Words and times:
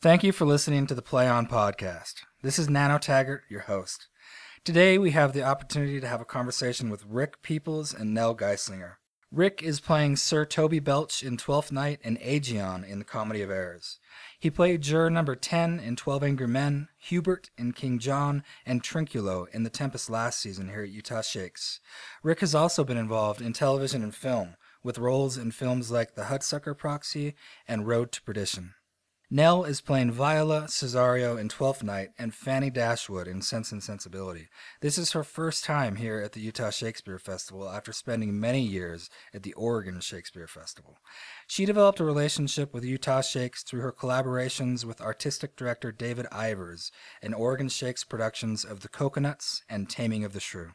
Thank 0.00 0.22
you 0.22 0.30
for 0.30 0.44
listening 0.44 0.86
to 0.86 0.94
the 0.94 1.02
Play 1.02 1.26
On 1.26 1.44
podcast. 1.48 2.20
This 2.40 2.56
is 2.56 2.70
Nano 2.70 2.98
Taggart, 2.98 3.42
your 3.50 3.62
host. 3.62 4.06
Today 4.62 4.96
we 4.96 5.10
have 5.10 5.32
the 5.32 5.42
opportunity 5.42 6.00
to 6.00 6.06
have 6.06 6.20
a 6.20 6.24
conversation 6.24 6.88
with 6.88 7.04
Rick 7.04 7.42
Peoples 7.42 7.92
and 7.92 8.14
Nell 8.14 8.32
Geisslinger. 8.32 8.92
Rick 9.32 9.60
is 9.60 9.80
playing 9.80 10.14
Sir 10.14 10.44
Toby 10.44 10.78
Belch 10.78 11.24
in 11.24 11.36
Twelfth 11.36 11.72
Night 11.72 11.98
and 12.04 12.16
Aegeon 12.22 12.84
in 12.84 13.00
The 13.00 13.04
Comedy 13.04 13.42
of 13.42 13.50
Errors. 13.50 13.98
He 14.38 14.50
played 14.50 14.82
juror 14.82 15.10
number 15.10 15.34
10 15.34 15.80
in 15.80 15.96
12 15.96 16.22
Angry 16.22 16.46
Men, 16.46 16.86
Hubert 16.98 17.50
in 17.58 17.72
King 17.72 17.98
John, 17.98 18.44
and 18.64 18.84
Trinculo 18.84 19.48
in 19.52 19.64
The 19.64 19.68
Tempest 19.68 20.08
last 20.08 20.38
season 20.38 20.68
here 20.68 20.84
at 20.84 20.90
Utah 20.90 21.22
Shakes. 21.22 21.80
Rick 22.22 22.38
has 22.38 22.54
also 22.54 22.84
been 22.84 22.96
involved 22.96 23.42
in 23.42 23.52
television 23.52 24.04
and 24.04 24.14
film, 24.14 24.54
with 24.84 24.96
roles 24.96 25.36
in 25.36 25.50
films 25.50 25.90
like 25.90 26.14
The 26.14 26.26
Hudsucker 26.26 26.78
Proxy 26.78 27.34
and 27.66 27.88
Road 27.88 28.12
to 28.12 28.22
Perdition. 28.22 28.74
Nell 29.30 29.64
is 29.64 29.82
playing 29.82 30.12
Viola 30.12 30.62
Cesario 30.68 31.38
in 31.38 31.50
Twelfth 31.50 31.82
Night 31.82 32.12
and 32.18 32.32
Fanny 32.32 32.70
Dashwood 32.70 33.28
in 33.28 33.42
Sense 33.42 33.72
and 33.72 33.82
Sensibility. 33.82 34.48
This 34.80 34.96
is 34.96 35.12
her 35.12 35.22
first 35.22 35.64
time 35.64 35.96
here 35.96 36.18
at 36.18 36.32
the 36.32 36.40
Utah 36.40 36.70
Shakespeare 36.70 37.18
Festival 37.18 37.68
after 37.68 37.92
spending 37.92 38.40
many 38.40 38.62
years 38.62 39.10
at 39.34 39.42
the 39.42 39.52
Oregon 39.52 40.00
Shakespeare 40.00 40.46
Festival. 40.46 40.96
She 41.46 41.66
developed 41.66 42.00
a 42.00 42.04
relationship 42.04 42.72
with 42.72 42.86
Utah 42.86 43.20
Shakes 43.20 43.62
through 43.62 43.82
her 43.82 43.92
collaborations 43.92 44.86
with 44.86 45.02
artistic 45.02 45.56
director 45.56 45.92
David 45.92 46.24
Ivers 46.32 46.90
in 47.20 47.34
Oregon 47.34 47.68
Shakes 47.68 48.04
productions 48.04 48.64
of 48.64 48.80
The 48.80 48.88
Cocoanuts 48.88 49.60
and 49.68 49.90
Taming 49.90 50.24
of 50.24 50.32
the 50.32 50.40
Shrew. 50.40 50.70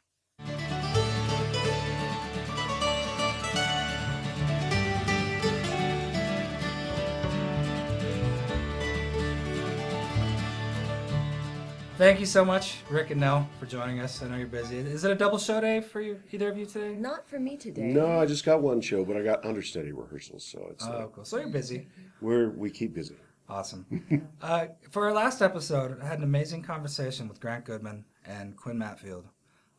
Thank 11.98 12.20
you 12.20 12.26
so 12.26 12.44
much, 12.44 12.78
Rick 12.90 13.12
and 13.12 13.20
Nell, 13.22 13.48
for 13.60 13.68
joining 13.68 14.00
us. 14.00 14.24
I 14.24 14.28
know 14.28 14.36
you're 14.38 14.48
busy. 14.48 14.78
Is 14.78 15.04
it 15.04 15.12
a 15.12 15.16
double 15.16 15.38
show 15.38 15.62
day 15.62 15.80
for 15.80 16.02
you, 16.02 16.20
either 16.32 16.50
of 16.50 16.58
you 16.58 16.66
today? 16.66 16.96
Not 16.96 17.30
for 17.30 17.40
me 17.40 17.56
today. 17.56 17.84
No, 17.84 18.20
I 18.20 18.26
just 18.26 18.44
got 18.44 18.62
one 18.62 18.82
show, 18.82 19.06
but 19.06 19.16
I 19.16 19.22
got 19.22 19.46
understudy 19.46 19.92
rehearsals, 19.92 20.44
so 20.44 20.68
it's 20.72 20.86
uh, 20.86 21.04
Oh, 21.04 21.12
cool. 21.14 21.24
So 21.24 21.38
you're 21.38 21.50
busy. 21.50 21.88
we're 22.20 22.50
we 22.50 22.72
keep 22.72 22.96
busy. 22.96 23.16
Awesome. 23.48 24.28
uh, 24.42 24.68
for 24.90 25.06
our 25.06 25.14
last 25.14 25.42
episode, 25.44 26.02
I 26.02 26.08
had 26.08 26.18
an 26.18 26.24
amazing 26.24 26.64
conversation 26.64 27.28
with 27.28 27.40
Grant 27.40 27.66
Goodman 27.66 28.06
and 28.26 28.58
Quinn 28.58 28.78
Mattfeld 28.80 29.26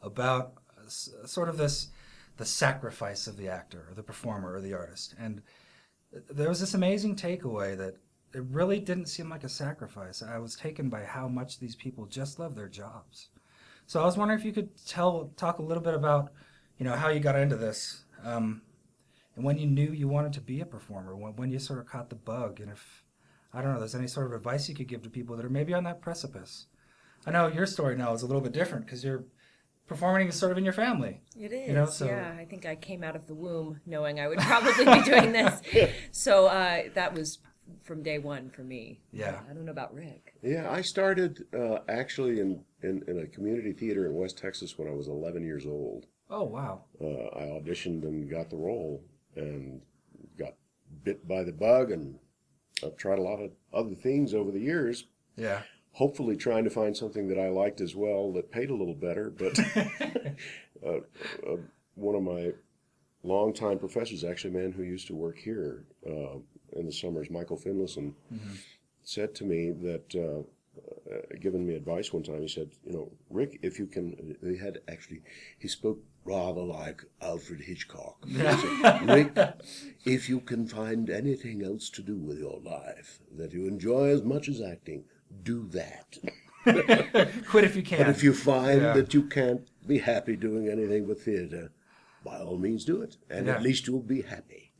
about 0.00 0.52
uh, 0.78 0.84
s- 0.86 1.10
sort 1.26 1.48
of 1.48 1.56
this 1.56 1.88
the 2.36 2.44
sacrifice 2.44 3.26
of 3.26 3.36
the 3.36 3.48
actor 3.48 3.86
or 3.88 3.94
the 3.94 4.02
performer 4.04 4.52
or 4.54 4.60
the 4.60 4.74
artist. 4.74 5.14
And 5.18 5.42
there 6.30 6.48
was 6.48 6.60
this 6.60 6.74
amazing 6.74 7.16
takeaway 7.16 7.76
that 7.76 7.96
it 8.34 8.42
really 8.50 8.80
didn't 8.80 9.06
seem 9.06 9.28
like 9.28 9.44
a 9.44 9.48
sacrifice. 9.48 10.22
I 10.22 10.38
was 10.38 10.56
taken 10.56 10.88
by 10.88 11.04
how 11.04 11.28
much 11.28 11.58
these 11.58 11.76
people 11.76 12.06
just 12.06 12.38
love 12.38 12.54
their 12.54 12.68
jobs. 12.68 13.28
So 13.86 14.00
I 14.00 14.04
was 14.04 14.16
wondering 14.16 14.40
if 14.40 14.46
you 14.46 14.52
could 14.52 14.70
tell 14.86 15.30
talk 15.36 15.58
a 15.58 15.62
little 15.62 15.82
bit 15.82 15.94
about, 15.94 16.32
you 16.78 16.84
know, 16.84 16.96
how 16.96 17.08
you 17.10 17.20
got 17.20 17.36
into 17.38 17.56
this, 17.56 18.04
um, 18.24 18.62
and 19.36 19.44
when 19.44 19.58
you 19.58 19.66
knew 19.66 19.90
you 19.92 20.08
wanted 20.08 20.32
to 20.34 20.40
be 20.40 20.60
a 20.60 20.66
performer, 20.66 21.16
when, 21.16 21.34
when 21.36 21.50
you 21.50 21.58
sort 21.58 21.80
of 21.80 21.86
caught 21.86 22.08
the 22.08 22.14
bug, 22.16 22.60
and 22.60 22.70
if 22.70 23.04
I 23.52 23.62
don't 23.62 23.72
know, 23.72 23.78
there's 23.78 23.94
any 23.94 24.06
sort 24.08 24.26
of 24.26 24.32
advice 24.32 24.68
you 24.68 24.74
could 24.74 24.88
give 24.88 25.02
to 25.02 25.10
people 25.10 25.36
that 25.36 25.44
are 25.44 25.50
maybe 25.50 25.74
on 25.74 25.84
that 25.84 26.00
precipice. 26.00 26.66
I 27.26 27.30
know 27.30 27.48
your 27.48 27.66
story 27.66 27.96
now 27.96 28.12
is 28.14 28.22
a 28.22 28.26
little 28.26 28.40
bit 28.42 28.52
different 28.52 28.84
because 28.86 29.04
you're 29.04 29.24
performing 29.86 30.28
is 30.28 30.34
sort 30.34 30.52
of 30.52 30.58
in 30.58 30.64
your 30.64 30.72
family. 30.72 31.20
It 31.38 31.52
is. 31.52 31.68
You 31.68 31.74
know, 31.74 31.86
so- 31.86 32.06
yeah, 32.06 32.34
I 32.38 32.44
think 32.44 32.64
I 32.66 32.74
came 32.74 33.02
out 33.04 33.16
of 33.16 33.26
the 33.26 33.34
womb 33.34 33.80
knowing 33.86 34.18
I 34.20 34.28
would 34.28 34.38
probably 34.38 34.84
be 34.84 35.02
doing 35.02 35.32
this. 35.32 35.60
So 36.12 36.46
uh, 36.46 36.84
that 36.94 37.12
was 37.14 37.38
from 37.82 38.02
day 38.02 38.18
one 38.18 38.50
for 38.50 38.62
me. 38.62 39.00
Yeah. 39.12 39.40
I 39.48 39.52
don't 39.52 39.64
know 39.64 39.72
about 39.72 39.94
Rick. 39.94 40.34
Yeah, 40.42 40.70
I 40.70 40.82
started 40.82 41.44
uh, 41.54 41.78
actually 41.88 42.40
in, 42.40 42.64
in 42.82 43.02
in 43.06 43.20
a 43.20 43.26
community 43.26 43.72
theater 43.72 44.06
in 44.06 44.14
West 44.14 44.38
Texas 44.38 44.78
when 44.78 44.88
I 44.88 44.92
was 44.92 45.08
11 45.08 45.44
years 45.44 45.66
old. 45.66 46.06
Oh 46.30 46.44
wow. 46.44 46.84
Uh, 47.00 47.04
I 47.04 47.60
auditioned 47.60 48.02
and 48.04 48.30
got 48.30 48.50
the 48.50 48.56
role, 48.56 49.02
and 49.36 49.80
got 50.38 50.54
bit 51.02 51.26
by 51.28 51.42
the 51.42 51.52
bug, 51.52 51.90
and 51.90 52.18
I've 52.82 52.96
tried 52.96 53.18
a 53.18 53.22
lot 53.22 53.40
of 53.40 53.50
other 53.72 53.94
things 53.94 54.34
over 54.34 54.50
the 54.50 54.60
years. 54.60 55.04
Yeah. 55.36 55.62
Hopefully, 55.92 56.36
trying 56.36 56.64
to 56.64 56.70
find 56.70 56.96
something 56.96 57.28
that 57.28 57.38
I 57.38 57.48
liked 57.48 57.80
as 57.80 57.94
well 57.94 58.32
that 58.32 58.50
paid 58.50 58.70
a 58.70 58.74
little 58.74 58.94
better, 58.94 59.30
but. 59.30 59.58
uh, 60.84 60.98
uh, 61.46 61.56
one 61.96 62.16
of 62.16 62.22
my 62.22 62.52
longtime 63.22 63.78
professors, 63.78 64.24
actually 64.24 64.50
a 64.50 64.60
man 64.60 64.72
who 64.72 64.82
used 64.82 65.06
to 65.06 65.14
work 65.14 65.38
here 65.38 65.84
uh, 66.06 66.38
in 66.74 66.86
the 66.86 66.92
summers, 66.92 67.30
Michael 67.30 67.56
Finlayson, 67.56 68.14
said 69.02 69.34
to 69.36 69.44
me 69.44 69.70
that, 69.70 70.14
uh, 70.14 70.42
uh, 71.12 71.20
given 71.40 71.66
me 71.66 71.74
advice 71.74 72.12
one 72.12 72.22
time, 72.22 72.42
he 72.42 72.48
said, 72.48 72.70
you 72.84 72.92
know, 72.92 73.12
Rick, 73.30 73.58
if 73.62 73.78
you 73.78 73.86
can, 73.86 74.36
he 74.42 74.56
had 74.56 74.78
actually, 74.88 75.22
he 75.58 75.68
spoke 75.68 75.98
rather 76.24 76.62
like 76.62 77.02
Alfred 77.20 77.60
Hitchcock. 77.60 78.16
Said, 78.34 79.08
Rick, 79.08 79.36
if 80.06 80.26
you 80.28 80.40
can 80.40 80.66
find 80.66 81.10
anything 81.10 81.62
else 81.62 81.90
to 81.90 82.02
do 82.02 82.16
with 82.16 82.38
your 82.38 82.60
life 82.64 83.20
that 83.36 83.52
you 83.52 83.66
enjoy 83.66 84.06
as 84.08 84.22
much 84.22 84.48
as 84.48 84.62
acting, 84.62 85.04
do 85.42 85.68
that. 85.68 86.16
Quit 87.50 87.64
if 87.64 87.76
you 87.76 87.82
can. 87.82 87.98
But 87.98 88.08
if 88.08 88.22
you 88.22 88.32
find 88.32 88.80
Yeah. 88.80 88.94
that 88.94 89.12
you 89.12 89.24
can't 89.24 89.68
be 89.86 89.98
happy 89.98 90.34
doing 90.34 90.68
anything 90.68 91.06
but 91.06 91.20
theater, 91.20 91.72
by 92.24 92.38
all 92.38 92.56
means 92.56 92.86
do 92.86 93.02
it. 93.02 93.18
And 93.28 93.46
Yeah. 93.46 93.56
at 93.56 93.62
least 93.62 93.86
you'll 93.86 94.00
be 94.00 94.22
happy. 94.22 94.72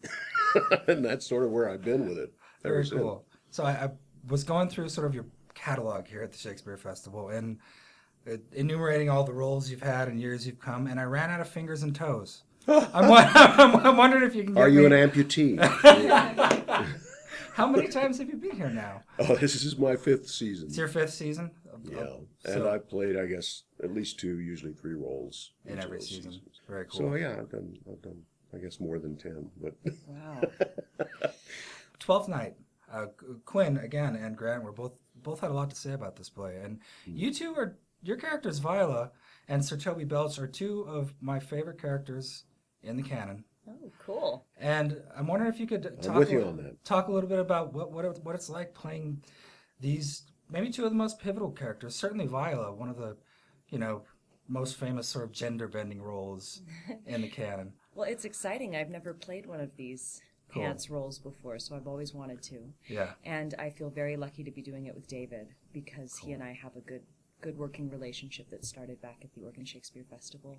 and 0.89 1.05
that's 1.05 1.27
sort 1.27 1.45
of 1.45 1.51
where 1.51 1.69
I've 1.69 1.83
been 1.83 2.09
with 2.09 2.19
it. 2.19 2.33
Very 2.63 2.85
since. 2.85 3.01
cool. 3.01 3.25
So 3.51 3.65
I, 3.65 3.71
I 3.71 3.91
was 4.29 4.45
going 4.45 4.69
through 4.69 4.89
sort 4.89 5.07
of 5.07 5.15
your 5.15 5.27
catalog 5.55 6.07
here 6.07 6.23
at 6.23 6.33
the 6.33 6.39
Shakespeare 6.39 6.77
Festival 6.77 7.29
and 7.29 7.59
enumerating 8.53 9.11
all 9.11 9.25
the 9.25 9.33
roles 9.33 9.71
you've 9.71 9.83
had 9.83 10.09
and 10.09 10.21
years 10.21 10.47
you've 10.47 10.59
come, 10.61 10.87
and 10.87 10.99
I 10.99 11.05
ran 11.05 11.31
out 11.31 11.41
of 11.41 11.49
fingers 11.49 11.83
and 11.83 11.95
toes. 11.95 12.45
I'm, 12.69 12.85
I'm, 12.95 13.87
I'm 13.87 13.97
wondering 13.97 14.25
if 14.25 14.35
you 14.35 14.45
can. 14.45 14.57
Are 14.57 14.69
you 14.69 14.89
me, 14.89 14.97
an 14.97 15.11
amputee? 15.11 15.59
How 17.55 17.69
many 17.69 17.87
times 17.87 18.19
have 18.19 18.29
you 18.29 18.37
been 18.37 18.57
here 18.57 18.71
now? 18.71 19.03
oh, 19.21 19.37
this 19.37 19.65
is 19.65 19.79
my 19.79 19.95
fifth 19.95 20.29
season. 20.29 20.69
It's 20.69 20.77
your 20.77 20.89
fifth 20.89 21.13
season. 21.13 21.53
of- 21.73 21.89
yeah. 21.89 21.99
of- 21.99 22.27
and 22.47 22.67
I've 22.67 22.89
played, 22.89 23.17
I 23.17 23.27
guess, 23.27 23.63
at 23.83 23.95
least 23.95 24.19
two, 24.19 24.41
usually 24.41 24.73
three 24.73 24.95
roles 24.95 25.53
in 25.65 25.79
every 25.79 26.01
season. 26.01 26.33
seasons. 26.33 26.61
Very 26.69 26.87
cool. 26.87 27.01
So 27.01 27.15
yeah, 27.15 27.37
I've 27.39 27.51
done, 27.51 27.77
I've 27.89 28.03
done, 28.03 28.23
I 28.55 28.59
guess, 28.59 28.81
more 28.81 28.99
than 28.99 29.17
ten. 29.17 29.51
But 29.61 29.75
Wow. 30.07 30.41
Twelfth 31.99 32.29
Night. 32.29 32.55
Uh, 32.93 33.07
Quinn 33.45 33.79
again 33.79 34.15
and 34.15 34.37
Grant 34.37 34.63
were 34.63 34.73
both 34.73 34.93
both 35.17 35.41
had 35.41 35.51
a 35.51 35.55
lot 35.55 35.71
to 35.71 35.77
say 35.77 35.93
about 35.93 36.17
this 36.17 36.29
play, 36.29 36.57
and 36.63 36.81
Hmm. 37.07 37.17
you 37.17 37.33
two 37.33 37.55
are 37.55 37.79
your 38.03 38.17
characters 38.17 38.59
Viola 38.59 39.11
and 39.49 39.65
Sir 39.65 39.77
Toby 39.77 40.05
Belch 40.05 40.39
are 40.39 40.47
two 40.47 40.83
of 40.83 41.15
my 41.21 41.41
favorite 41.41 41.81
characters 41.81 42.45
in 42.83 42.97
the 42.97 43.03
canon. 43.03 43.45
Oh, 43.67 43.91
cool. 43.99 44.47
And 44.59 45.01
I'm 45.17 45.27
wondering 45.27 45.51
if 45.53 45.59
you 45.59 45.67
could 45.67 46.03
talk 46.03 46.17
with 46.17 46.29
a, 46.29 46.33
you 46.33 46.45
on 46.45 46.59
that. 46.59 46.85
talk 46.85 47.09
a 47.09 47.13
little 47.13 47.29
bit 47.29 47.39
about 47.39 47.73
what 47.73 47.91
what 47.91 48.23
what 48.25 48.35
it's 48.35 48.51
like 48.51 48.75
playing 48.75 49.25
these 49.81 50.25
maybe 50.51 50.71
two 50.71 50.85
of 50.85 50.91
the 50.91 50.97
most 50.97 51.19
pivotal 51.19 51.51
characters. 51.51 51.97
Certainly 51.97 52.27
Viola, 52.27 52.73
one 52.75 52.91
of 52.91 52.99
the 52.99 53.17
you 53.71 53.79
know 53.79 54.03
most 54.47 54.77
famous 54.77 55.09
sort 55.09 55.25
of 55.25 55.33
gender 55.33 55.67
bending 55.67 56.03
roles 56.03 56.61
in 57.07 57.23
the 57.23 57.29
canon. 57.29 57.73
Well, 57.95 58.09
it's 58.09 58.25
exciting. 58.25 58.75
I've 58.77 58.91
never 58.91 59.15
played 59.15 59.47
one 59.47 59.61
of 59.61 59.77
these 59.77 60.21
Cool. 60.49 60.63
pants 60.63 60.91
roles 60.91 61.19
before, 61.19 61.59
so 61.59 61.75
I've 61.75 61.87
always 61.89 62.15
wanted 62.15 62.43
to. 62.43 62.73
Yeah. 62.87 63.15
And 63.25 63.55
I 63.59 63.71
feel 63.71 63.91
very 63.91 64.17
lucky 64.17 64.45
to 64.45 64.51
be 64.51 64.63
doing 64.63 64.87
it 64.87 64.95
with 64.95 65.07
David 65.09 65.49
because 65.73 66.17
he 66.19 66.33
and 66.33 66.43
I 66.43 66.53
have 66.53 66.77
a 66.77 66.81
good 66.81 67.03
good 67.41 67.59
working 67.59 67.91
relationship 67.91 68.49
that 68.51 68.65
started 68.65 69.03
back 69.03 69.19
at 69.23 69.35
the 69.35 69.43
Oregon 69.43 69.67
Shakespeare 69.67 70.05
Festival. 70.09 70.57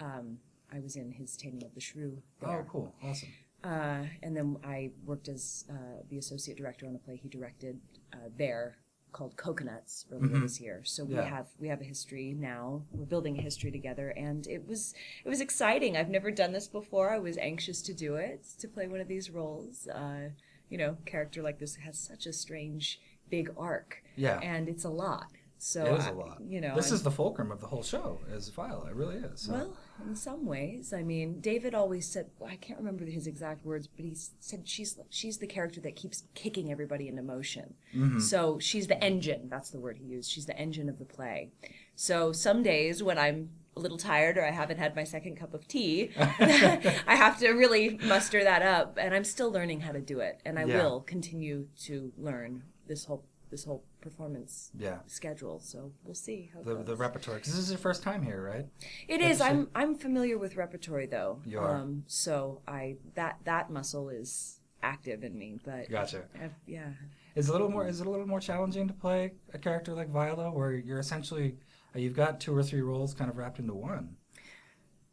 Um, 0.00 0.38
I 0.72 0.80
was 0.80 0.96
in 0.96 1.12
his 1.12 1.36
Taming 1.36 1.62
of 1.64 1.72
the 1.74 1.80
Shrew 1.80 2.20
there. 2.40 2.48
Mm-hmm. 2.48 2.60
Oh, 2.60 2.64
cool, 2.68 2.94
awesome. 3.02 3.28
Uh, 3.62 4.06
and 4.24 4.36
then 4.36 4.56
I 4.64 4.90
worked 5.04 5.28
as 5.28 5.64
uh, 5.70 5.74
the 6.10 6.18
associate 6.18 6.56
director 6.56 6.86
on 6.86 6.96
a 6.96 6.98
play 6.98 7.16
he 7.22 7.28
directed 7.28 7.80
uh, 8.12 8.28
there 8.36 8.76
called 9.12 9.36
Cocoanuts 9.36 10.04
earlier 10.12 10.40
this 10.40 10.60
year. 10.60 10.82
So 10.84 11.04
we 11.04 11.14
Yeah. 11.14 11.22
have 11.24 11.46
we 11.58 11.68
have 11.68 11.80
a 11.80 11.84
history 11.84 12.34
now. 12.38 12.82
We're 12.92 13.06
building 13.06 13.38
a 13.38 13.42
history 13.42 13.70
together, 13.70 14.10
and 14.10 14.46
it 14.46 14.66
was 14.66 14.94
it 15.24 15.28
was 15.28 15.40
exciting. 15.40 15.96
I've 15.96 16.10
never 16.10 16.30
done 16.30 16.52
this 16.52 16.68
before. 16.68 17.10
I 17.10 17.18
was 17.18 17.38
anxious 17.38 17.80
to 17.82 17.94
do 17.94 18.16
it 18.16 18.44
to 18.58 18.68
play 18.68 18.86
one 18.88 19.00
of 19.00 19.08
these 19.08 19.30
roles. 19.30 19.88
Uh, 19.88 20.30
you 20.68 20.76
know, 20.78 20.96
character 21.06 21.42
like 21.42 21.58
this 21.58 21.76
has 21.76 21.98
such 21.98 22.26
a 22.26 22.32
strange 22.32 23.00
big 23.30 23.50
arc. 23.56 24.02
Yeah. 24.16 24.38
and 24.42 24.68
it's 24.68 24.84
a 24.84 24.88
lot. 24.90 25.26
So 25.58 25.84
It 25.86 25.98
is 25.98 26.06
I- 26.06 26.10
a 26.10 26.14
lot. 26.14 26.40
You 26.46 26.60
know, 26.60 26.74
this 26.76 26.86
I'm- 26.88 26.94
is 26.96 27.02
the 27.02 27.10
fulcrum 27.10 27.50
of 27.50 27.60
the 27.60 27.66
whole 27.66 27.82
show, 27.82 28.20
is 28.30 28.48
Viola. 28.50 28.88
It 28.90 28.94
really 28.94 29.16
is. 29.16 29.40
So. 29.40 29.52
well, 29.52 29.76
in 30.06 30.14
some 30.14 30.44
ways, 30.44 30.92
I 30.92 31.02
mean, 31.02 31.40
David 31.40 31.74
always 31.74 32.06
said 32.06 32.30
I 32.44 32.56
can't 32.56 32.78
remember 32.78 33.04
his 33.06 33.26
exact 33.26 33.64
words, 33.64 33.86
but 33.86 34.04
he 34.04 34.14
said 34.14 34.68
she's 34.68 34.98
she's 35.08 35.38
the 35.38 35.46
character 35.46 35.80
that 35.80 35.96
keeps 35.96 36.24
kicking 36.34 36.70
everybody 36.70 37.08
into 37.08 37.22
motion. 37.22 37.74
Mm-hmm. 37.94 38.18
So 38.20 38.58
she's 38.58 38.86
the 38.86 39.02
engine. 39.02 39.48
That's 39.48 39.70
the 39.70 39.80
word 39.80 39.96
he 39.98 40.04
used. 40.04 40.30
She's 40.30 40.46
the 40.46 40.58
engine 40.58 40.88
of 40.88 40.98
the 40.98 41.04
play. 41.06 41.50
So 41.94 42.32
some 42.32 42.62
days 42.62 43.02
when 43.02 43.16
I'm 43.18 43.50
a 43.76 43.80
little 43.80 43.98
tired 43.98 44.36
or 44.38 44.44
I 44.46 44.50
haven't 44.50 44.78
had 44.78 44.94
my 44.96 45.04
second 45.04 45.36
cup 45.36 45.52
of 45.54 45.66
tea, 45.68 46.10
I 46.18 47.14
have 47.16 47.38
to 47.40 47.50
really 47.52 47.98
muster 48.04 48.42
that 48.44 48.62
up, 48.62 48.98
and 49.00 49.14
I'm 49.14 49.24
still 49.24 49.50
learning 49.50 49.80
how 49.80 49.92
to 49.92 50.00
do 50.00 50.20
it, 50.20 50.40
and 50.44 50.58
I 50.58 50.64
Yeah. 50.64 50.82
will 50.82 51.00
continue 51.00 51.68
to 51.84 52.12
learn 52.18 52.62
this 52.86 53.04
whole 53.06 53.24
this 53.50 53.64
whole 53.64 53.84
performance 54.10 54.70
Yeah. 54.78 54.98
schedule. 55.06 55.58
So 55.60 55.92
we'll 56.04 56.14
see 56.14 56.50
how 56.54 56.62
The, 56.62 56.82
the 56.82 56.96
repertoire, 56.96 57.36
because 57.38 57.52
this 57.54 57.62
is 57.64 57.70
your 57.70 57.78
first 57.78 58.02
time 58.02 58.22
here, 58.22 58.40
right? 58.42 58.66
It 59.08 59.20
is. 59.20 59.40
I'm 59.40 59.68
I'm 59.74 59.94
familiar 59.94 60.38
with 60.38 60.56
repertory 60.56 61.06
though. 61.06 61.40
You 61.44 61.58
are. 61.58 61.74
Um, 61.76 62.04
so 62.06 62.62
I 62.68 62.96
that 63.14 63.38
that 63.44 63.70
muscle 63.70 64.08
is 64.08 64.60
active 64.82 65.24
in 65.24 65.36
me, 65.36 65.58
but 65.64 65.90
Gotcha. 65.90 66.24
I've- 66.40 66.54
yeah. 66.66 66.90
Is 67.34 67.48
it 67.48 67.50
a 67.50 67.52
little 67.52 67.68
more? 67.68 67.86
Is 67.86 68.00
it 68.00 68.06
a 68.06 68.10
little 68.10 68.26
more 68.26 68.40
challenging 68.40 68.86
to 68.88 68.94
play 68.94 69.32
a 69.52 69.58
character 69.58 69.92
like 69.92 70.08
Viola, 70.08 70.50
where 70.50 70.72
you're 70.72 71.00
essentially 71.00 71.56
you've 71.94 72.14
got 72.16 72.40
two 72.40 72.54
or 72.56 72.62
three 72.62 72.80
roles 72.82 73.12
kind 73.12 73.28
of 73.30 73.36
wrapped 73.36 73.58
into 73.58 73.74
one? 73.74 74.16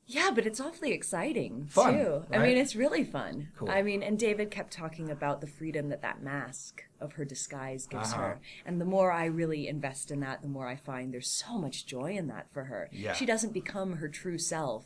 Yeah, 0.05 0.31
but 0.35 0.45
it's 0.45 0.59
awfully 0.59 0.91
exciting 0.91 1.65
Fun, 1.69 1.93
too. 1.93 2.25
I 2.31 2.37
mean, 2.39 2.57
it's 2.57 2.75
really 2.75 3.03
fun. 3.05 3.49
Cool. 3.57 3.69
I 3.69 3.81
mean, 3.81 4.03
and 4.03 4.19
David 4.19 4.51
kept 4.51 4.73
talking 4.73 5.09
about 5.09 5.39
the 5.39 5.47
freedom 5.47 5.89
that 5.89 6.01
that 6.01 6.21
mask 6.21 6.83
of 6.99 7.13
her 7.13 7.23
disguise 7.25 7.87
gives 7.87 8.11
Uh-huh. 8.11 8.21
her. 8.21 8.41
And 8.65 8.81
the 8.81 8.85
more 8.85 9.11
I 9.11 9.25
really 9.25 9.67
invest 9.67 10.11
in 10.11 10.19
that, 10.19 10.41
the 10.41 10.49
more 10.49 10.67
I 10.67 10.75
find 10.75 11.13
there's 11.13 11.29
so 11.29 11.57
much 11.57 11.85
joy 11.85 12.11
in 12.17 12.27
that 12.27 12.51
for 12.51 12.65
her. 12.65 12.89
Yeah. 12.91 13.13
She 13.13 13.25
doesn't 13.25 13.53
become 13.53 13.93
her 13.97 14.09
true 14.09 14.37
self 14.37 14.85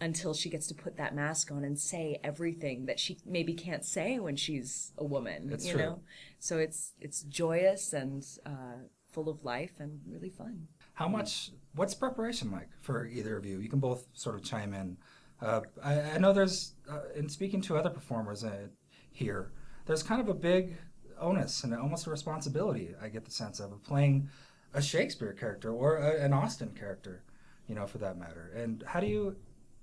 until 0.00 0.34
she 0.34 0.48
gets 0.50 0.66
to 0.68 0.74
put 0.74 0.96
that 0.96 1.14
mask 1.14 1.52
on 1.52 1.62
and 1.62 1.78
say 1.78 2.18
everything 2.24 2.86
that 2.86 2.98
she 2.98 3.18
maybe 3.24 3.54
can't 3.54 3.84
say 3.84 4.18
when 4.18 4.34
she's 4.36 4.92
a 4.98 5.04
woman. 5.04 5.48
That's 5.48 5.66
you 5.66 5.74
true. 5.74 5.82
know, 5.82 6.00
so 6.38 6.58
it's 6.58 6.94
it's 7.00 7.22
joyous 7.22 7.92
and 7.92 8.26
uh, 8.44 8.78
full 9.12 9.28
of 9.28 9.44
life 9.44 9.74
and 9.78 10.00
really 10.08 10.30
fun. 10.30 10.66
How 10.94 11.08
much? 11.08 11.50
What's 11.74 11.94
preparation 11.94 12.50
like 12.52 12.68
for 12.80 13.06
either 13.06 13.36
of 13.36 13.44
you? 13.44 13.58
You 13.58 13.68
can 13.68 13.80
both 13.80 14.06
sort 14.14 14.36
of 14.36 14.44
chime 14.44 14.72
in. 14.72 14.96
Uh, 15.42 15.60
I, 15.82 16.00
I 16.00 16.18
know 16.18 16.32
there's, 16.32 16.74
uh, 16.88 17.00
in 17.16 17.28
speaking 17.28 17.60
to 17.62 17.76
other 17.76 17.90
performers 17.90 18.44
uh, 18.44 18.68
here, 19.10 19.50
there's 19.86 20.02
kind 20.02 20.20
of 20.20 20.28
a 20.28 20.34
big 20.34 20.76
onus 21.20 21.64
and 21.64 21.74
almost 21.74 22.06
a 22.06 22.10
responsibility. 22.10 22.94
I 23.02 23.08
get 23.08 23.24
the 23.24 23.30
sense 23.30 23.58
of, 23.60 23.72
of 23.72 23.82
playing 23.82 24.28
a 24.72 24.80
Shakespeare 24.80 25.32
character 25.32 25.72
or 25.72 25.96
a, 25.96 26.24
an 26.24 26.32
Austen 26.32 26.70
character, 26.70 27.24
you 27.68 27.74
know, 27.74 27.86
for 27.86 27.98
that 27.98 28.16
matter. 28.16 28.52
And 28.56 28.84
how 28.86 29.00
do 29.00 29.06
you? 29.06 29.36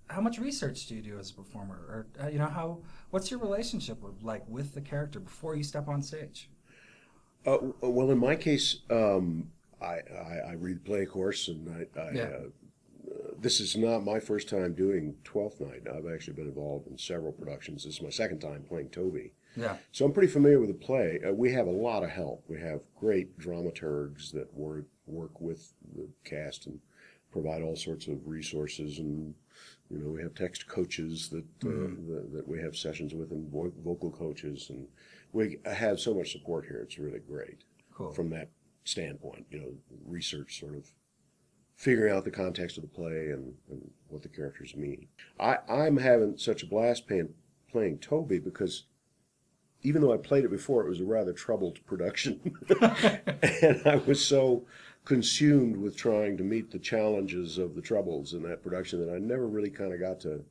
How 0.07 0.19
much 0.19 0.39
research 0.39 0.87
do 0.87 0.95
you 0.95 1.01
do 1.01 1.19
as 1.19 1.29
a 1.31 1.33
performer, 1.33 1.75
or 1.75 2.07
uh, 2.21 2.27
you 2.27 2.37
know, 2.37 2.47
how? 2.47 2.79
What's 3.11 3.31
your 3.31 3.39
relationship 3.39 4.01
with, 4.01 4.21
like 4.23 4.43
with 4.47 4.73
the 4.73 4.81
character 4.81 5.19
before 5.19 5.55
you 5.55 5.63
step 5.63 5.87
on 5.87 6.01
stage? 6.01 6.49
Uh, 7.45 7.57
well, 7.81 8.11
in 8.11 8.17
my 8.17 8.35
case, 8.35 8.81
um, 8.89 9.51
I, 9.81 9.99
I, 10.15 10.41
I 10.49 10.53
read 10.53 10.77
the 10.77 10.81
play, 10.89 11.03
of 11.03 11.09
course, 11.09 11.47
and 11.47 11.67
I, 11.69 11.99
I 11.99 12.11
Yeah. 12.11 12.23
uh, 12.23 12.39
this 13.39 13.59
is 13.59 13.75
not 13.75 14.03
my 14.05 14.19
first 14.19 14.47
time 14.47 14.73
doing 14.73 15.15
Twelfth 15.23 15.59
Night. 15.59 15.83
I've 15.91 16.07
actually 16.13 16.33
been 16.35 16.47
involved 16.47 16.87
in 16.87 16.97
several 16.97 17.31
productions. 17.31 17.83
This 17.83 17.95
is 17.95 18.01
my 18.01 18.09
second 18.09 18.39
time 18.39 18.63
playing 18.67 18.89
Toby. 18.89 19.33
Yeah. 19.57 19.77
So 19.91 20.05
I'm 20.05 20.13
pretty 20.13 20.31
familiar 20.31 20.59
with 20.59 20.69
the 20.69 20.85
play. 20.85 21.19
Uh, 21.27 21.33
we 21.33 21.51
have 21.53 21.67
a 21.67 21.71
lot 21.71 22.03
of 22.03 22.09
help. 22.09 22.43
We 22.47 22.59
have 22.61 22.79
great 22.99 23.37
dramaturgs 23.39 24.31
that 24.33 24.53
work 24.53 24.85
work 25.07 25.41
with 25.41 25.73
the 25.95 26.07
cast 26.23 26.67
and 26.67 26.79
provide 27.31 27.61
all 27.61 27.75
sorts 27.75 28.07
of 28.07 28.25
resources, 28.27 28.99
and 28.99 29.33
you 29.89 29.97
know 29.97 30.09
we 30.09 30.21
have 30.21 30.35
text 30.35 30.67
coaches 30.67 31.27
that 31.29 31.43
uh, 31.67 31.89
that, 32.07 32.29
that 32.33 32.47
we 32.47 32.59
have 32.61 32.77
sessions 32.77 33.13
with, 33.13 33.31
and 33.31 33.49
vo- 33.51 33.73
vocal 33.83 34.11
coaches, 34.11 34.67
and 34.69 34.87
we 35.33 35.57
have 35.65 35.99
so 35.99 36.13
much 36.13 36.31
support 36.31 36.65
here. 36.65 36.81
It's 36.83 36.97
really 36.99 37.19
great 37.19 37.63
Cool. 37.93 38.11
from 38.13 38.29
that 38.29 38.49
standpoint. 38.83 39.45
You 39.51 39.59
know, 39.59 39.73
research 40.05 40.59
sort 40.59 40.75
of 40.75 40.87
figuring 41.75 42.13
out 42.15 42.23
the 42.25 42.31
context 42.31 42.77
of 42.77 42.83
the 42.83 42.87
play 42.89 43.29
and, 43.31 43.53
and 43.69 43.89
what 44.07 44.21
the 44.21 44.29
characters 44.29 44.75
mean. 44.75 45.07
I, 45.39 45.57
I'm 45.67 45.97
having 45.97 46.37
such 46.37 46.61
a 46.61 46.67
blast 46.67 47.07
playing, 47.07 47.29
playing 47.71 47.97
Toby 47.99 48.37
because 48.39 48.83
even 49.81 50.01
though 50.03 50.13
I 50.13 50.17
played 50.17 50.45
it 50.45 50.51
before, 50.51 50.85
it 50.85 50.89
was 50.89 50.99
a 51.01 51.05
rather 51.05 51.33
troubled 51.33 51.83
production. 51.87 52.55
and 52.81 53.81
I 53.85 53.95
was 54.05 54.23
so 54.23 54.65
consumed 55.05 55.75
with 55.77 55.97
trying 55.97 56.37
to 56.37 56.43
meet 56.43 56.69
the 56.69 56.77
challenges 56.77 57.57
of 57.57 57.73
the 57.73 57.81
troubles 57.81 58.33
in 58.35 58.43
that 58.43 58.61
production 58.61 59.03
that 59.03 59.11
I 59.11 59.17
never 59.17 59.47
really 59.47 59.71
kind 59.71 59.91
of 59.91 59.99
got 59.99 60.19
to 60.19 60.43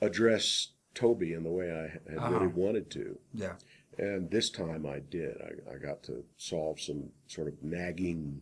address 0.00 0.68
Toby 0.94 1.34
in 1.34 1.42
the 1.42 1.50
way 1.50 1.70
I 1.70 1.82
had 2.10 2.18
Uh-huh. 2.18 2.30
really 2.32 2.46
wanted 2.46 2.90
to. 2.92 3.18
Yeah. 3.34 3.54
And 3.98 4.30
this 4.30 4.50
time 4.50 4.86
I 4.86 5.00
did. 5.00 5.36
I, 5.40 5.74
I 5.74 5.76
got 5.78 6.02
to 6.04 6.24
solve 6.36 6.80
some 6.80 7.10
sort 7.26 7.48
of 7.48 7.54
nagging 7.62 8.40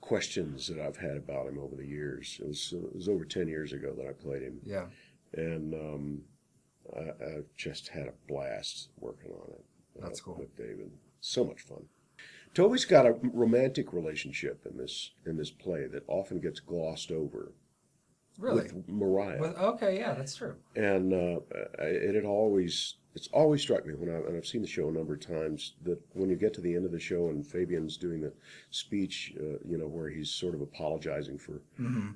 questions 0.00 0.68
that 0.68 0.80
I've 0.80 0.96
had 0.96 1.16
about 1.16 1.46
him 1.48 1.58
over 1.58 1.76
the 1.76 1.86
years. 1.86 2.38
It 2.40 2.48
was, 2.48 2.72
it 2.72 2.94
was 2.94 3.08
over 3.08 3.24
10 3.24 3.48
years 3.48 3.72
ago 3.72 3.92
that 3.96 4.06
I 4.06 4.12
played 4.12 4.42
him. 4.42 4.60
Yeah. 4.64 4.86
And 5.34 5.74
um, 5.74 6.20
I, 6.96 7.00
I 7.24 7.38
just 7.56 7.88
had 7.88 8.06
a 8.06 8.14
blast 8.28 8.88
working 8.98 9.30
on 9.32 9.50
it. 9.50 9.64
uh, 10.00 10.06
That's 10.06 10.20
cool. 10.20 10.36
With 10.38 10.56
David. 10.56 10.90
So 11.20 11.44
much 11.44 11.60
fun. 11.62 11.84
Toby's 12.54 12.86
got 12.86 13.06
a 13.06 13.12
romantic 13.22 13.92
relationship 13.92 14.64
in 14.68 14.78
this 14.78 15.10
in 15.26 15.36
this 15.36 15.50
play 15.50 15.86
that 15.86 16.02
often 16.08 16.40
gets 16.40 16.60
glossed 16.60 17.10
over 17.10 17.52
Really. 18.38 18.62
with 18.62 18.88
Maria 18.88 19.40
With, 19.40 19.56
okay. 19.58 19.98
Yeah, 19.98 20.14
that's 20.14 20.36
true. 20.36 20.54
and 20.76 21.12
uh, 21.12 21.40
it 21.80 22.14
had 22.14 22.24
always 22.24 22.94
it's 23.14 23.28
always 23.32 23.60
struck 23.62 23.84
me 23.84 23.94
when 23.94 24.08
I 24.10 24.18
and 24.28 24.36
I've 24.36 24.46
seen 24.46 24.62
the 24.62 24.68
show 24.68 24.88
a 24.88 24.92
number 24.92 25.14
of 25.14 25.20
times 25.20 25.74
that 25.82 25.98
when 26.14 26.30
you 26.30 26.36
get 26.36 26.54
to 26.54 26.60
the 26.60 26.74
end 26.76 26.84
of 26.84 26.92
the 26.92 27.00
show 27.00 27.30
and 27.30 27.44
Fabian's 27.44 27.96
doing 27.96 28.20
the 28.20 28.32
speech, 28.70 29.34
uh, 29.40 29.58
you 29.68 29.76
know, 29.76 29.88
where 29.88 30.08
he's 30.08 30.30
sort 30.30 30.54
of 30.54 30.60
apologizing 30.60 31.38
for 31.38 31.60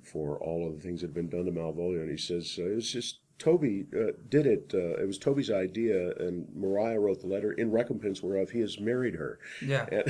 for 0.04 0.38
all 0.38 0.69
of 0.69 0.76
the 0.76 0.80
things 0.80 1.00
that 1.00 1.08
have 1.08 1.14
been 1.14 1.28
done 1.28 1.46
to 1.46 1.52
Malvolio, 1.52 2.02
and 2.02 2.10
he 2.10 2.16
says 2.16 2.56
uh, 2.58 2.70
it 2.70 2.74
was 2.76 2.92
just 2.92 3.19
Toby 3.42 3.86
uh, 3.92 4.12
did 4.28 4.46
it. 4.46 4.70
Uh, 4.72 5.02
it 5.02 5.06
was 5.06 5.18
Toby's 5.18 5.50
idea, 5.50 6.14
and 6.18 6.46
Maria 6.54 7.00
wrote 7.00 7.20
the 7.20 7.26
letter 7.26 7.50
in 7.50 7.72
recompense 7.72 8.22
whereof 8.22 8.50
he 8.50 8.60
has 8.60 8.78
married 8.78 9.14
her. 9.16 9.40
Yeah. 9.60 9.86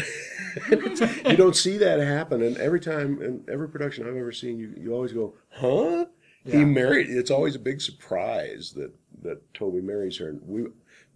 You 0.70 1.36
don't 1.36 1.56
see 1.56 1.78
that 1.78 1.98
happen, 1.98 2.42
and 2.42 2.58
every 2.58 2.80
time 2.80 3.22
in 3.22 3.42
every 3.50 3.68
production 3.70 4.06
I've 4.06 4.16
ever 4.16 4.32
seen, 4.32 4.58
you 4.58 4.74
you 4.78 4.92
always 4.92 5.12
go, 5.12 5.34
"Huh." 5.50 6.06
Yeah. 6.44 6.58
He 6.58 6.64
married. 6.66 7.08
It's 7.08 7.30
always 7.30 7.54
a 7.54 7.58
big 7.58 7.80
surprise 7.80 8.72
that 8.76 8.92
that 9.22 9.54
Toby 9.54 9.80
marries 9.80 10.18
her. 10.18 10.28
And 10.28 10.40
we, 10.46 10.66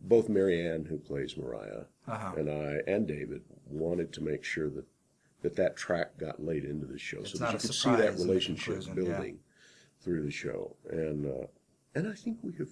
both 0.01 0.29
Marianne, 0.31 0.85
who 0.87 0.97
plays 0.99 1.37
Maria, 1.37 1.85
Uh-huh. 2.09 2.33
and 2.39 2.49
I 2.51 2.81
and 2.91 3.07
David 3.07 3.43
wanted 3.69 4.11
to 4.15 4.23
make 4.23 4.43
sure 4.43 4.71
that 4.71 4.85
that 5.43 5.57
that 5.57 5.77
track 5.77 6.17
got 6.17 6.43
laid 6.43 6.65
into 6.65 6.87
the 6.87 6.99
show, 6.99 7.19
It's 7.21 7.33
so 7.33 7.39
that 7.39 7.53
you 7.53 7.59
could 7.59 7.75
see 7.75 7.91
that 7.91 8.15
relationship 8.15 8.75
conclusion, 8.77 8.97
yeah. 9.05 9.13
building 9.13 9.39
through 10.01 10.23
the 10.23 10.31
show. 10.31 10.77
And 10.89 11.27
uh, 11.27 11.47
and 11.97 12.07
I 12.09 12.15
think 12.15 12.39
we 12.43 12.53
have 12.59 12.69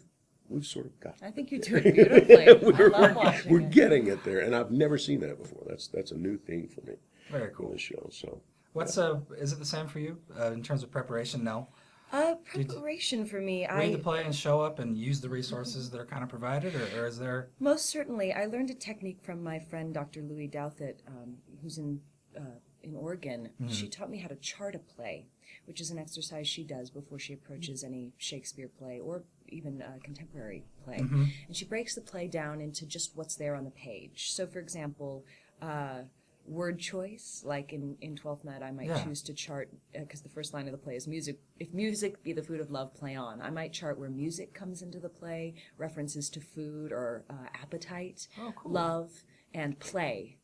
we've 0.49 0.67
sort 0.67 0.87
of 0.87 1.01
got. 1.01 1.17
I 1.23 1.31
think 1.31 1.51
you 1.51 1.59
do 1.61 1.77
it 1.77 1.95
beautifully. 1.95 2.49
I 2.49 2.53
we're, 2.53 2.91
love 2.91 3.17
watching 3.17 3.51
we're 3.53 3.61
it. 3.61 3.71
getting 3.71 4.07
it 4.09 4.23
there, 4.25 4.41
and 4.41 4.55
I've 4.55 4.71
never 4.71 4.99
seen 4.99 5.21
that 5.21 5.41
before. 5.43 5.63
That's 5.67 5.89
that's 5.89 6.11
a 6.13 6.17
new 6.17 6.37
thing 6.37 6.69
for 6.69 6.83
me 6.83 6.95
Very 7.31 7.49
in 7.49 7.55
cool. 7.55 7.73
the 7.73 7.79
show. 7.79 8.09
So 8.11 8.41
What's 8.75 8.99
uh? 8.99 9.21
Is 9.39 9.53
it 9.53 9.59
the 9.59 9.65
same 9.65 9.87
for 9.87 9.99
you 10.01 10.19
uh, 10.39 10.53
in 10.53 10.63
terms 10.63 10.83
of 10.83 10.91
preparation? 10.91 11.43
No. 11.45 11.69
Uh, 12.13 12.35
Did- 12.55 12.69
preparation 12.69 13.25
for 13.27 13.41
me. 13.41 13.67
I 13.67 13.79
read 13.79 13.95
the 13.95 13.99
I 13.99 14.03
play 14.03 14.25
and 14.25 14.35
show 14.35 14.61
up 14.61 14.79
and 14.79 14.97
use 14.97 15.21
the 15.21 15.29
resources 15.29 15.91
that 15.91 16.01
are 16.01 16.07
kind 16.07 16.23
of 16.23 16.29
provided, 16.29 16.75
or, 16.77 17.01
or 17.01 17.07
is 17.07 17.19
there? 17.19 17.49
most 17.59 17.87
certainly 17.87 18.33
I 18.33 18.45
learned 18.47 18.71
a 18.71 18.75
technique 18.75 19.19
from 19.23 19.43
my 19.43 19.59
friend 19.59 19.93
Dr. 19.95 20.23
Lue 20.23 20.47
Douthit, 20.49 20.97
um, 21.09 21.37
who's 21.63 21.79
in 21.79 22.01
uh, 22.37 22.59
in 22.83 22.95
Oregon. 22.95 23.49
She 23.69 23.89
taught 23.89 24.11
me 24.11 24.19
how 24.19 24.29
to 24.29 24.37
chart 24.37 24.75
a 24.75 24.79
play, 24.79 25.27
which 25.67 25.81
is 25.81 25.91
an 25.91 25.99
exercise 25.99 26.47
she 26.49 26.65
does 26.65 26.91
before 26.91 27.19
she 27.19 27.33
approaches 27.33 27.83
any 27.85 28.13
Shakespeare 28.19 28.69
play 28.69 29.01
or 29.01 29.23
even 29.49 29.83
a 29.83 29.99
contemporary 30.01 30.65
play. 30.85 30.99
And 30.99 31.57
she 31.57 31.65
breaks 31.65 31.95
the 31.95 32.01
play 32.01 32.27
down 32.29 32.61
into 32.61 32.87
just 32.87 33.17
what's 33.17 33.37
there 33.37 33.55
on 33.55 33.65
the 33.65 33.71
page. 33.71 34.33
So, 34.33 34.47
for 34.47 34.59
example. 34.59 35.25
Uh, 35.63 36.03
Word 36.47 36.79
choice, 36.79 37.43
like 37.47 37.73
in 37.73 37.97
in 38.03 38.17
Twelfth 38.17 38.45
Night, 38.45 38.63
I 38.63 38.71
might 38.71 38.89
Yeah. 38.89 39.03
choose 39.03 39.23
to 39.23 39.33
chart 39.33 39.71
because 39.95 40.21
the 40.21 40.29
first 40.29 40.53
line 40.53 40.67
of 40.67 40.73
the 40.73 40.77
play 40.77 40.95
is 40.95 41.07
music. 41.09 41.39
If 41.59 41.73
music 41.73 42.23
be 42.23 42.35
the 42.35 42.43
food 42.43 42.61
of 42.61 42.71
love, 42.71 42.93
play 42.93 43.15
on. 43.17 43.41
I 43.41 43.49
might 43.49 43.73
chart 43.73 43.99
where 43.99 44.11
music 44.11 44.53
comes 44.53 44.83
into 44.83 44.99
the 45.01 45.09
play, 45.09 45.55
references 45.79 46.29
to 46.29 46.41
food 46.43 46.93
or 46.93 47.25
uh, 47.31 47.47
appetite, 47.55 48.29
Oh, 48.39 48.53
cool. 48.57 48.73
love, 48.73 49.11
and 49.55 49.79
play. 49.81 50.37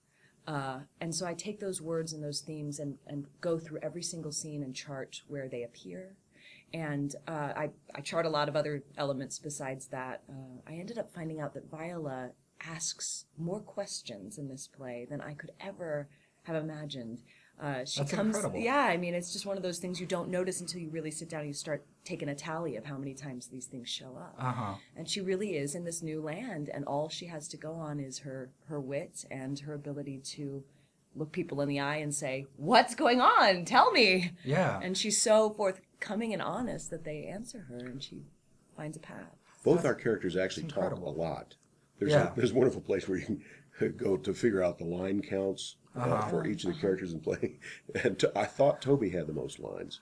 Uh, 0.50 0.80
and 1.00 1.14
so 1.14 1.26
I 1.26 1.34
take 1.34 1.60
those 1.60 1.80
words 1.80 2.12
and 2.12 2.24
those 2.24 2.40
themes 2.40 2.80
and, 2.80 2.98
and 3.06 3.26
go 3.40 3.56
through 3.56 3.78
every 3.82 4.02
single 4.02 4.32
scene 4.32 4.64
and 4.64 4.74
chart 4.74 5.22
where 5.28 5.48
they 5.48 5.62
appear. 5.62 6.16
And 6.74 7.14
uh, 7.28 7.52
I, 7.54 7.70
I 7.94 8.00
chart 8.00 8.26
a 8.26 8.30
lot 8.30 8.48
of 8.48 8.56
other 8.56 8.82
elements 8.96 9.38
besides 9.38 9.86
that. 9.88 10.22
Uh, 10.28 10.60
I 10.66 10.72
ended 10.72 10.98
up 10.98 11.14
finding 11.14 11.40
out 11.40 11.54
that 11.54 11.70
Viola 11.70 12.30
asks 12.66 13.26
more 13.38 13.60
questions 13.60 14.38
in 14.38 14.48
this 14.48 14.66
play 14.66 15.06
than 15.08 15.20
I 15.20 15.34
could 15.34 15.52
ever 15.60 16.08
have 16.42 16.56
imagined. 16.56 17.22
Uh, 17.60 17.84
she 17.84 18.00
That's 18.00 18.12
comes, 18.12 18.34
incredible. 18.36 18.58
yeah. 18.58 18.78
I 18.84 18.96
mean, 18.96 19.12
it's 19.14 19.32
just 19.32 19.44
one 19.44 19.56
of 19.58 19.62
those 19.62 19.78
things 19.78 20.00
you 20.00 20.06
don't 20.06 20.30
notice 20.30 20.60
until 20.60 20.80
you 20.80 20.88
really 20.88 21.10
sit 21.10 21.28
down 21.28 21.40
and 21.40 21.48
you 21.48 21.54
start 21.54 21.84
taking 22.04 22.28
a 22.30 22.34
tally 22.34 22.76
of 22.76 22.86
how 22.86 22.96
many 22.96 23.12
times 23.12 23.48
these 23.48 23.66
things 23.66 23.88
show 23.88 24.16
up. 24.16 24.34
Uh 24.38 24.52
huh. 24.52 24.74
And 24.96 25.08
she 25.08 25.20
really 25.20 25.56
is 25.56 25.74
in 25.74 25.84
this 25.84 26.02
new 26.02 26.22
land, 26.22 26.70
and 26.72 26.84
all 26.86 27.08
she 27.10 27.26
has 27.26 27.48
to 27.48 27.56
go 27.58 27.74
on 27.74 28.00
is 28.00 28.20
her 28.20 28.50
her 28.68 28.80
wit 28.80 29.24
and 29.30 29.58
her 29.60 29.74
ability 29.74 30.18
to 30.36 30.64
look 31.14 31.32
people 31.32 31.60
in 31.60 31.68
the 31.68 31.80
eye 31.80 31.96
and 31.96 32.14
say, 32.14 32.46
"What's 32.56 32.94
going 32.94 33.20
on? 33.20 33.64
Tell 33.66 33.90
me." 33.92 34.32
Yeah. 34.44 34.80
And 34.82 34.96
she's 34.96 35.20
so 35.20 35.50
forthcoming 35.50 36.32
and 36.32 36.40
honest 36.40 36.88
that 36.90 37.04
they 37.04 37.24
answer 37.26 37.66
her, 37.68 37.76
and 37.78 38.02
she 38.02 38.22
finds 38.76 38.96
a 38.96 39.00
path. 39.00 39.36
both 39.64 39.84
our 39.84 39.94
characters 39.94 40.34
actually 40.38 40.66
talk 40.66 40.92
a 40.92 40.94
lot. 40.98 41.56
There's 41.98 42.12
Yeah. 42.12 42.32
a, 42.32 42.34
there's 42.36 42.52
a 42.52 42.54
wonderful 42.54 42.80
place 42.80 43.06
where 43.06 43.18
you 43.18 43.26
can 43.26 43.42
go 43.88 44.16
to 44.16 44.34
figure 44.34 44.62
out 44.62 44.78
the 44.78 44.84
line 44.84 45.22
counts 45.22 45.76
uh, 45.96 46.00
Uh-huh. 46.00 46.28
for 46.28 46.46
each 46.46 46.64
of 46.64 46.74
the 46.74 46.80
characters 46.80 47.12
in 47.12 47.20
play, 47.20 47.54
and 48.04 48.18
to, 48.20 48.30
I 48.38 48.44
thought 48.44 48.80
Toby 48.82 49.10
had 49.10 49.26
the 49.26 49.32
most 49.32 49.58
lines. 49.58 50.00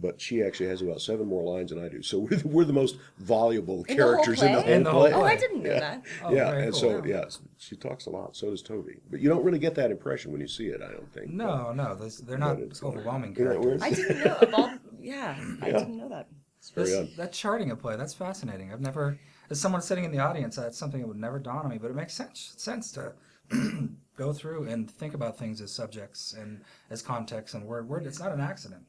But 0.00 0.18
she 0.18 0.42
actually 0.42 0.68
has 0.70 0.80
about 0.80 1.02
seven 1.02 1.26
more 1.26 1.42
lines 1.42 1.70
than 1.70 1.84
I 1.84 1.88
do. 1.88 2.00
So 2.00 2.20
we're 2.20 2.36
the, 2.36 2.48
we're 2.48 2.64
the 2.64 2.72
most 2.72 2.96
voluble 3.18 3.84
In 3.86 3.96
the 3.98 4.02
whole 4.02 4.12
characters 4.14 4.42
in 4.42 4.52
the 4.52 4.62
play? 4.62 4.64
whole 4.64 4.72
In 4.72 4.82
the 4.84 4.90
whole 4.92 5.02
play. 5.02 5.12
Oh. 5.12 5.22
I 5.24 5.36
didn't 5.36 5.62
know 5.62 5.70
Yeah. 5.70 5.80
that. 5.80 6.02
Oh, 6.24 6.32
yeah, 6.32 6.50
very 6.50 6.62
and 6.62 6.72
cool. 6.72 6.80
so 6.80 7.04
yeah, 7.04 7.24
she 7.58 7.76
talks 7.76 8.06
a 8.06 8.10
lot. 8.10 8.34
So 8.34 8.48
does 8.50 8.62
Toby, 8.62 8.96
but 9.10 9.20
you 9.20 9.28
don't 9.28 9.44
really 9.44 9.58
get 9.58 9.74
that 9.74 9.90
impression 9.90 10.32
when 10.32 10.40
you 10.40 10.46
see 10.48 10.68
it. 10.68 10.80
I 10.80 10.90
don't 10.92 11.12
think. 11.12 11.30
No, 11.32 11.72
no, 11.72 11.94
those, 11.96 12.18
they're 12.18 12.38
not 12.38 12.54
But 12.56 12.62
it's- 12.62 12.82
overwhelming 12.82 13.32
Isn't 13.32 13.44
that 13.44 13.60
characters. 13.60 13.80
weird? 13.80 13.82
I 13.82 13.90
didn't 13.94 14.24
know. 14.24 14.36
Of 14.48 14.54
all, 14.54 14.70
yeah, 15.00 15.36
I 15.60 15.66
Yeah. 15.68 15.78
didn't 15.80 15.96
know 15.98 16.08
that. 16.08 16.28
It's 16.58 16.70
very 16.70 16.88
This- 16.88 16.98
odd. 16.98 17.08
that 17.18 17.32
charting 17.32 17.70
a 17.70 17.76
play, 17.76 17.96
that's 17.96 18.14
fascinating. 18.14 18.72
I've 18.72 18.80
never, 18.80 19.18
as 19.50 19.60
someone 19.60 19.82
sitting 19.82 20.04
in 20.04 20.12
the 20.12 20.18
audience, 20.20 20.56
that's 20.56 20.78
something 20.78 21.00
that 21.00 21.06
would 21.08 21.16
never 21.16 21.38
dawn 21.38 21.64
on 21.64 21.70
me, 21.70 21.78
but 21.78 21.90
it 21.90 21.96
makes 21.96 22.14
sense 22.14 22.54
sense 22.56 22.92
to 22.92 23.12
go 24.16 24.32
through 24.32 24.68
and 24.68 24.90
think 24.90 25.14
about 25.14 25.36
things 25.38 25.60
as 25.60 25.72
subjects 25.72 26.34
and 26.38 26.60
as 26.90 27.02
context 27.02 27.54
and 27.54 27.64
word. 27.66 27.88
Word, 27.88 28.06
it's 28.06 28.20
not 28.20 28.32
an 28.32 28.40
accident. 28.40 28.82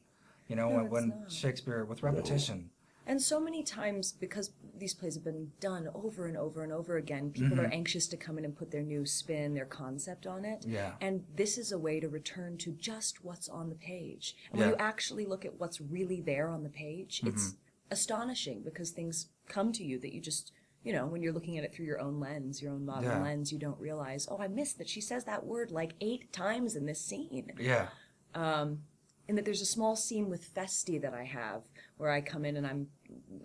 You 0.48 0.56
know, 0.58 0.70
No, 0.70 0.76
when, 0.78 0.90
when 0.90 1.10
not. 1.22 1.32
Shakespeare, 1.32 1.86
with 1.86 2.04
repetition. 2.04 2.70
And 3.08 3.20
so 3.22 3.40
many 3.40 3.64
times, 3.64 4.12
because 4.12 4.52
these 4.78 4.94
plays 4.94 5.16
have 5.16 5.24
been 5.24 5.52
done 5.60 5.90
over 5.96 6.28
and 6.28 6.38
over 6.38 6.64
and 6.64 6.72
over 6.72 6.98
again, 6.98 7.32
people 7.32 7.58
Mm-hmm. 7.58 7.66
are 7.66 7.70
anxious 7.70 8.06
to 8.08 8.18
come 8.18 8.38
in 8.38 8.46
and 8.46 8.56
put 8.56 8.70
their 8.70 8.84
new 8.84 9.06
spin, 9.06 9.54
their 9.56 9.66
concept 9.66 10.28
on 10.28 10.46
it. 10.46 10.64
Yeah. 10.68 10.92
And 11.02 11.24
this 11.36 11.58
is 11.58 11.72
a 11.72 11.80
way 11.80 12.00
to 12.00 12.08
return 12.08 12.58
to 12.60 12.72
just 12.74 13.24
what's 13.26 13.50
on 13.50 13.70
the 13.70 13.76
page. 13.76 14.36
And 14.52 14.60
when 14.60 14.70
Yeah. 14.70 14.74
Mm-hmm. 14.76 14.82
you 14.82 14.88
actually 14.88 15.26
look 15.26 15.46
at 15.46 15.60
what's 15.60 15.82
really 15.82 16.22
there 16.22 16.50
on 16.50 16.62
the 16.64 16.70
page, 16.70 17.22
it's 17.26 17.56
astonishing 17.90 18.62
because 18.64 18.92
things 18.92 19.28
come 19.52 19.72
to 19.74 19.84
you 19.84 20.00
that 20.00 20.14
you 20.14 20.22
just, 20.22 20.52
you 20.84 20.94
know, 20.94 21.06
when 21.06 21.22
you're 21.22 21.34
looking 21.34 21.58
at 21.58 21.64
it 21.64 21.74
through 21.74 21.86
your 21.86 22.00
own 22.00 22.20
lens, 22.20 22.62
your 22.62 22.72
own 22.72 22.86
modern 22.86 23.12
Yeah. 23.12 23.22
lens, 23.24 23.52
you 23.52 23.60
don't 23.60 23.80
realize, 23.80 24.28
oh, 24.32 24.38
I 24.40 24.48
missed 24.48 24.78
that 24.80 24.90
she 24.90 25.02
says 25.02 25.26
that 25.26 25.46
word 25.46 25.72
like 25.72 25.94
eight 26.02 26.32
times 26.34 26.76
in 26.76 26.86
this 26.86 27.00
scene 27.02 27.52
Yeah. 27.60 27.90
um, 28.34 28.84
and 29.28 29.38
that 29.38 29.46
there's 29.46 29.62
a 29.62 29.66
small 29.66 29.96
scene 29.96 30.30
with 30.30 30.44
Feste 30.46 31.00
that 31.02 31.14
I 31.14 31.24
have 31.24 31.64
where 31.98 32.10
I 32.12 32.22
come 32.22 32.44
in 32.46 32.56
and 32.58 32.66
I'm 32.66 32.88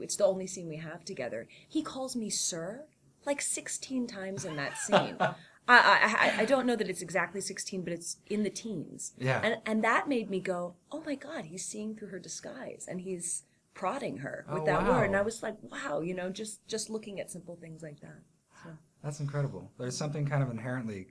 it's 0.01 0.17
the 0.17 0.25
only 0.25 0.47
scene 0.47 0.69
we 0.69 0.77
have 0.77 1.05
together. 1.05 1.47
He 1.69 1.83
calls 1.83 2.17
me 2.17 2.31
sir 2.31 2.87
like 3.25 3.43
16 3.43 4.07
times 4.07 4.45
in 4.45 4.57
that 4.57 4.79
scene. 4.79 5.17
I, 5.21 5.35
I 5.69 6.17
I 6.39 6.43
I 6.43 6.45
don't 6.45 6.67
know 6.67 6.77
that 6.77 6.89
it's 6.89 7.03
exactly 7.03 7.41
16, 7.41 7.83
but 7.83 7.93
it's 7.93 8.19
in 8.29 8.43
the 8.45 8.51
teens. 8.51 9.13
Yeah. 9.19 9.41
And 9.43 9.59
and 9.67 9.83
that 9.85 10.09
made 10.09 10.31
me 10.31 10.41
go, 10.41 10.75
oh 10.93 11.03
my 11.05 11.17
God, 11.17 11.47
he's 11.47 11.65
seeing 11.65 11.95
through 11.97 12.09
her 12.09 12.19
disguise 12.21 12.87
and 12.89 13.01
he's 13.01 13.43
prodding 13.76 14.16
her 14.16 14.45
with 14.50 14.62
Oh, 14.62 14.66
that 14.66 14.88
word. 14.88 15.04
And. 15.04 15.16
I 15.16 15.23
was 15.23 15.42
like, 15.42 15.56
wow, 15.62 16.00
you 16.00 16.14
know, 16.14 16.30
just 16.30 16.66
just 16.66 16.90
looking 16.90 17.21
at 17.21 17.30
simple 17.30 17.56
things 17.61 17.83
like 17.83 18.00
that. 18.00 18.23
So 18.64 18.71
That's 19.04 19.21
incredible. 19.21 19.71
There's 19.78 19.97
something 19.97 20.26
kind 20.26 20.42
of 20.42 20.50
inherently, 20.50 21.09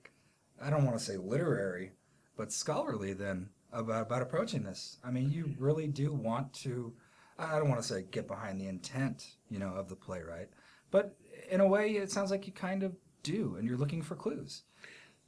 I 0.62 0.69
don't 0.69 0.84
want 0.84 0.98
to 0.98 1.03
say 1.03 1.15
literary, 1.15 1.91
but 2.36 2.51
scholarly 2.51 3.13
then 3.13 3.50
about, 3.72 4.07
about 4.07 4.22
approaching 4.24 4.63
this. 4.63 4.98
I 5.03 5.12
mean, 5.12 5.31
you 5.31 5.53
really 5.60 5.88
do 5.88 6.12
want 6.12 6.53
to, 6.65 6.91
I 7.38 7.57
don't 7.60 7.69
want 7.69 7.81
to 7.81 7.88
say 7.88 8.03
get 8.10 8.27
behind 8.27 8.60
the 8.60 8.67
intent, 8.67 9.36
you 9.50 9.60
know, 9.60 9.69
of 9.69 9.88
the 9.88 9.95
playwright, 9.95 10.50
but 10.91 11.15
in 11.51 11.60
a 11.62 11.67
way, 11.67 11.91
it 11.91 12.12
sounds 12.12 12.31
like 12.31 12.48
you 12.48 12.53
kind 12.53 12.81
of 12.84 12.95
do, 13.22 13.55
and 13.57 13.67
you're 13.67 13.77
looking 13.77 14.01
for 14.01 14.15
clues. 14.15 14.63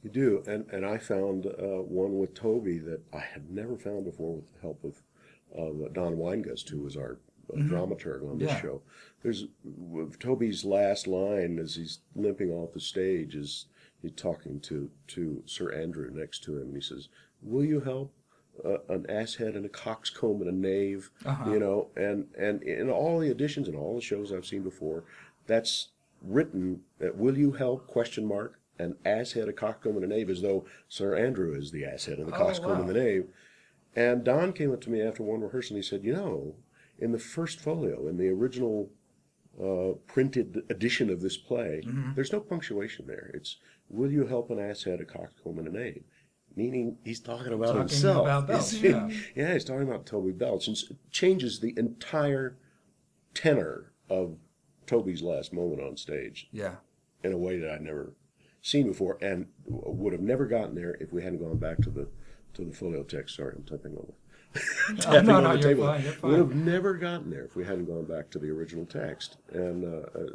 You 0.04 0.10
do, 0.10 0.44
and 0.48 0.66
and 0.72 0.86
I 0.86 0.98
found 0.98 1.46
uh, 1.48 1.82
one 1.84 2.18
with 2.20 2.34
Toby 2.34 2.78
that 2.80 3.02
I 3.14 3.20
had 3.20 3.50
never 3.50 3.78
found 3.78 4.06
before 4.06 4.36
with 4.36 4.54
the 4.54 4.62
help 4.62 4.84
of 4.84 5.02
of 5.56 5.94
Don 5.94 6.16
Weingust, 6.16 6.70
who 6.70 6.82
was 6.82 6.96
our 6.96 7.20
uh, 7.54 7.58
dramaturg 7.58 8.30
on 8.30 8.38
this 8.40 8.50
Yeah. 8.50 8.62
show. 8.62 8.82
There's 9.24 9.48
Toby's 10.20 10.64
last 10.66 11.08
line 11.08 11.60
as 11.60 11.76
he's 11.76 12.00
limping 12.16 12.52
off 12.52 12.74
the 12.74 12.80
stage 12.80 13.36
is 13.36 13.66
he's 14.02 14.12
talking 14.14 14.60
to 14.62 14.90
to 15.08 15.44
Sir 15.46 15.72
Andrew 15.72 16.10
next 16.12 16.44
to 16.44 16.58
him, 16.58 16.68
and 16.68 16.76
he 16.76 16.82
says, 16.82 17.10
"Will 17.42 17.66
you 17.66 17.80
help?" 17.82 18.12
Uh, 18.66 18.80
an 18.90 19.06
asshead 19.08 19.56
and 19.56 19.66
a 19.66 19.70
coxcomb 19.70 20.42
and 20.42 20.50
a 20.50 20.52
knave, 20.52 21.12
Uh-huh. 21.26 21.52
you 21.52 21.60
know, 21.60 21.90
and 21.96 22.28
and 22.38 22.64
in 22.64 22.90
all 22.90 23.20
the 23.20 23.30
editions 23.30 23.68
and 23.68 23.78
all 23.78 23.94
the 23.96 24.02
shows 24.02 24.32
I've 24.34 24.46
seen 24.48 24.64
before, 24.64 25.04
that's 25.46 25.90
written. 26.24 26.84
At, 27.00 27.18
Will 27.18 27.38
you 27.38 27.52
help? 27.52 27.86
Question 27.88 28.26
mark. 28.26 28.60
An 28.80 28.96
asshead, 29.06 29.48
a 29.48 29.54
coxcomb, 29.54 29.96
and 29.96 30.04
a 30.04 30.08
knave, 30.08 30.30
as 30.30 30.42
though 30.44 30.66
Sir 30.88 31.16
Andrew 31.16 31.54
is 31.56 31.72
the 31.72 31.84
asshead 31.84 32.20
and 32.20 32.28
the 32.28 32.34
Oh, 32.36 32.38
coxcomb 32.38 32.80
and 32.82 32.90
the 32.90 32.94
knave. 32.94 33.28
And 33.96 34.24
Don 34.24 34.54
came 34.54 34.72
up 34.72 34.82
to 34.82 34.92
me 34.92 35.02
after 35.02 35.24
one 35.24 35.42
rehearsal 35.42 35.76
and 35.76 35.84
he 35.84 35.88
said, 35.88 36.04
You 36.04 36.14
know, 36.14 36.56
in 37.00 37.12
the 37.12 37.20
first 37.20 37.60
folio, 37.60 38.08
in 38.08 38.18
the 38.18 38.30
original 38.30 38.90
uh, 39.62 39.94
printed 40.08 40.64
edition 40.70 41.10
of 41.10 41.22
this 41.22 41.38
play, 41.38 41.82
Mm-hmm. 41.86 42.14
there's 42.16 42.32
no 42.34 42.40
punctuation 42.40 43.08
there. 43.08 43.32
It's, 43.34 43.58
Will 43.90 44.12
you 44.12 44.26
help 44.28 44.50
an 44.52 44.60
ass 44.60 44.82
asshead, 44.82 45.00
a 45.00 45.06
coxcomb, 45.06 45.60
and 45.60 45.68
a 45.68 45.72
knave? 45.72 46.04
Meaning 46.56 46.98
he's 47.06 47.20
talking 47.22 47.54
about 47.54 47.68
Talking 47.68 47.80
himself. 47.82 48.26
about 48.26 48.48
Belch, 48.50 48.74
yeah. 48.74 49.10
yeah, 49.36 49.54
he's 49.54 49.64
talking 49.64 49.88
about 49.88 50.06
Toby 50.06 50.32
Belch. 50.32 50.68
And 50.68 50.76
changes 51.12 51.60
the 51.62 51.74
entire 51.78 52.58
tenor 53.34 53.94
of 54.10 54.36
Toby's 54.86 55.22
last 55.22 55.54
moment 55.54 55.82
on 55.82 55.96
stage 55.98 56.50
Yeah. 56.52 56.76
in 57.24 57.32
a 57.32 57.38
way 57.38 57.60
that 57.60 57.70
I'd 57.72 57.82
never 57.82 58.14
seen 58.62 58.88
before, 58.88 59.18
and 59.22 59.48
would 59.66 60.12
have 60.14 60.22
never 60.22 60.46
gotten 60.46 60.76
there 60.76 60.96
if 61.00 61.14
we 61.14 61.24
hadn't 61.24 61.40
gone 61.40 61.58
back 61.58 61.78
to 61.80 61.90
the 61.90 62.08
to 62.56 62.66
the 62.66 62.72
folio 62.74 63.04
text. 63.04 63.36
Sorry, 63.36 63.54
I'm 63.56 63.64
typing 63.64 63.94
the, 63.96 64.04
Oh, 64.56 64.62
tapping 65.00 65.28
no, 65.28 65.36
on 65.38 65.44
no, 65.44 65.54
the 65.54 65.60
you're 65.60 65.70
table. 65.70 65.86
fine, 65.86 66.04
you're 66.04 66.16
Would 66.22 66.40
have 66.40 66.56
never 66.56 66.94
gotten 66.96 67.30
there 67.30 67.46
if 67.46 67.56
we 67.56 67.64
hadn't 67.66 67.86
gone 67.86 68.06
back 68.06 68.30
to 68.32 68.40
the 68.40 68.50
original 68.50 68.86
text, 68.86 69.38
and 69.52 69.84
uh, 69.86 70.08
uh, 70.20 70.26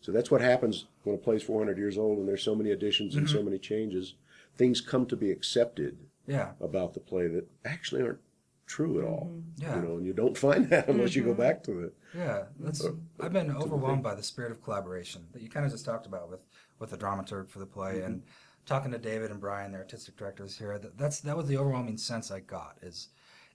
so 0.00 0.12
that's 0.12 0.30
what 0.30 0.40
happens 0.40 0.86
when 1.04 1.14
a 1.14 1.18
play's 1.18 1.42
400 1.42 1.76
years 1.78 1.98
old 1.98 2.18
and 2.18 2.28
there's 2.28 2.42
so 2.42 2.54
many 2.54 2.70
additions 2.70 3.14
and 3.16 3.26
Mm-hmm. 3.26 3.36
so 3.36 3.42
many 3.42 3.58
changes. 3.58 4.14
Things 4.56 4.80
come 4.80 5.06
to 5.06 5.16
be 5.16 5.30
accepted 5.30 5.98
Yeah. 6.26 6.52
about 6.60 6.94
the 6.94 7.00
play 7.00 7.26
that 7.28 7.46
actually 7.64 8.02
aren't 8.02 8.18
true 8.66 8.98
at 8.98 9.04
all. 9.06 9.30
Mm-hmm. 9.30 9.62
Yeah. 9.62 9.76
You 9.76 9.82
know, 9.88 9.96
and 9.98 10.06
you 10.06 10.12
don't 10.14 10.36
find 10.38 10.68
that 10.70 10.88
unless 10.92 11.14
you 11.14 11.22
go 11.22 11.34
back 11.34 11.62
to 11.64 11.80
it. 11.84 11.94
Yeah, 12.16 12.44
that's. 12.58 12.84
I've 13.20 13.32
been 13.32 13.54
overwhelmed 13.54 14.02
by 14.02 14.14
the 14.14 14.22
spirit 14.22 14.50
of 14.52 14.62
collaboration 14.64 15.26
that 15.32 15.42
you 15.42 15.48
kind 15.50 15.64
of 15.66 15.70
just 15.72 15.84
talked 15.84 16.06
about 16.06 16.28
with 16.30 16.40
with 16.78 16.90
the 16.90 16.96
dramaturg 16.98 17.48
for 17.50 17.58
the 17.58 17.66
play 17.66 18.00
and 18.00 18.22
talking 18.66 18.90
to 18.92 18.98
David 18.98 19.30
and 19.30 19.40
Brian, 19.40 19.72
the 19.72 19.78
artistic 19.78 20.16
directors 20.16 20.56
here. 20.56 20.78
That, 20.78 20.96
that's 20.98 21.20
that 21.20 21.36
was 21.36 21.46
the 21.46 21.56
overwhelming 21.58 21.98
sense 21.98 22.30
I 22.30 22.40
got. 22.40 22.76
Is 22.82 23.08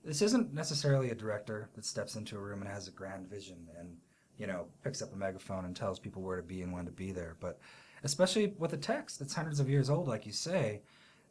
this 0.05 0.21
isn't 0.21 0.53
necessarily 0.53 1.09
a 1.09 1.15
director 1.15 1.69
that 1.73 1.83
steps 1.83 2.15
into 2.15 2.37
a 2.37 2.39
room 2.39 2.61
and 2.61 2.69
has 2.69 2.87
a 2.87 2.91
grand 2.91 3.27
vision 3.27 3.67
and 3.77 3.97
you 4.37 4.47
know 4.47 4.67
picks 4.83 5.01
up 5.01 5.11
a 5.13 5.15
megaphone 5.15 5.65
and 5.65 5.75
tells 5.75 5.99
people 5.99 6.21
where 6.21 6.37
to 6.37 6.43
be 6.43 6.61
and 6.61 6.71
when 6.71 6.85
to 6.85 6.91
be 6.91 7.11
there, 7.11 7.35
but 7.39 7.59
especially 8.03 8.53
with 8.59 8.73
a 8.73 8.77
text 8.77 9.19
that's 9.19 9.33
hundreds 9.33 9.59
of 9.59 9.69
years 9.69 9.89
old, 9.89 10.07
like 10.07 10.25
you 10.25 10.31
say, 10.31 10.81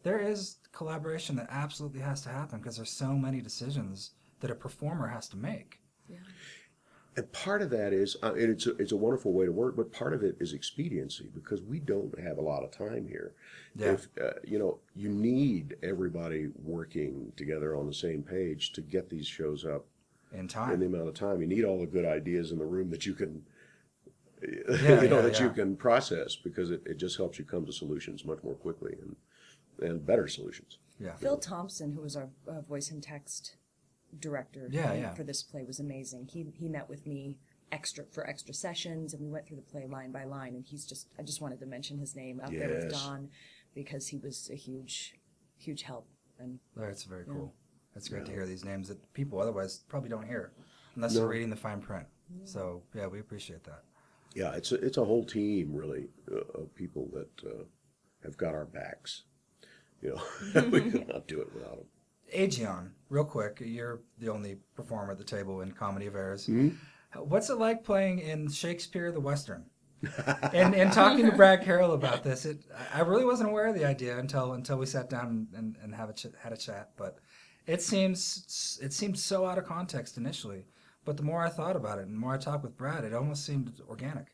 there 0.03 0.19
is 0.19 0.57
collaboration 0.73 1.37
that 1.37 1.47
absolutely 1.51 2.01
has 2.01 2.21
to 2.23 2.29
happen 2.29 2.59
because 2.59 2.77
there's 2.77 2.91
so 2.91 3.13
many 3.13 3.41
decisions 3.41 4.11
that 4.41 4.51
a 4.51 4.55
performer 4.55 5.07
has 5.07 5.29
to 5.29 5.37
make. 5.37 5.81
And 7.17 7.31
part 7.33 7.63
of 7.63 7.71
that 7.71 7.93
is, 7.93 8.17
uh, 8.23 8.33
and 8.33 8.51
it's 8.51 8.67
a, 8.67 8.77
it's 8.77 8.93
a 8.93 8.97
wonderful 8.97 9.33
way 9.33 9.47
to 9.47 9.53
work, 9.53 9.77
but 9.77 9.93
part 9.93 10.15
of 10.15 10.23
it 10.23 10.37
is 10.41 10.53
expediency 10.53 11.31
because 11.33 11.63
we 11.63 11.79
don't 11.79 12.19
have 12.19 12.39
a 12.39 12.43
lot 12.43 12.65
of 12.65 12.73
time 12.73 13.07
here. 13.07 13.35
Yeah. 13.77 13.93
If 13.93 14.09
uh, 14.21 14.31
you 14.43 14.59
know, 14.59 14.79
you 14.97 15.09
need 15.09 15.77
everybody 15.83 16.49
working 16.63 17.33
together 17.37 17.77
on 17.77 17.87
the 17.87 17.95
same 17.95 18.23
page 18.23 18.73
to 18.73 18.81
get 18.81 19.11
these 19.11 19.27
shows 19.27 19.65
up 19.65 19.85
In 20.33 20.49
time, 20.49 20.73
in 20.73 20.81
the 20.81 20.87
amount 20.87 21.09
of 21.09 21.15
time. 21.15 21.41
You 21.41 21.47
need 21.47 21.65
all 21.65 21.79
the 21.79 21.87
good 21.87 22.05
ideas 22.05 22.51
in 22.51 22.59
the 22.59 22.65
room 22.65 22.91
that 22.91 23.07
you 23.07 23.15
can, 23.15 23.45
Yeah, 24.43 25.03
you 25.03 25.09
know, 25.09 25.17
yeah, 25.17 25.23
that 25.23 25.41
you 25.41 25.51
can 25.51 25.77
process 25.77 26.35
because 26.37 26.71
it, 26.71 26.83
it 26.85 26.97
just 26.97 27.17
helps 27.17 27.39
you 27.39 27.45
come 27.45 27.65
to 27.65 27.73
solutions 27.73 28.25
much 28.25 28.43
more 28.43 28.55
quickly 28.55 28.97
and 29.01 29.17
and 29.81 30.05
better 30.05 30.29
solutions. 30.29 30.79
Yeah. 30.99 31.15
Phil 31.15 31.39
Thompson, 31.39 31.93
who 31.93 32.03
was 32.03 32.17
our 32.17 32.29
uh, 32.49 32.61
voice 32.61 32.91
and 32.91 33.03
text 33.03 33.57
director 34.21 34.69
Yeah, 34.71 34.91
for, 34.91 34.97
yeah. 34.97 35.15
for 35.15 35.25
this 35.25 35.43
play, 35.43 35.65
was 35.65 35.81
amazing. 35.81 36.29
He 36.33 36.47
he 36.57 36.69
met 36.69 36.89
with 36.89 37.07
me 37.07 37.39
extra 37.73 38.05
for 38.13 38.27
extra 38.29 38.55
sessions, 38.55 39.15
and 39.15 39.23
we 39.23 39.29
went 39.31 39.47
through 39.47 39.57
the 39.57 39.63
play 39.63 39.87
line 39.87 40.13
by 40.13 40.25
line. 40.25 40.55
And 40.55 40.65
he's 40.65 40.85
just 40.85 41.09
I 41.19 41.23
just 41.23 41.41
wanted 41.41 41.61
to 41.61 41.67
mention 41.67 41.99
his 41.99 42.15
name 42.15 42.41
out 42.41 42.51
there 42.51 42.69
with 42.69 42.93
Don 42.93 43.29
because 43.75 44.09
he 44.09 44.19
was 44.19 44.51
a 44.53 44.57
huge 44.57 45.15
huge 45.57 45.83
help. 45.83 46.07
And 46.39 46.59
That's 46.77 47.05
very 47.05 47.25
cool. 47.25 47.55
That's 47.95 48.09
great 48.09 48.27
to 48.27 48.33
hear 48.33 48.45
these 48.47 48.65
names 48.65 48.89
that 48.89 49.13
people 49.15 49.41
otherwise 49.41 49.85
probably 49.89 50.09
don't 50.11 50.27
hear 50.27 50.53
unless 50.97 51.15
they're 51.15 51.29
reading 51.29 51.51
the 51.51 51.57
fine 51.57 51.81
print. 51.81 52.07
So 52.45 52.83
yeah, 52.95 53.07
we 53.07 53.21
appreciate 53.21 53.63
that. 53.65 53.83
Yeah, 54.35 54.53
it's 54.55 54.73
a, 54.73 54.77
it's 54.77 54.97
a 54.97 55.05
whole 55.05 55.25
team 55.25 55.73
really 55.73 56.09
uh, 56.31 56.61
of 56.63 56.75
people 56.75 57.09
that 57.13 57.49
uh, 57.49 57.65
have 58.25 58.37
got 58.37 58.55
our 58.55 58.65
backs. 58.65 59.23
You 60.03 60.17
know, 60.17 60.61
we 60.71 60.91
could 60.91 61.07
not 61.09 61.29
do 61.29 61.41
it 61.41 61.55
without 61.55 61.77
them. 61.77 61.87
Aegeon, 62.35 62.93
real 63.09 63.25
quick, 63.25 63.63
you're 63.65 64.01
the 64.19 64.29
only 64.29 64.57
performer 64.75 65.13
at 65.13 65.19
the 65.19 65.25
table 65.25 65.61
in 65.61 65.73
Comedy 65.73 66.07
of 66.07 66.17
Errors. 66.17 66.47
Mm-hmm. 66.47 66.77
What's 67.21 67.49
it 67.49 67.59
like 67.59 67.85
playing 67.85 68.19
in 68.19 68.51
Shakespeare 68.51 69.13
the 69.13 69.21
Western? 69.21 69.65
and 70.53 70.75
and 70.75 70.93
talking 70.93 71.25
to 71.25 71.33
Brad 71.33 71.63
Carroll 71.65 71.93
about 71.93 72.23
this, 72.23 72.45
it 72.45 72.59
I 72.93 73.01
really 73.01 73.25
wasn't 73.25 73.49
aware 73.49 73.67
of 73.67 73.75
the 73.75 73.87
idea 73.87 74.19
until 74.19 74.53
until 74.53 74.77
we 74.77 74.87
sat 74.87 75.09
down 75.09 75.49
and, 75.57 75.77
and 75.83 75.95
have 75.95 76.11
a 76.11 76.13
ch- 76.13 76.27
had 76.43 76.53
a 76.53 76.57
chat. 76.57 76.91
But 76.97 77.19
it 77.67 77.81
seems 77.81 78.79
it 78.83 78.93
seemed 78.93 79.19
so 79.19 79.47
out 79.47 79.57
of 79.57 79.65
context 79.65 80.19
initially. 80.19 80.67
But 81.05 81.17
the 81.17 81.23
more 81.23 81.43
I 81.43 81.49
thought 81.49 81.77
about 81.77 81.99
it 81.99 82.07
and 82.07 82.15
the 82.15 82.19
more 82.19 82.35
I 82.35 82.39
talked 82.39 82.65
with 82.65 82.77
Brad, 82.77 83.05
it 83.05 83.15
almost 83.15 83.45
seemed 83.45 83.81
organic. 83.89 84.34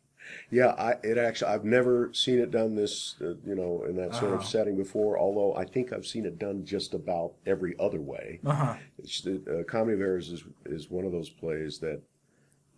Yeah, 0.50 0.68
I 0.78 0.94
it 1.02 1.18
actually 1.18 1.52
I've 1.52 1.64
never 1.64 2.12
seen 2.12 2.38
it 2.38 2.50
done 2.50 2.74
this 2.74 3.16
uh, 3.20 3.34
you 3.44 3.54
know 3.54 3.84
in 3.88 3.96
that 3.96 4.14
sort 4.14 4.32
Uh-huh. 4.32 4.40
of 4.40 4.44
setting 4.46 4.76
before. 4.76 5.18
Although 5.18 5.54
I 5.56 5.64
think 5.64 5.92
I've 5.92 6.06
seen 6.06 6.24
it 6.26 6.38
done 6.38 6.64
just 6.64 6.94
about 6.94 7.32
every 7.46 7.74
other 7.80 8.00
way. 8.00 8.40
Uh 8.44 8.52
huh. 8.54 8.74
It's 8.98 9.20
the, 9.22 9.60
uh, 9.60 9.64
Comedy 9.64 9.94
of 9.94 10.00
Errors 10.00 10.30
is 10.30 10.44
is 10.66 10.90
one 10.90 11.04
of 11.04 11.12
those 11.12 11.30
plays 11.30 11.78
that 11.80 12.00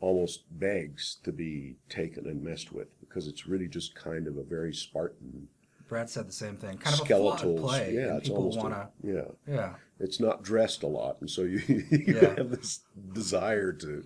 almost 0.01 0.45
begs 0.59 1.19
to 1.23 1.31
be 1.33 1.77
taken 1.89 2.27
and 2.27 2.43
messed 2.43 2.73
with 2.73 2.89
because 3.01 3.29
it's 3.29 3.47
really 3.47 3.69
just 3.69 3.95
kind 3.95 4.27
of 4.27 4.37
a 4.37 4.43
very 4.43 4.75
Spartan 4.75 5.49
Brad 5.89 6.09
said 6.09 6.27
the 6.27 6.33
same 6.33 6.57
thing. 6.57 6.79
Kind 6.79 6.95
of 6.95 7.03
a 7.03 7.05
skeletal. 7.05 7.59
play. 7.59 7.93
yeah, 7.95 8.01
and 8.09 8.19
it's 8.19 8.29
people 8.29 8.45
almost 8.45 8.59
a- 8.59 8.63
want 8.63 8.75
to. 8.75 8.89
yeah. 9.13 9.25
Yeah. 9.47 9.75
It's 10.01 10.19
not 10.19 10.43
dressed 10.43 10.83
a 10.83 10.87
lot, 10.87 11.19
and 11.21 11.29
so 11.31 11.43
you, 11.43 11.59
you 11.69 12.19
Yeah. 12.21 12.35
have 12.37 12.51
this 12.51 12.81
desire 13.13 13.73
to 13.83 14.03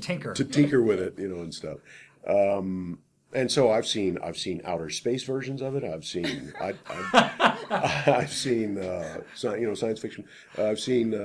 Tinker. 0.00 0.34
to 0.34 0.44
tinker 0.44 0.82
with 0.82 0.98
it, 0.98 1.16
you 1.16 1.28
know, 1.28 1.40
and 1.42 1.54
stuff. 1.54 1.78
Um, 2.26 3.00
and 3.34 3.52
so 3.52 3.70
I've 3.70 3.86
seen 3.86 4.16
I've 4.24 4.38
seen 4.38 4.62
outer 4.64 4.88
space 4.88 5.22
versions 5.22 5.60
of 5.60 5.76
it. 5.76 5.84
I've 5.84 6.04
seen 6.06 6.50
I, 6.58 6.72
I've, 6.88 7.68
I've 8.08 8.32
seen 8.32 8.78
uh, 8.78 9.18
you 9.42 9.66
know 9.66 9.74
science 9.74 10.00
fiction. 10.00 10.24
I've 10.56 10.80
seen 10.80 11.12
uh, 11.14 11.18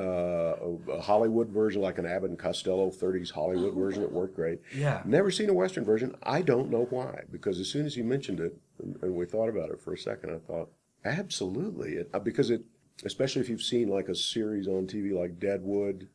a, 0.62 0.92
a 0.92 1.02
Hollywood 1.02 1.48
version 1.48 1.82
like 1.82 2.00
an 2.00 2.06
Abbott 2.06 2.32
and 2.32 2.38
Costello 2.38 2.90
'30s 2.92 3.32
Hollywood 3.32 3.74
version 3.74 4.02
that 4.02 4.12
worked 4.12 4.36
great. 4.36 4.60
Yeah. 4.76 5.02
Never 5.06 5.32
seen 5.32 5.50
a 5.50 5.54
Western 5.54 5.86
version. 5.86 6.14
I 6.24 6.42
don't 6.42 6.70
know 6.70 6.88
why 6.90 7.22
because 7.32 7.58
as 7.62 7.70
soon 7.70 7.86
as 7.86 7.96
you 7.96 8.04
mentioned 8.04 8.42
it 8.42 8.58
and, 8.84 8.98
and 9.02 9.16
we 9.16 9.26
thought 9.26 9.48
about 9.48 9.70
it 9.70 9.80
for 9.80 9.94
a 9.94 9.98
second, 9.98 10.32
I 10.32 10.40
thought 10.40 10.70
absolutely 11.06 11.94
it 11.94 12.10
uh, 12.14 12.20
because 12.20 12.50
it 12.50 12.64
especially 13.06 13.42
if 13.42 13.48
you've 13.50 13.62
seen 13.62 13.88
like 13.88 14.10
a 14.10 14.16
series 14.16 14.68
on 14.68 14.88
TV 14.88 15.14
like 15.18 15.40
Deadwood 15.40 16.10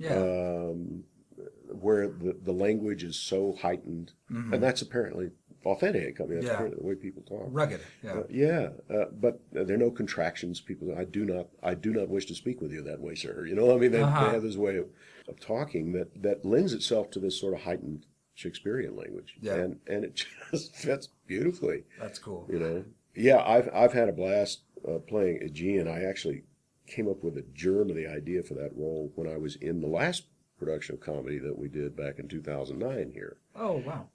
Yeah. 0.00 0.14
um, 0.16 1.04
where 1.72 2.08
the, 2.08 2.36
the 2.42 2.52
language 2.52 3.02
is 3.04 3.16
so 3.16 3.56
heightened, 3.60 4.12
and 4.28 4.62
that's 4.62 4.82
apparently 4.82 5.30
authentic. 5.64 6.20
I 6.20 6.24
mean, 6.24 6.40
that's 6.40 6.46
Yeah. 6.46 6.68
the 6.68 6.82
way 6.86 6.94
people 6.94 7.22
talk. 7.22 7.48
Rugged. 7.50 7.80
Yeah. 8.02 8.12
Uh, 8.12 8.22
yeah, 8.30 8.68
uh, 8.88 9.06
but 9.12 9.40
there 9.52 9.74
are 9.74 9.78
no 9.78 9.90
contractions. 9.90 10.60
People, 10.60 10.94
I 10.96 11.04
do 11.04 11.24
not, 11.24 11.48
I 11.62 11.74
do 11.74 11.92
not 11.92 12.08
wish 12.08 12.26
to 12.26 12.34
speak 12.34 12.60
with 12.60 12.72
you 12.72 12.82
that 12.82 13.00
way, 13.00 13.14
sir. 13.14 13.44
You 13.46 13.54
know, 13.54 13.74
I 13.74 13.78
mean, 13.78 13.90
they, 13.92 14.02
Uh-huh. 14.02 14.26
they 14.26 14.32
have 14.32 14.42
this 14.42 14.56
way 14.56 14.76
of, 14.76 14.86
of 15.28 15.38
talking 15.40 15.92
that 15.92 16.22
that 16.22 16.44
lends 16.44 16.72
itself 16.72 17.10
to 17.12 17.18
this 17.20 17.38
sort 17.38 17.54
of 17.54 17.60
heightened 17.60 18.06
Shakespearean 18.34 18.94
language, 18.96 19.34
Yeah. 19.40 19.54
and 19.56 19.80
and 19.88 20.04
it 20.04 20.14
just 20.52 20.74
fits 20.76 21.08
beautifully. 21.26 21.84
That's 22.00 22.18
cool. 22.18 22.46
You 22.50 22.58
know, 22.60 22.84
yeah, 23.14 23.42
I've 23.44 23.68
I've 23.74 23.92
had 23.92 24.08
a 24.08 24.12
blast 24.12 24.60
uh, 24.88 24.98
playing 24.98 25.42
Aegeon. 25.42 25.88
I 25.88 26.04
actually 26.04 26.44
came 26.86 27.08
up 27.08 27.22
with 27.24 27.36
a 27.36 27.44
germ 27.52 27.90
of 27.90 27.96
the 27.96 28.06
idea 28.06 28.42
for 28.42 28.54
that 28.54 28.70
role 28.76 29.12
when 29.16 29.26
I 29.28 29.36
was 29.36 29.56
in 29.56 29.80
the 29.80 29.88
last 29.88 30.24
production 30.58 30.94
of 30.94 31.00
comedy 31.00 31.38
that 31.38 31.58
we 31.58 31.68
did 31.68 31.96
back 31.96 32.18
in 32.18 32.28
2009 32.28 33.10
here. 33.12 33.36
Oh 33.56 33.76
wow. 33.78 34.06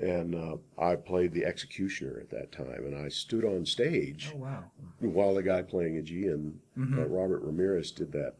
And 0.00 0.34
uh, 0.34 0.56
I 0.82 0.96
played 0.96 1.32
the 1.32 1.44
executioner 1.44 2.18
at 2.18 2.30
that 2.30 2.50
time, 2.50 2.84
and 2.86 2.96
I 2.96 3.08
stood 3.08 3.44
on 3.44 3.66
stage 3.66 4.30
Oh 4.34 4.38
wow. 4.38 4.64
while 5.00 5.34
the 5.34 5.42
guy 5.42 5.62
playing 5.62 5.96
Aegeon, 5.96 6.60
Mm-hmm. 6.78 6.98
uh, 6.98 7.04
Robert 7.04 7.42
Ramirez, 7.42 7.90
did 7.90 8.10
that 8.12 8.36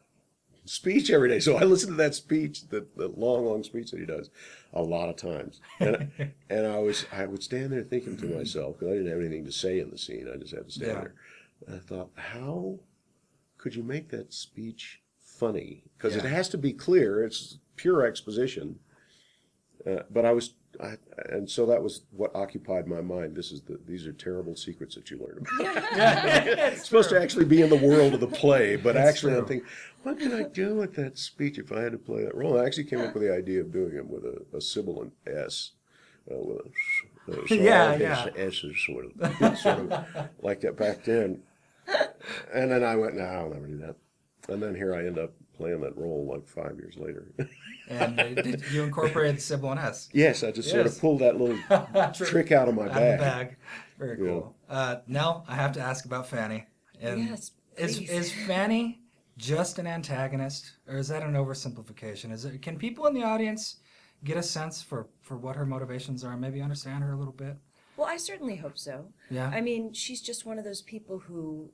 speech 0.64 1.11
every 1.11 1.28
day. 1.28 1.40
So 1.40 1.57
I 1.57 1.64
listened 1.64 1.92
to 1.92 1.97
that 1.97 2.14
speech, 2.14 2.69
that, 2.69 2.97
that 2.97 3.19
long, 3.19 3.45
long 3.45 3.62
speech 3.64 3.90
that 3.90 4.00
he 4.00 4.07
does, 4.07 4.31
a 4.73 4.81
lot 4.83 5.11
of 5.11 5.16
times. 5.16 5.61
And, 5.78 6.11
and 6.50 6.66
I 6.66 6.78
was, 6.78 7.04
I 7.12 7.26
would 7.26 7.42
stand 7.42 7.73
there 7.73 7.83
thinking 7.83 8.16
to 8.19 8.26
myself, 8.26 8.78
because 8.78 8.92
I 8.92 8.97
didn't 8.97 9.11
have 9.11 9.21
anything 9.21 9.45
to 9.45 9.52
say 9.52 9.78
in 9.78 9.90
the 9.90 9.99
scene. 9.99 10.28
I 10.33 10.38
just 10.38 10.54
had 10.54 10.64
to 10.66 10.73
stand 10.73 10.90
Yeah. 10.92 11.00
there. 11.00 11.14
And 11.66 11.76
I 11.76 11.78
thought, 11.81 12.11
how 12.14 12.78
could 13.59 13.75
you 13.75 13.83
make 13.83 14.09
that 14.09 14.33
speech 14.33 15.01
funny? 15.43 15.83
Because 15.97 16.15
it 16.15 16.25
has 16.25 16.49
to 16.51 16.59
be 16.59 16.73
clear. 16.73 17.25
It's 17.25 17.59
pure 17.77 18.07
exposition. 18.07 18.79
Uh, 19.85 20.03
but 20.11 20.25
I 20.25 20.33
was, 20.33 20.55
I, 20.81 20.95
and 21.31 21.51
so 21.51 21.67
that 21.67 21.83
was 21.83 22.03
what 22.13 22.35
occupied 22.37 22.87
my 22.87 23.01
mind. 23.01 23.35
This 23.35 23.51
is 23.51 23.63
the, 23.63 23.81
these 23.85 24.07
are 24.07 24.13
terrible 24.13 24.55
secrets 24.55 24.95
that 24.95 25.11
you 25.11 25.19
learn 25.19 25.39
about. 25.39 25.85
it's 25.93 26.85
supposed 26.85 27.11
to 27.11 27.21
actually 27.21 27.47
be 27.47 27.61
in 27.61 27.71
the 27.71 27.77
world 27.77 28.15
of 28.15 28.21
the 28.21 28.29
play, 28.29 28.77
but 28.77 28.95
It's 28.95 29.09
actually 29.09 29.35
I'm 29.35 29.47
thinking, 29.47 29.69
what 30.05 30.21
can 30.21 30.33
I 30.33 30.45
do 30.45 30.77
with 30.77 30.95
that 30.95 31.19
speech 31.19 31.59
if 31.59 31.73
I 31.73 31.81
had 31.81 31.93
to 31.93 31.99
play 31.99 32.23
that 32.23 32.37
role? 32.37 32.61
I 32.61 32.65
actually 32.65 32.85
came 32.85 33.00
up 33.00 33.13
with 33.13 33.25
the 33.25 33.35
idea 33.35 33.61
of 33.61 33.73
doing 33.73 33.97
it 33.97 34.07
with 34.07 34.25
a, 34.25 34.57
a 34.57 34.61
sibilant 34.61 35.13
S. 35.26 35.73
Uh, 36.31 36.37
with 36.39 36.59
a, 36.59 37.41
uh, 37.43 37.47
so 37.49 37.55
Yeah, 37.55 37.91
all 37.91 37.99
yeah. 37.99 38.26
S's 38.37 38.76
sort 38.87 39.07
of, 39.07 39.59
sort 39.59 39.78
of 39.78 40.05
like 40.41 40.61
that 40.61 40.76
back 40.76 41.02
then. 41.02 41.43
And 42.55 42.71
then 42.71 42.85
I 42.85 42.95
went, 42.95 43.17
no, 43.17 43.25
I'll 43.25 43.50
never 43.50 43.67
do 43.67 43.78
that. 43.78 43.97
And 44.49 44.63
then 44.63 44.75
here 44.75 44.95
I 44.95 45.07
end 45.07 45.19
up 45.19 45.33
playing 45.57 45.81
that 45.83 45.97
role 45.97 46.26
like 46.31 46.47
five 46.47 46.76
years 46.78 46.97
later. 46.97 47.33
And 47.89 48.19
uh, 48.19 48.28
did 48.43 48.65
you 48.73 48.83
incorporated 48.83 49.37
the 49.37 49.41
sibilant 49.41 49.81
S? 49.81 50.09
yes, 50.13 50.43
I 50.43 50.50
just 50.50 50.71
sort 50.71 50.87
of 50.87 50.99
pulled 50.99 51.21
that 51.21 51.39
little 51.39 51.59
trick 52.15 52.52
out 52.52 52.69
of 52.69 52.75
my 52.75 52.85
Out 52.85 52.89
of 52.91 52.95
bag. 52.95 53.19
the 53.19 53.25
bag. 53.25 53.57
Very 53.99 54.17
cool. 54.17 54.57
Uh, 54.69 54.97
Nell, 55.07 55.45
I 55.49 55.55
have 55.55 55.73
to 55.73 55.81
ask 55.81 56.05
about 56.05 56.26
Fanny. 56.26 56.67
And 57.00 57.28
Yes, 57.28 57.52
is 57.76 57.99
please. 57.99 58.11
is 58.11 58.33
Fanny 58.47 59.00
just 59.37 59.78
an 59.78 59.87
antagonist, 59.87 60.73
or 60.89 60.97
is 60.97 61.09
that 61.09 61.23
an 61.23 61.33
oversimplification? 61.35 62.33
Is 62.33 62.45
it? 62.45 62.61
Can 62.63 62.76
people 62.78 63.07
in 63.07 63.15
the 63.15 63.23
audience 63.23 63.76
get 64.25 64.37
a 64.37 64.43
sense 64.43 64.83
for 64.83 65.09
for 65.21 65.37
what 65.37 65.57
her 65.57 65.67
motivations 65.67 66.23
are? 66.25 66.37
Maybe 66.37 66.61
understand 66.63 67.02
her 67.02 67.13
a 67.13 67.17
little 67.17 67.33
bit. 67.33 67.57
Well, 67.97 68.07
I 68.07 68.17
certainly 68.19 68.57
hope 68.57 68.78
so. 68.78 69.07
Yeah. 69.31 69.49
I 69.52 69.61
mean, 69.61 69.93
she's 69.93 70.21
just 70.23 70.47
one 70.47 70.59
of 70.59 70.65
those 70.65 70.83
people 70.83 71.19
who 71.19 71.71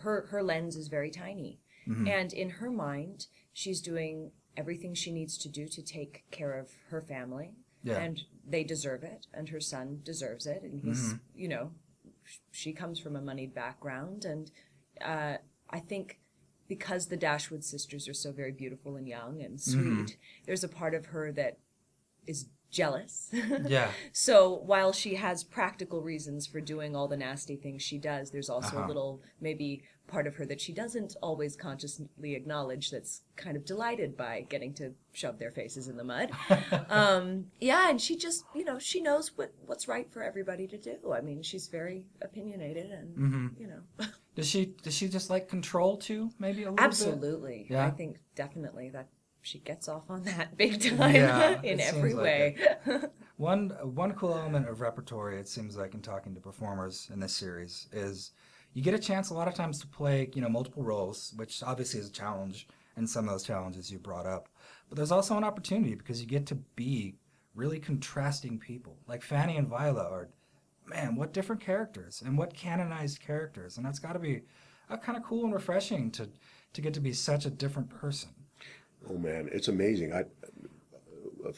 her 0.00 0.26
her 0.30 0.42
lens 0.42 0.76
is 0.76 0.88
very 0.88 1.10
tiny. 1.10 1.60
Mm-hmm. 1.88 2.06
And 2.08 2.32
in 2.32 2.50
her 2.50 2.70
mind, 2.70 3.26
she's 3.52 3.80
doing 3.80 4.32
everything 4.56 4.94
she 4.94 5.12
needs 5.12 5.38
to 5.38 5.48
do 5.48 5.66
to 5.68 5.82
take 5.82 6.24
care 6.30 6.58
of 6.58 6.70
her 6.90 7.00
family. 7.00 7.52
Yeah. 7.82 7.98
And 7.98 8.20
they 8.46 8.64
deserve 8.64 9.02
it 9.04 9.26
and 9.32 9.48
her 9.48 9.60
son 9.60 10.00
deserves 10.04 10.46
it 10.46 10.62
and 10.62 10.80
he's, 10.80 11.00
Mm-hmm. 11.14 11.16
you 11.34 11.48
know, 11.48 11.70
she 12.50 12.72
comes 12.72 12.98
from 13.00 13.16
a 13.16 13.20
moneyed 13.20 13.54
background 13.54 14.24
and 14.24 14.50
uh, 15.00 15.36
I 15.70 15.78
think 15.80 16.18
because 16.68 17.06
the 17.08 17.16
Dashwood 17.16 17.64
sisters 17.64 18.06
are 18.08 18.14
so 18.14 18.32
very 18.32 18.52
beautiful 18.52 18.96
and 18.96 19.08
young 19.08 19.42
and 19.42 19.60
sweet, 19.60 19.84
Mm-hmm. 19.84 20.04
there's 20.46 20.62
a 20.64 20.68
part 20.68 20.94
of 20.94 21.06
her 21.06 21.32
that 21.32 21.58
is 22.26 22.46
jealous. 22.70 23.30
Yeah. 23.66 23.90
So 24.12 24.54
while 24.64 24.92
she 24.92 25.14
has 25.16 25.44
practical 25.44 26.02
reasons 26.02 26.46
for 26.46 26.60
doing 26.60 26.96
all 26.96 27.08
the 27.08 27.16
nasty 27.16 27.56
things 27.56 27.82
she 27.82 27.98
does, 27.98 28.30
there's 28.30 28.50
also 28.50 28.76
Uh-huh. 28.76 28.86
a 28.86 28.88
little 28.88 29.22
maybe 29.40 29.82
part 30.06 30.26
of 30.26 30.34
her 30.36 30.44
that 30.46 30.60
she 30.60 30.72
doesn't 30.72 31.14
always 31.22 31.54
consciously 31.54 32.34
acknowledge 32.34 32.90
that's 32.90 33.22
kind 33.36 33.56
of 33.56 33.64
delighted 33.64 34.16
by 34.16 34.44
getting 34.48 34.74
to 34.74 34.92
shove 35.12 35.38
their 35.38 35.52
faces 35.52 35.86
in 35.86 35.96
the 35.96 36.02
mud. 36.02 36.30
um, 36.88 37.46
yeah, 37.60 37.88
and 37.90 38.00
she 38.00 38.16
just, 38.16 38.44
you 38.54 38.64
know, 38.64 38.78
she 38.78 39.00
knows 39.00 39.36
what, 39.36 39.52
what's 39.66 39.86
right 39.86 40.10
for 40.12 40.22
everybody 40.24 40.66
to 40.66 40.76
do. 40.78 41.12
I 41.12 41.20
mean, 41.20 41.42
she's 41.42 41.68
very 41.68 42.06
opinionated 42.22 42.90
and, 42.90 43.16
Mm-hmm. 43.16 43.46
you 43.62 43.68
know, 43.68 44.06
Does 44.34 44.48
she 44.48 44.74
does 44.82 44.94
she 44.94 45.08
just 45.08 45.28
like 45.30 45.48
control 45.48 45.96
too? 45.96 46.30
Maybe 46.38 46.62
a 46.62 46.70
little 46.70 46.76
bit. 46.76 46.84
absolutely. 46.84 47.66
Yeah. 47.70 47.86
I 47.86 47.90
think 47.90 48.18
definitely 48.34 48.90
that 48.90 49.08
she 49.42 49.58
gets 49.58 49.88
off 49.88 50.10
on 50.10 50.22
that 50.24 50.56
big 50.56 50.80
time 50.96 51.14
Yeah, 51.14 51.60
in 51.62 51.80
every 51.80 52.14
like 52.14 52.22
way. 52.22 52.56
One 53.36 53.70
one 53.82 54.12
cool 54.12 54.34
element 54.34 54.68
of 54.68 54.80
repertory, 54.82 55.38
it 55.38 55.48
seems 55.48 55.76
like, 55.76 55.94
in 55.94 56.02
talking 56.02 56.34
to 56.34 56.40
performers 56.40 57.08
in 57.12 57.20
this 57.20 57.32
series, 57.32 57.88
is 57.90 58.32
you 58.74 58.82
get 58.82 58.92
a 58.92 58.98
chance 58.98 59.30
a 59.30 59.34
lot 59.34 59.48
of 59.48 59.54
times 59.54 59.80
to 59.80 59.86
play, 59.86 60.28
you 60.34 60.42
know, 60.42 60.48
multiple 60.48 60.82
roles, 60.82 61.32
which 61.36 61.62
obviously 61.62 62.00
is 62.00 62.08
a 62.08 62.12
challenge, 62.12 62.68
and 62.96 63.08
some 63.08 63.24
of 63.26 63.30
those 63.30 63.42
challenges 63.42 63.90
you 63.90 63.98
brought 63.98 64.26
up. 64.26 64.50
But 64.88 64.96
there's 64.96 65.10
also 65.10 65.38
an 65.38 65.44
opportunity 65.44 65.94
because 65.94 66.20
you 66.20 66.26
get 66.26 66.44
to 66.46 66.54
be 66.76 67.14
really 67.54 67.78
contrasting 67.78 68.58
people, 68.58 68.98
like 69.06 69.22
Fanny 69.22 69.56
and 69.56 69.68
Viola 69.68 70.04
are. 70.10 70.28
Man, 70.86 71.14
what 71.14 71.32
different 71.32 71.62
characters 71.62 72.20
and 72.24 72.36
what 72.36 72.52
canonized 72.52 73.20
characters, 73.20 73.76
and 73.76 73.86
that's 73.86 74.00
got 74.00 74.14
to 74.14 74.18
be 74.18 74.42
uh, 74.90 74.96
kind 74.96 75.16
of 75.16 75.22
cool 75.22 75.44
and 75.44 75.54
refreshing 75.54 76.10
to 76.12 76.28
to 76.72 76.80
get 76.80 76.94
to 76.94 77.00
be 77.00 77.12
such 77.12 77.46
a 77.46 77.50
different 77.50 77.90
person. 77.90 78.30
Oh 79.08 79.16
man, 79.18 79.48
it's 79.52 79.68
amazing. 79.68 80.12
I 80.12 80.24
uh, 81.46 81.52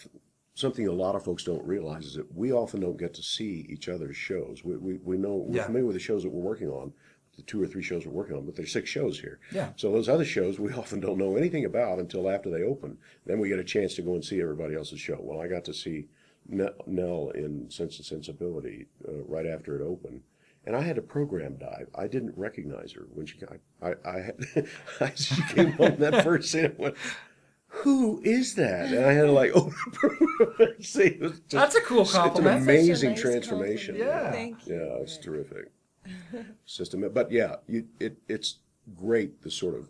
something 0.54 0.86
a 0.86 0.92
lot 0.92 1.14
of 1.14 1.24
folks 1.24 1.44
don't 1.44 1.66
realize 1.66 2.04
is 2.06 2.14
that 2.14 2.34
we 2.34 2.52
often 2.52 2.80
don't 2.80 2.96
get 2.98 3.14
to 3.14 3.22
see 3.22 3.66
each 3.68 3.88
other's 3.88 4.16
shows. 4.16 4.62
We 4.64 4.76
we, 4.76 4.94
we 5.02 5.16
know 5.16 5.36
we're 5.48 5.56
Yeah. 5.56 5.64
familiar 5.66 5.86
with 5.86 5.94
the 5.94 6.00
shows 6.00 6.22
that 6.22 6.30
we're 6.30 6.40
working 6.42 6.68
on, 6.68 6.92
the 7.36 7.42
two 7.42 7.60
or 7.62 7.66
three 7.66 7.82
shows 7.82 8.06
we're 8.06 8.12
working 8.12 8.36
on, 8.36 8.44
but 8.46 8.54
there's 8.56 8.72
six 8.72 8.88
shows 8.88 9.18
here. 9.18 9.40
Yeah. 9.52 9.70
So 9.76 9.90
those 9.90 10.08
other 10.08 10.24
shows 10.24 10.58
we 10.58 10.72
often 10.82 11.00
don't 11.00 11.18
know 11.18 11.36
anything 11.36 11.64
about 11.64 11.98
until 11.98 12.30
after 12.30 12.50
they 12.50 12.62
open. 12.62 12.98
Then 13.26 13.38
we 13.40 13.48
get 13.48 13.58
a 13.58 13.64
chance 13.64 13.94
to 13.94 14.02
go 14.02 14.14
and 14.14 14.24
see 14.24 14.40
everybody 14.40 14.74
else's 14.76 15.00
show. 15.00 15.18
Well, 15.20 15.40
I 15.40 15.48
got 15.48 15.64
to 15.64 15.74
see 15.74 16.06
Nell 16.48 17.30
in 17.34 17.70
Sense 17.70 17.96
and 17.98 18.06
Sensibility 18.06 18.86
uh, 19.08 19.22
right 19.24 19.46
after 19.46 19.76
it 19.80 19.84
opened. 19.84 20.22
And 20.64 20.76
I 20.76 20.80
had 20.82 20.96
a 20.98 21.02
program 21.02 21.56
dive. 21.56 21.88
I 21.94 22.06
didn't 22.06 22.36
recognize 22.38 22.92
her 22.92 23.06
when 23.12 23.26
she 23.26 23.36
I 23.82 23.88
I, 24.08 24.30
I 25.00 25.12
she 25.16 25.42
came 25.54 25.74
on 25.80 25.96
that 25.96 26.22
first 26.22 26.52
scene. 26.52 26.76
And 27.72 27.84
went, 27.84 27.84
who 27.84 28.20
is 28.24 28.54
that? 28.54 28.86
And 28.92 29.04
I 29.04 29.12
had 29.12 29.22
to 29.22 29.32
like, 29.32 29.52
oh, 29.54 29.72
see, 30.80 31.02
it 31.04 31.20
was 31.20 31.32
just, 31.40 31.50
That's 31.50 31.74
a 31.74 31.80
cool 31.82 32.04
compliment. 32.04 32.06
It's 32.06 32.12
an 32.38 32.44
compliment. 32.44 32.60
Such 32.62 32.68
a 32.68 32.72
amazing 32.72 33.10
nice 33.10 33.20
transformation. 33.20 33.96
compliment. 33.96 34.24
Yeah. 34.24 34.32
Thank 34.32 34.66
you. 34.66 34.74
Yeah, 34.76 35.02
it's 35.02 35.18
terrific. 35.18 35.70
System, 36.66 37.08
but 37.14 37.30
yeah, 37.30 37.56
you, 37.68 37.86
it 38.00 38.18
it's 38.28 38.58
great 38.96 39.40
the 39.42 39.50
sort 39.50 39.76
of 39.76 39.88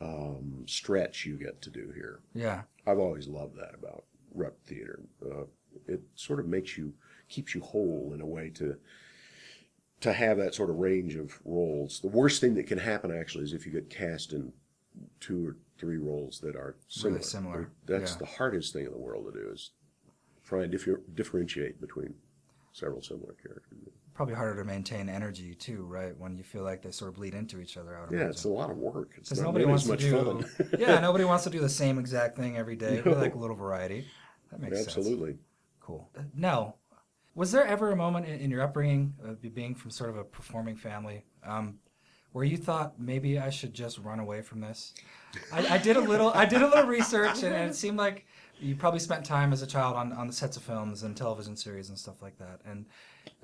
um, 0.00 0.64
stretch 0.66 1.24
you 1.24 1.36
get 1.36 1.62
to 1.62 1.70
do 1.70 1.92
here. 1.94 2.20
Yeah. 2.34 2.62
I've 2.86 2.98
always 2.98 3.28
loved 3.28 3.56
that 3.56 3.74
about 3.74 4.04
rep 4.34 4.56
theater. 4.66 5.00
Uh, 5.24 5.44
it 5.86 6.00
sort 6.16 6.40
of 6.40 6.46
makes 6.46 6.76
you 6.76 6.92
keeps 7.28 7.54
you 7.54 7.60
whole 7.60 8.10
in 8.12 8.20
a 8.20 8.26
way 8.26 8.50
to 8.50 8.76
to 10.00 10.12
have 10.12 10.38
that 10.38 10.54
sort 10.54 10.70
of 10.70 10.76
range 10.76 11.14
of 11.14 11.38
roles. 11.44 12.00
The 12.00 12.08
worst 12.08 12.40
thing 12.40 12.54
that 12.54 12.66
can 12.66 12.78
happen 12.78 13.16
actually 13.16 13.44
is 13.44 13.52
if 13.52 13.66
you 13.66 13.72
get 13.72 13.90
cast 13.90 14.32
in 14.32 14.52
two 15.20 15.46
or 15.46 15.56
three 15.80 15.96
roles 15.96 16.38
that 16.40 16.54
are 16.54 16.76
similar. 16.88 17.22
similar, 17.22 17.70
That's 17.86 18.12
yeah. 18.12 18.18
the 18.18 18.26
hardest 18.26 18.72
thing 18.72 18.84
in 18.84 18.92
the 18.92 18.98
world 18.98 19.32
to 19.32 19.40
do 19.40 19.50
is 19.50 19.70
try 20.44 20.62
and 20.62 20.70
differ- 20.70 21.00
differentiate 21.14 21.80
between 21.80 22.14
several 22.72 23.02
similar 23.02 23.34
characters. 23.42 23.78
Probably 24.14 24.34
harder 24.34 24.60
to 24.60 24.64
maintain 24.64 25.08
energy 25.08 25.54
too, 25.54 25.84
right? 25.84 26.16
When 26.18 26.36
you 26.36 26.44
feel 26.44 26.62
like 26.62 26.82
they 26.82 26.90
sort 26.90 27.08
of 27.08 27.16
bleed 27.16 27.34
into 27.34 27.58
each 27.60 27.78
other. 27.78 27.92
Yeah, 27.92 28.06
imagine. 28.08 28.30
it's 28.30 28.44
a 28.44 28.48
lot 28.48 28.70
of 28.70 28.76
work. 28.76 29.12
It's 29.16 29.34
not 29.34 29.44
nobody 29.44 29.64
wants 29.64 29.84
as 29.84 29.88
much 29.88 30.00
to 30.00 30.10
do. 30.10 30.24
fun. 30.24 30.70
yeah, 30.78 31.00
nobody 31.00 31.24
wants 31.24 31.44
to 31.44 31.50
do 31.50 31.60
the 31.60 31.68
same 31.68 31.98
exact 31.98 32.36
thing 32.36 32.58
every 32.58 32.76
day. 32.76 33.00
No. 33.04 33.12
like 33.12 33.34
a 33.34 33.38
little 33.38 33.56
variety. 33.56 34.06
That 34.50 34.60
makes 34.60 34.76
sense. 34.76 34.88
Absolutely. 34.88 35.36
Cool. 35.80 36.10
Now, 36.34 36.74
was 37.34 37.52
there 37.52 37.66
ever 37.66 37.92
a 37.92 37.96
moment 37.96 38.26
in, 38.26 38.40
in 38.40 38.50
your 38.50 38.60
upbringing, 38.62 39.14
uh, 39.26 39.32
being 39.54 39.74
from 39.74 39.90
sort 39.90 40.10
of 40.10 40.16
a 40.16 40.24
performing 40.24 40.76
family, 40.76 41.24
um, 41.46 41.78
where 42.32 42.44
you 42.44 42.56
thought 42.56 43.00
maybe 43.00 43.38
I 43.38 43.50
should 43.50 43.74
just 43.74 43.98
run 43.98 44.20
away 44.20 44.42
from 44.42 44.60
this? 44.60 44.94
I, 45.52 45.74
I 45.74 45.78
did 45.78 45.96
a 45.96 46.00
little. 46.00 46.30
I 46.30 46.44
did 46.44 46.62
a 46.62 46.66
little 46.66 46.86
research, 46.86 47.42
and, 47.42 47.54
and 47.54 47.70
it 47.70 47.74
seemed 47.74 47.98
like 47.98 48.26
you 48.58 48.76
probably 48.76 49.00
spent 49.00 49.24
time 49.24 49.52
as 49.52 49.62
a 49.62 49.66
child 49.66 49.96
on, 49.96 50.12
on 50.12 50.26
the 50.26 50.32
sets 50.32 50.56
of 50.56 50.62
films 50.62 51.02
and 51.02 51.16
television 51.16 51.56
series 51.56 51.88
and 51.88 51.98
stuff 51.98 52.20
like 52.20 52.36
that. 52.38 52.60
And 52.64 52.84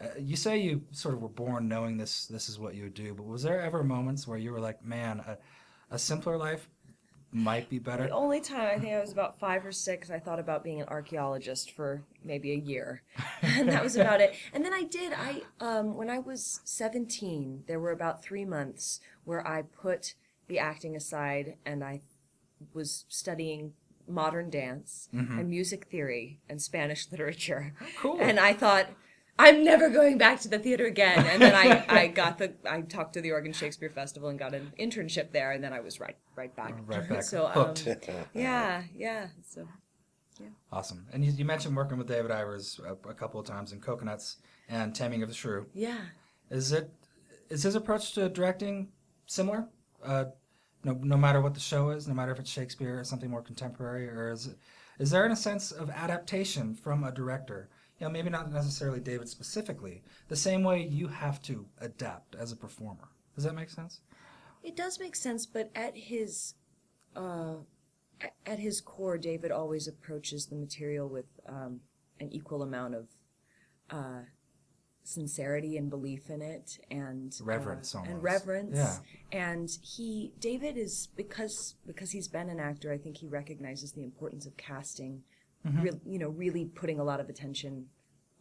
uh, 0.01 0.09
you 0.19 0.37
say 0.37 0.59
you 0.59 0.83
sort 0.91 1.15
of 1.15 1.23
were 1.23 1.29
born 1.29 1.69
knowing 1.69 1.97
this 1.97 2.27
this 2.27 2.49
is 2.49 2.59
what 2.59 2.75
you 2.75 2.85
would 2.85 2.95
do, 2.95 3.15
but 3.15 3.25
was 3.25 3.43
there 3.43 3.61
ever 3.61 3.83
moments 3.83 4.27
where 4.27 4.39
you 4.39 4.53
were 4.53 4.61
like, 4.61 4.85
man, 4.85 5.21
a, 5.21 5.39
a 5.91 5.99
simpler 5.99 6.37
life 6.37 6.69
might 7.37 7.69
be 7.69 7.79
better? 7.79 8.05
The 8.05 8.11
only 8.11 8.41
time 8.41 8.67
I 8.75 8.79
think 8.79 8.95
I 8.95 9.01
was 9.01 9.13
about 9.13 9.39
five 9.39 9.67
or 9.67 9.73
six, 9.73 10.11
I 10.11 10.19
thought 10.19 10.39
about 10.39 10.65
being 10.65 10.81
an 10.81 10.89
archaeologist 10.89 11.71
for 11.71 12.03
maybe 12.25 12.53
a 12.53 12.57
year, 12.57 13.03
and 13.43 13.69
that 13.69 13.85
was 13.85 13.97
about 13.97 14.21
it. 14.21 14.35
And 14.55 14.65
then 14.65 14.73
I 14.73 14.83
did. 14.85 15.13
I 15.13 15.43
um, 15.61 15.95
when 15.97 16.09
I 16.09 16.19
was 16.19 16.61
seventeen, 16.65 17.65
there 17.69 17.79
were 17.79 17.93
about 17.93 18.23
three 18.23 18.47
months 18.47 19.01
where 19.25 19.47
I 19.47 19.63
put 19.63 20.15
the 20.49 20.59
acting 20.59 20.97
aside 20.97 21.57
and 21.67 21.85
I 21.85 22.01
was 22.73 23.05
studying 23.09 23.75
modern 24.09 24.49
dance 24.49 25.09
and 25.13 25.51
music 25.51 25.87
theory 25.91 26.39
and 26.49 26.63
Spanish 26.63 27.09
literature. 27.11 27.75
Cool. 28.01 28.19
And 28.21 28.41
I 28.41 28.55
thought. 28.55 28.87
I'm 29.39 29.65
never 29.65 29.91
going 29.91 30.19
back 30.19 30.41
to 30.41 30.49
the 30.49 30.59
theater 30.59 30.87
again. 30.87 31.27
And 31.27 31.43
then 31.43 31.55
I, 31.55 31.85
I 31.89 32.07
got 32.09 32.39
the 32.39 32.55
I 32.69 32.81
talked 32.83 33.15
to 33.15 33.21
the 33.21 33.33
Oregon 33.33 33.53
Shakespeare 33.53 33.91
Festival 33.91 34.29
and 34.29 34.39
got 34.39 34.55
an 34.55 34.73
internship 34.81 35.33
there, 35.33 35.53
and 35.53 35.63
then 35.63 35.73
I 35.73 35.81
was 35.81 36.01
right 36.01 36.17
right 36.37 36.55
back. 36.57 36.75
Right 36.87 37.09
back, 37.09 37.23
so 37.35 37.51
um, 37.55 37.75
yeah, 38.35 38.83
yeah. 38.95 39.29
So 39.47 39.69
yeah. 40.41 40.49
Awesome. 40.73 41.07
And 41.13 41.25
you, 41.25 41.33
you 41.33 41.45
mentioned 41.45 41.77
working 41.77 41.99
with 41.99 42.09
David 42.09 42.31
Ivers 42.31 42.81
a, 42.81 43.09
a 43.09 43.15
couple 43.15 43.41
of 43.41 43.47
times 43.47 43.73
in 43.73 43.81
Cocoanuts 43.81 44.37
and 44.69 44.95
Taming 44.95 45.23
of 45.23 45.29
the 45.29 45.35
Shrew. 45.35 45.67
yeah. 45.75 45.99
Is 46.51 46.73
it 46.73 46.91
is 47.51 47.65
his 47.65 47.75
approach 47.75 48.13
to 48.13 48.29
directing 48.29 48.89
similar? 49.27 49.67
Uh, 50.05 50.27
no, 50.85 50.93
no 51.03 51.17
matter 51.17 51.41
what 51.41 51.55
the 51.55 51.61
show 51.61 51.91
is, 51.91 52.07
no 52.07 52.15
matter 52.15 52.33
if 52.33 52.39
it's 52.39 52.51
Shakespeare 52.51 53.01
or 53.01 53.05
something 53.05 53.31
more 53.31 53.43
contemporary, 53.43 54.09
or 54.09 54.31
is 54.31 54.47
it, 54.47 54.57
is 55.01 55.11
there 55.11 55.27
in 55.27 55.33
a 55.33 55.37
sense 55.37 55.73
of 55.73 55.91
adaptation 55.91 56.75
from 56.75 57.03
a 57.03 57.11
director? 57.11 57.69
You 57.99 58.07
know, 58.07 58.13
maybe 58.13 58.29
not 58.31 58.53
necessarily 58.53 59.01
David 59.01 59.29
specifically, 59.29 60.03
the 60.29 60.37
same 60.37 60.63
way 60.63 60.83
you 60.83 61.09
have 61.09 61.41
to 61.43 61.67
adapt 61.79 62.35
as 62.35 62.53
a 62.53 62.57
performer. 62.57 63.09
Does 63.35 63.45
that 63.45 63.55
make 63.55 63.71
sense? 63.71 64.01
It 64.63 64.77
does 64.77 65.01
make 65.01 65.17
sense, 65.17 65.47
but 65.47 65.71
at 65.75 65.97
his 65.97 66.55
uh, 67.15 67.55
at 68.45 68.59
his 68.59 68.81
core, 68.81 69.19
David 69.19 69.51
always 69.51 69.89
approaches 69.89 70.47
the 70.47 70.57
material 70.57 71.09
with 71.09 71.27
um, 71.47 71.81
an 72.21 72.33
equal 72.33 72.63
amount 72.63 72.95
of 72.95 73.09
uh, 73.91 74.23
sincerity 75.03 75.77
and 75.77 75.89
belief 75.89 76.29
in 76.31 76.43
it, 76.43 76.79
and 76.91 77.35
Reverence 77.43 77.95
uh, 77.95 78.03
and 78.07 78.23
reverence. 78.23 78.77
Yeah. 78.77 78.97
And 79.33 79.71
he, 79.83 80.33
David, 80.41 80.77
is 80.77 81.09
because 81.17 81.77
because 81.87 82.11
he's 82.11 82.29
been 82.29 82.51
an 82.51 82.61
actor. 82.61 82.93
I 82.93 82.99
think 82.99 83.19
he 83.19 83.27
recognizes 83.27 83.93
the 83.93 84.03
importance 84.03 84.47
of 84.47 84.57
casting. 84.57 85.23
Mm-hmm. 85.67 85.83
Real, 85.83 86.01
you 86.07 86.19
know, 86.19 86.29
really 86.29 86.67
putting 86.67 87.01
a 87.01 87.05
lot 87.05 87.21
of 87.21 87.29
attention 87.29 87.87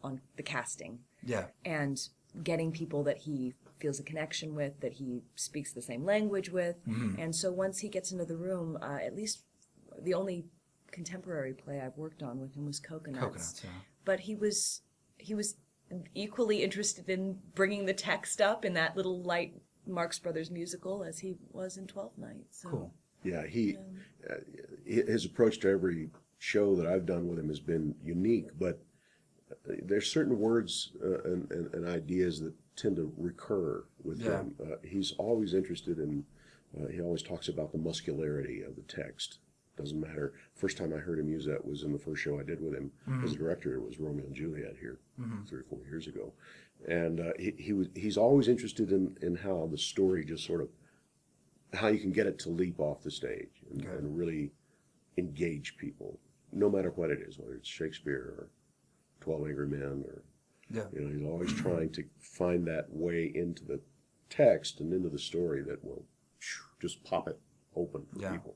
on 0.03 0.21
the 0.37 0.43
casting 0.43 0.99
Yeah. 1.23 1.47
and 1.65 1.99
getting 2.43 2.71
people 2.71 3.03
that 3.03 3.17
he 3.17 3.53
feels 3.79 3.99
a 3.99 4.03
connection 4.03 4.53
with, 4.55 4.79
that 4.81 4.93
he 4.93 5.23
speaks 5.35 5.73
the 5.73 5.81
same 5.81 6.05
language 6.05 6.49
with. 6.49 6.75
Mm-hmm. 6.87 7.19
And 7.19 7.35
so 7.35 7.51
once 7.51 7.79
he 7.79 7.89
gets 7.89 8.11
into 8.11 8.25
the 8.25 8.37
room, 8.37 8.77
uh, 8.81 8.99
at 9.03 9.15
least 9.15 9.43
the 10.01 10.13
only 10.13 10.45
contemporary 10.91 11.53
play 11.53 11.81
I've 11.81 11.97
worked 11.97 12.21
on 12.23 12.39
with 12.39 12.55
him 12.55 12.65
was 12.65 12.79
Cocoanuts. 12.79 13.19
Cocoanuts. 13.19 13.63
Yeah. 13.63 13.69
But 14.05 14.19
he 14.21 14.35
was 14.35 14.81
he 15.17 15.33
was 15.33 15.55
equally 16.13 16.63
interested 16.63 17.09
in 17.09 17.39
bringing 17.53 17.85
the 17.85 17.93
text 17.93 18.41
up 18.41 18.65
in 18.65 18.73
that 18.73 18.95
little 18.95 19.21
light 19.23 19.55
Marx 19.87 20.19
Brothers 20.19 20.51
musical 20.51 21.03
as 21.03 21.19
he 21.19 21.35
was 21.51 21.77
in 21.77 21.87
Twelfth 21.87 22.17
Night. 22.17 22.45
So. 22.51 22.69
Cool. 22.69 22.93
Yeah, 23.23 23.47
he 23.47 23.77
uh, 24.29 24.35
his 24.85 25.25
approach 25.25 25.59
to 25.61 25.69
every 25.69 26.09
show 26.39 26.75
that 26.75 26.85
I've 26.85 27.05
done 27.05 27.27
with 27.27 27.39
him 27.39 27.47
has 27.49 27.59
been 27.59 27.95
unique, 28.03 28.49
but 28.59 28.79
uh, 29.51 29.73
there's 29.83 30.11
certain 30.11 30.39
words 30.39 30.91
uh, 31.03 31.21
and, 31.23 31.49
and, 31.51 31.73
and 31.73 31.87
ideas 31.87 32.39
that 32.41 32.53
tend 32.75 32.97
to 32.97 33.11
recur 33.17 33.83
with 34.03 34.19
Yeah. 34.19 34.39
him. 34.41 34.55
Uh, 34.61 34.75
he's 34.83 35.13
always 35.17 35.53
interested 35.53 35.97
in. 35.99 36.25
Uh, 36.77 36.87
he 36.87 36.99
always 37.01 37.21
talks 37.23 37.47
about 37.47 37.71
the 37.71 37.77
muscularity 37.77 38.61
of 38.61 38.75
the 38.75 38.81
text. 38.83 39.39
Doesn't 39.77 39.99
matter. 39.99 40.33
First 40.53 40.77
time 40.77 40.93
I 40.93 40.97
heard 40.97 41.19
him 41.19 41.29
use 41.29 41.45
that 41.45 41.65
was 41.65 41.83
in 41.83 41.91
the 41.93 41.99
first 41.99 42.21
show 42.21 42.39
I 42.39 42.43
did 42.43 42.61
with 42.61 42.73
him 42.73 42.91
as 43.23 43.33
a 43.33 43.35
director. 43.37 43.75
It 43.75 43.81
was 43.81 43.99
Romeo 43.99 44.25
and 44.25 44.35
Juliet 44.35 44.75
here 44.79 44.99
three 45.47 45.59
or 45.59 45.63
four 45.63 45.79
years 45.85 46.07
ago, 46.07 46.31
and 46.87 47.19
uh, 47.19 47.31
he, 47.37 47.53
he 47.57 47.73
was 47.73 47.87
he's 47.93 48.17
always 48.17 48.47
interested 48.47 48.91
in 48.91 49.17
in 49.21 49.35
how 49.35 49.67
the 49.71 49.77
story 49.77 50.23
just 50.25 50.45
sort 50.45 50.61
of 50.61 50.69
how 51.73 51.87
you 51.87 51.99
can 51.99 52.11
get 52.11 52.25
it 52.25 52.39
to 52.39 52.49
leap 52.49 52.79
off 52.79 53.03
the 53.03 53.11
stage 53.11 53.49
and, 53.69 53.81
Good. 53.81 53.99
and 53.99 54.17
really 54.17 54.51
engage 55.17 55.75
people, 55.77 56.17
no 56.55 56.69
matter 56.69 56.89
what 56.91 57.11
it 57.11 57.19
is, 57.19 57.37
whether 57.37 57.53
it's 57.53 57.67
Shakespeare 57.67 58.33
or 58.37 58.49
Twelve 59.21 59.45
Angry 59.47 59.67
Men, 59.67 60.03
or 60.07 60.23
Yeah. 60.71 60.87
you 60.93 61.01
know, 61.01 61.11
he's 61.13 61.23
always 61.27 61.53
trying 61.53 61.91
to 61.91 62.03
find 62.19 62.65
that 62.67 62.91
way 62.91 63.31
into 63.35 63.63
the 63.65 63.79
text 64.29 64.79
and 64.79 64.91
into 64.93 65.09
the 65.09 65.19
story 65.19 65.61
that 65.63 65.83
will 65.83 66.05
just 66.79 67.03
pop 67.03 67.27
it 67.27 67.39
open 67.75 68.05
for 68.07 68.19
Yeah. 68.19 68.31
people. 68.31 68.55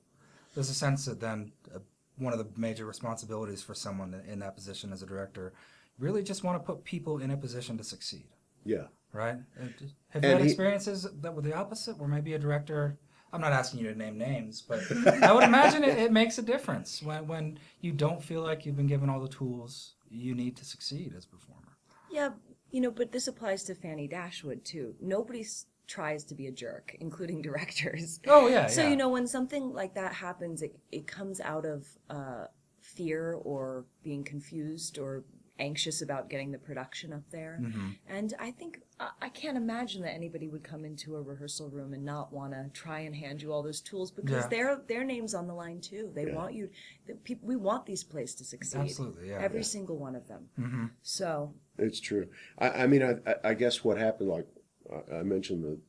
There's 0.55 0.69
a 0.69 0.73
sense 0.73 1.05
that 1.05 1.19
then 1.19 1.51
uh, 1.73 1.79
one 2.17 2.33
of 2.33 2.39
the 2.39 2.59
major 2.59 2.85
responsibilities 2.85 3.62
for 3.62 3.73
someone 3.75 4.13
in 4.27 4.39
that 4.39 4.55
position 4.55 4.91
as 4.91 5.03
a 5.03 5.05
director 5.05 5.53
really 5.99 6.23
just 6.23 6.43
want 6.43 6.59
to 6.62 6.65
put 6.65 6.83
people 6.83 7.19
in 7.19 7.29
a 7.31 7.38
position 7.38 7.77
to 7.77 7.83
succeed. 7.83 8.27
Yeah, 8.63 8.88
right? 9.13 9.38
Have 9.57 9.81
you 9.81 9.89
And 10.13 10.25
had 10.25 10.39
he- 10.41 10.45
experiences 10.47 11.03
that 11.03 11.33
were 11.33 11.41
the 11.41 11.53
opposite, 11.53 11.97
where 11.97 12.07
maybe 12.09 12.33
a 12.33 12.39
director? 12.39 12.97
I'm 13.31 13.41
not 13.41 13.51
asking 13.51 13.81
you 13.81 13.91
to 13.91 13.97
name 13.97 14.17
names, 14.17 14.61
but 14.61 14.81
I 15.23 15.31
would 15.31 15.43
imagine 15.43 15.83
it, 15.83 15.97
it 15.97 16.11
makes 16.11 16.37
a 16.37 16.41
difference 16.41 17.01
when 17.03 17.27
when 17.27 17.59
you 17.81 17.91
don't 17.91 18.23
feel 18.23 18.41
like 18.41 18.65
you've 18.65 18.77
been 18.77 18.87
given 18.87 19.09
all 19.09 19.19
the 19.19 19.29
tools 19.29 19.93
you 20.09 20.33
need 20.33 20.57
to 20.57 20.65
succeed 20.65 21.13
as 21.15 21.25
a 21.25 21.27
performer. 21.27 21.77
Yeah, 22.09 22.31
you 22.71 22.81
know, 22.81 22.91
but 22.91 23.11
this 23.11 23.27
applies 23.27 23.63
to 23.65 23.75
Fanny 23.75 24.07
Dashwood 24.07 24.65
too. 24.65 24.95
Nobody 24.99 25.41
s- 25.41 25.65
tries 25.87 26.23
to 26.25 26.35
be 26.35 26.47
a 26.47 26.51
jerk, 26.51 26.95
including 26.99 27.41
directors. 27.41 28.19
Oh 28.27 28.47
yeah, 28.47 28.67
So 28.67 28.81
yeah. 28.81 28.89
you 28.89 28.95
know, 28.95 29.09
when 29.09 29.27
something 29.27 29.73
like 29.73 29.93
that 29.95 30.13
happens, 30.13 30.61
it 30.61 30.75
it 30.91 31.07
comes 31.07 31.39
out 31.39 31.65
of 31.65 31.87
uh, 32.09 32.45
fear 32.81 33.33
or 33.33 33.85
being 34.03 34.23
confused 34.23 34.97
or 34.97 35.23
anxious 35.59 36.01
about 36.01 36.29
getting 36.29 36.51
the 36.51 36.57
production 36.57 37.13
up 37.13 37.23
there. 37.31 37.59
Mm-hmm. 37.61 37.89
And 38.07 38.33
I 38.39 38.51
think 38.51 38.81
I 38.99 39.09
I 39.21 39.29
can't 39.29 39.57
imagine 39.57 40.01
that 40.03 40.13
anybody 40.13 40.47
would 40.47 40.63
come 40.63 40.85
into 40.85 41.15
a 41.15 41.21
rehearsal 41.21 41.69
room 41.69 41.93
and 41.93 42.03
not 42.03 42.33
want 42.33 42.53
to 42.53 42.69
try 42.73 43.01
and 43.01 43.15
hand 43.15 43.41
you 43.41 43.51
all 43.51 43.61
those 43.61 43.81
tools 43.81 44.11
because 44.11 44.43
Yeah. 44.45 44.47
their 44.49 44.75
their 44.87 45.03
name's 45.03 45.33
on 45.35 45.47
the 45.47 45.53
line 45.53 45.81
too. 45.81 46.11
They 46.15 46.27
Yeah. 46.27 46.35
want 46.35 46.53
you. 46.53 46.69
The 47.07 47.15
peop 47.15 47.39
we 47.43 47.55
want 47.55 47.85
these 47.85 48.03
plays 48.03 48.33
to 48.35 48.43
succeed. 48.45 48.79
Absolutely, 48.81 49.29
yeah. 49.29 49.39
Every 49.41 49.59
Yeah. 49.59 49.65
single 49.65 49.97
one 49.97 50.15
of 50.15 50.27
them. 50.27 50.49
hmm 50.55 50.85
So 51.01 51.53
it's 51.77 51.99
true. 51.99 52.27
I, 52.57 52.69
I 52.83 52.87
mean, 52.87 53.03
I, 53.03 53.11
I- 53.29 53.49
I 53.49 53.53
guess 53.53 53.83
what 53.83 53.97
happened, 53.97 54.29
like 54.29 54.47
I- 54.91 55.15
I 55.17 55.23
mentioned 55.23 55.63
the 55.63 55.79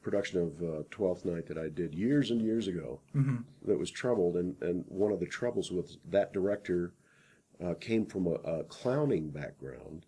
production 0.00 0.40
of 0.40 0.62
uh, 0.62 0.82
Twelfth 0.90 1.24
Night 1.24 1.46
that 1.46 1.58
I 1.58 1.68
did 1.68 1.94
years 1.94 2.30
and 2.30 2.40
years 2.40 2.68
ago 2.68 3.00
hmm 3.12 3.38
that 3.64 3.78
was 3.78 3.90
troubled, 3.90 4.36
and, 4.36 4.60
and 4.62 4.84
one 4.88 5.12
of 5.12 5.20
the 5.20 5.26
troubles 5.26 5.70
with 5.70 5.96
that 6.10 6.32
director 6.32 6.92
uh, 7.64 7.74
came 7.74 8.06
from 8.06 8.26
a, 8.26 8.34
a 8.44 8.64
clowning 8.64 9.30
background, 9.30 10.06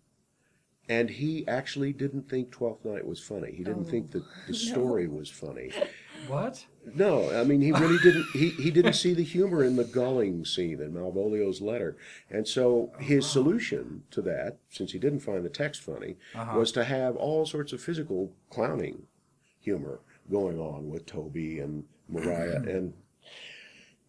and 0.87 1.09
he 1.09 1.47
actually 1.47 1.93
didn't 1.93 2.29
think 2.29 2.51
Twelfth 2.51 2.85
Night 2.85 3.05
was 3.07 3.19
funny. 3.21 3.51
He 3.53 3.63
didn't 3.63 3.85
think 3.85 4.11
that 4.11 4.23
the 4.47 4.53
story 4.71 5.07
was 5.07 5.29
funny. 5.29 5.71
What? 6.27 6.65
No, 6.93 7.31
I 7.31 7.43
mean 7.43 7.61
he 7.61 7.71
really 7.71 7.97
didn't. 8.03 8.25
He, 8.33 8.49
he 8.51 8.71
didn't 8.71 8.93
see 8.93 9.13
the 9.13 9.23
humor 9.23 9.63
in 9.63 9.75
the 9.75 9.83
gulling 9.83 10.45
scene 10.45 10.79
in 10.81 10.93
Malvolio's 10.93 11.61
letter, 11.61 11.97
and 12.29 12.47
so 12.47 12.91
his 12.99 13.25
solution 13.25 14.03
to 14.11 14.21
that, 14.23 14.57
since 14.69 14.91
he 14.91 14.99
didn't 14.99 15.19
find 15.21 15.43
the 15.43 15.49
text 15.49 15.81
funny, 15.81 16.17
Uh-huh. 16.35 16.57
was 16.59 16.71
to 16.73 16.83
have 16.83 17.15
all 17.15 17.45
sorts 17.45 17.73
of 17.73 17.81
physical 17.81 18.31
clowning 18.49 19.03
humor 19.59 19.99
going 20.31 20.59
on 20.59 20.89
with 20.89 21.05
Toby 21.07 21.59
and 21.59 21.85
Maria, 22.07 22.57
and 22.67 22.93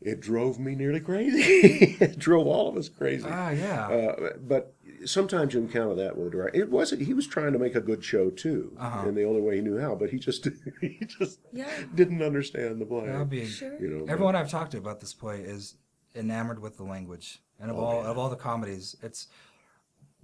it 0.01 0.21
drove 0.21 0.59
me 0.59 0.75
nearly 0.75 1.01
crazy. 1.01 1.41
it 2.01 2.19
drove 2.19 2.47
all 2.47 2.69
of 2.69 2.77
us 2.77 2.89
crazy. 2.89 3.27
Ah, 3.29 3.51
yeah. 3.51 3.87
Uh, 3.89 4.31
but 4.41 4.75
sometimes 5.05 5.55
you 5.55 5.61
encounter 5.61 5.95
that 5.95 6.17
with 6.17 6.29
a 6.29 6.31
director. 6.31 6.59
It 6.59 6.71
wasn't. 6.71 7.03
He 7.03 7.15
was 7.15 7.27
trying 7.27 7.53
to 7.53 7.59
make 7.59 7.75
a 7.75 7.81
good 7.81 8.05
show 8.05 8.31
too, 8.31 8.77
Uh-huh. 8.79 9.09
in 9.09 9.15
the 9.15 9.25
only 9.25 9.41
way 9.41 9.57
he 9.57 9.63
knew 9.63 9.79
how. 9.79 9.95
But 9.95 10.11
he 10.11 10.19
just 10.19 10.47
he 10.81 11.01
just 11.07 11.41
Yeah. 11.53 11.69
didn't 11.95 12.23
understand 12.23 12.81
the 12.81 12.87
play. 12.87 13.07
That'll 13.07 13.25
be 13.25 13.47
Sure. 13.47 13.81
You 13.81 13.89
know, 13.89 14.05
but- 14.05 14.13
everyone 14.13 14.37
I've 14.37 14.51
talked 14.51 14.73
to 14.73 14.79
about 14.79 15.01
this 15.01 15.15
play 15.15 15.41
is 15.41 15.77
enamored 16.15 16.61
with 16.61 16.77
the 16.77 16.85
language, 16.85 17.43
and 17.61 17.71
of 17.71 17.77
Oh, 17.79 17.81
all 17.81 18.03
yeah. 18.03 18.11
of 18.11 18.19
all 18.19 18.29
the 18.29 18.37
comedies, 18.37 18.97
it's 19.03 19.29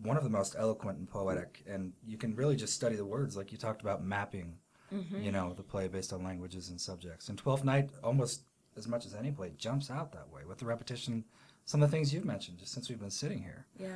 one 0.03 0.17
of 0.17 0.25
the 0.25 0.31
most 0.31 0.55
eloquent 0.59 0.99
and 0.99 1.09
poetic. 1.09 1.63
And 1.67 1.93
you 2.05 2.17
can 2.19 2.35
really 2.35 2.57
just 2.57 2.75
study 2.75 2.97
the 2.97 3.05
words, 3.05 3.37
like 3.37 3.53
you 3.53 3.59
talked 3.59 3.81
about 3.83 4.05
mapping, 4.05 4.59
Mm-hmm. 4.93 5.23
you 5.23 5.33
know, 5.33 5.55
the 5.55 5.63
play 5.63 5.89
based 5.89 6.13
on 6.13 6.23
languages 6.23 6.69
and 6.69 6.79
subjects. 6.79 7.31
And 7.31 7.39
Twelfth 7.39 7.65
Night, 7.65 7.89
almost 8.05 8.43
as 8.77 8.89
much 8.89 9.07
as 9.07 9.15
any 9.15 9.31
play, 9.31 9.53
jumps 9.59 9.91
out 9.91 10.13
that 10.13 10.31
way 10.33 10.43
with 10.49 10.59
the 10.59 10.65
repetition. 10.67 11.25
Some 11.65 11.83
of 11.83 11.91
the 11.91 11.97
things 11.97 12.13
you've 12.13 12.25
mentioned 12.25 12.59
just 12.59 12.73
since 12.73 12.89
we've 12.89 13.01
been 13.01 13.11
sitting 13.11 13.43
here. 13.43 13.67
Yeah. 13.79 13.89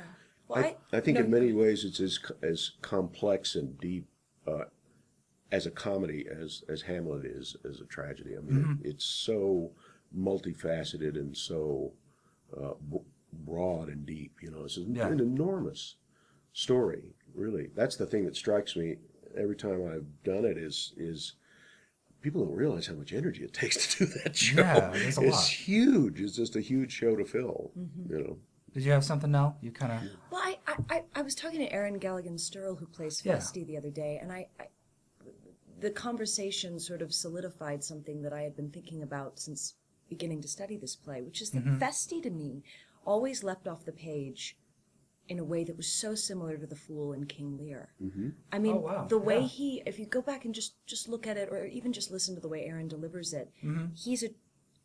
Well, 0.47 0.63
I, 0.63 0.75
I 0.95 0.99
think 1.01 1.17
no, 1.17 1.25
in 1.25 1.31
many 1.31 1.51
ways 1.53 1.83
it's 1.83 1.99
as 1.99 2.19
as 2.41 2.71
complex 2.81 3.55
and 3.55 3.77
deep 3.79 4.07
uh, 4.47 4.65
as 5.51 5.65
a 5.65 5.71
comedy 5.71 6.25
as 6.29 6.63
as 6.69 6.81
Hamlet 6.83 7.25
is 7.25 7.57
as 7.67 7.81
a 7.81 7.85
tragedy. 7.85 8.35
I 8.37 8.39
mean, 8.41 8.63
Mm-hmm. 8.63 8.85
it, 8.85 8.89
it's 8.91 9.05
so 9.05 9.71
multifaceted 10.17 11.15
and 11.15 11.35
so 11.35 11.91
uh, 12.55 12.71
b- 12.91 12.99
broad 13.45 13.89
and 13.89 14.05
deep. 14.05 14.33
You 14.41 14.51
know, 14.51 14.63
it's 14.63 14.77
an, 14.77 14.95
Yeah. 14.95 15.07
an 15.07 15.19
enormous 15.19 15.95
story. 16.53 17.13
Really, 17.35 17.69
that's 17.75 17.97
the 17.97 18.05
thing 18.05 18.23
that 18.25 18.35
strikes 18.37 18.75
me 18.75 18.95
every 19.37 19.55
time 19.55 19.85
I've 19.85 20.05
done 20.23 20.45
it. 20.45 20.57
Is 20.57 20.93
is 20.97 21.33
people 22.27 22.43
don't 22.45 22.55
realize 22.55 22.85
how 22.87 22.93
much 22.93 23.13
energy 23.13 23.43
it 23.45 23.53
takes 23.53 23.75
to 23.95 24.05
do 24.05 24.11
that 24.23 24.35
show. 24.35 24.59
Yeah, 24.61 24.89
there's 24.91 25.17
a 25.17 25.21
it's 25.21 25.31
lot. 25.37 25.47
huge. 25.47 26.19
It's 26.19 26.35
just 26.35 26.57
a 26.57 26.61
huge 26.61 26.91
show 26.91 27.15
to 27.15 27.23
fill. 27.23 27.71
Mm-hmm. 27.79 28.11
You 28.13 28.19
know. 28.23 28.37
Did 28.73 28.83
you 28.83 28.91
have 28.91 29.05
something, 29.05 29.31
Nell? 29.31 29.57
You 29.61 29.71
kind 29.71 29.93
of. 29.93 29.99
Well, 30.29 30.41
I, 30.43 30.57
I, 30.67 30.75
I, 30.89 31.03
I 31.15 31.21
was 31.21 31.35
talking 31.35 31.59
to 31.61 31.71
Aaron 31.71 31.99
Galligan-Stierle, 32.01 32.77
who 32.79 32.85
plays 32.85 33.21
Yeah. 33.23 33.35
Feste, 33.35 33.65
the 33.65 33.77
other 33.77 33.89
day, 33.89 34.19
and 34.21 34.29
I, 34.31 34.47
I, 34.59 34.65
the 35.79 35.89
conversation 35.89 36.79
sort 36.79 37.01
of 37.01 37.13
solidified 37.13 37.81
something 37.83 38.21
that 38.23 38.33
I 38.33 38.41
had 38.41 38.55
been 38.57 38.69
thinking 38.71 39.01
about 39.03 39.39
since 39.39 39.75
beginning 40.09 40.41
to 40.41 40.47
study 40.49 40.75
this 40.77 40.95
play, 40.97 41.21
which 41.21 41.41
is 41.41 41.51
that 41.51 41.63
Mm-hmm. 41.63 41.77
Feste 41.79 42.21
to 42.23 42.29
me 42.29 42.63
always 43.05 43.41
leapt 43.41 43.67
off 43.69 43.85
the 43.85 43.91
page 43.93 44.57
in 45.29 45.39
a 45.39 45.43
way 45.43 45.63
that 45.63 45.75
was 45.77 45.87
so 45.87 46.15
similar 46.15 46.57
to 46.57 46.65
the 46.67 46.75
Fool 46.75 47.13
in 47.13 47.25
King 47.25 47.57
Lear. 47.57 47.89
Mm-hmm. 48.01 48.29
I 48.51 48.59
mean, 48.59 48.75
Oh, 48.75 48.79
wow. 48.79 49.05
the 49.07 49.17
way 49.17 49.39
Yeah. 49.41 49.47
he, 49.47 49.83
if 49.85 49.99
you 49.99 50.05
go 50.05 50.21
back 50.21 50.45
and 50.45 50.53
just 50.55 50.75
just 50.85 51.07
look 51.09 51.27
at 51.27 51.37
it, 51.37 51.49
or 51.51 51.65
even 51.65 51.91
just 51.93 52.11
listen 52.11 52.35
to 52.35 52.41
the 52.41 52.47
way 52.47 52.63
Aaron 52.65 52.87
delivers 52.87 53.33
it, 53.33 53.51
Mm-hmm. 53.63 53.93
he's 53.95 54.23
a 54.23 54.29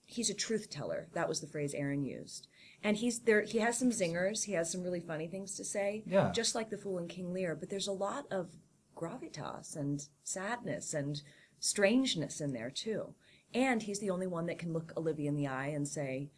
he's 0.07 0.31
a 0.31 0.35
truth 0.35 0.69
teller. 0.69 1.09
That 1.15 1.29
was 1.29 1.41
the 1.41 1.47
phrase 1.47 1.73
Aaron 1.75 2.03
used. 2.05 2.49
And 2.85 2.97
he's 2.97 3.21
there 3.21 3.43
he 3.43 3.59
has 3.59 3.79
some 3.79 3.91
zingers, 3.91 4.45
he 4.45 4.53
has 4.53 4.71
some 4.71 4.83
really 4.83 5.01
funny 5.01 5.29
things 5.29 5.57
to 5.57 5.65
say. 5.65 6.03
Yeah. 6.07 6.33
Just 6.33 6.55
like 6.55 6.71
the 6.71 6.79
Fool 6.79 6.99
in 6.99 7.09
King 7.09 7.33
Lear, 7.33 7.55
but 7.55 7.71
there's 7.71 7.87
a 7.89 7.93
lot 7.93 8.27
of 8.31 8.51
gravitas 8.97 9.77
and 9.77 10.07
sadness 10.25 10.93
and 10.95 11.23
strangeness 11.61 12.41
in 12.41 12.53
there 12.53 12.71
too. 12.71 13.15
And 13.55 13.83
he's 13.83 14.01
the 14.01 14.11
only 14.11 14.27
one 14.27 14.47
that 14.47 14.59
can 14.59 14.73
look 14.73 14.93
Olivia 14.97 15.29
in 15.29 15.37
the 15.37 15.47
eye 15.47 15.69
and 15.69 15.87
say, 15.87 16.31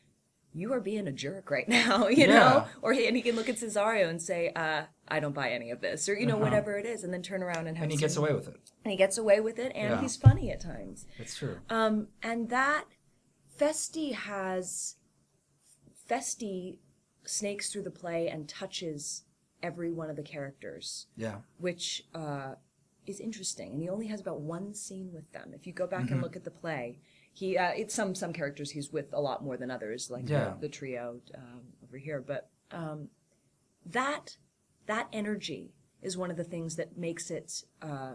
you 0.57 0.73
are 0.73 0.81
being 0.81 1.09
a 1.09 1.13
jerk 1.13 1.51
right 1.51 1.69
now, 1.81 2.07
you 2.09 2.27
know? 2.29 2.65
Or 2.81 2.93
he, 2.93 3.07
and 3.09 3.17
he 3.17 3.23
can 3.23 3.35
look 3.37 3.49
at 3.49 3.57
Cesario 3.57 4.09
and 4.09 4.23
say, 4.23 4.51
uh, 4.55 4.83
I 5.09 5.19
don't 5.21 5.35
buy 5.35 5.51
any 5.51 5.71
of 5.73 5.81
this, 5.81 6.09
or 6.09 6.15
you 6.15 6.27
know, 6.27 6.35
Uh-huh. 6.37 6.45
whatever 6.45 6.79
it 6.79 6.87
is, 6.87 7.03
and 7.05 7.13
then 7.13 7.23
turn 7.23 7.43
around 7.43 7.67
and 7.67 7.77
have 7.77 7.85
And 7.85 7.93
he 7.93 7.99
gets 7.99 8.17
away 8.17 8.33
with 8.33 8.47
it. 8.49 8.57
and 8.85 8.91
he 8.93 8.97
gets 8.97 9.19
away 9.19 9.41
with 9.41 9.59
it, 9.59 9.73
and 9.75 9.95
Yeah. 9.95 10.01
he's 10.01 10.17
funny 10.17 10.51
at 10.53 10.61
times. 10.61 11.07
That's 11.19 11.37
true. 11.37 11.59
Um, 11.69 12.09
and 12.23 12.49
that 12.51 12.85
Feste 13.59 14.13
has 14.15 14.97
Feste 16.07 16.79
snakes 17.25 17.73
through 17.73 17.83
the 17.83 17.91
play 17.91 18.29
and 18.29 18.49
touches 18.49 19.25
every 19.63 19.91
one 19.91 20.11
of 20.11 20.17
the 20.17 20.23
characters, 20.23 21.07
Yeah. 21.17 21.37
which 21.59 22.05
uh, 22.15 22.57
is 23.07 23.21
interesting. 23.21 23.73
And 23.73 23.83
he 23.83 23.89
only 23.89 24.09
has 24.09 24.21
about 24.21 24.41
one 24.41 24.75
scene 24.75 25.11
with 25.13 25.31
them. 25.33 25.53
If 25.55 25.67
you 25.67 25.73
go 25.73 25.87
back 25.87 26.05
Mm-hmm. 26.05 26.13
and 26.15 26.23
look 26.23 26.37
at 26.37 26.45
the 26.45 26.51
play, 26.51 26.99
he 27.35 27.59
uh, 27.59 27.73
it's 27.77 27.95
some 27.95 28.15
some 28.15 28.33
characters 28.33 28.71
he's 28.71 28.91
with 28.93 29.13
a 29.13 29.21
lot 29.21 29.45
more 29.45 29.57
than 29.57 29.71
others, 29.71 30.11
like 30.11 30.29
Yeah. 30.29 30.55
the, 30.55 30.63
the 30.63 30.69
trio 30.69 31.21
um, 31.37 31.61
over 31.87 31.99
here. 31.99 32.21
But 32.27 32.49
um, 32.71 33.09
that 33.85 34.37
that 34.87 35.09
energy 35.13 35.73
is 36.01 36.17
one 36.17 36.31
of 36.31 36.37
the 36.37 36.45
things 36.45 36.77
that 36.77 36.97
makes 36.97 37.31
it 37.31 37.65
uh, 37.83 38.15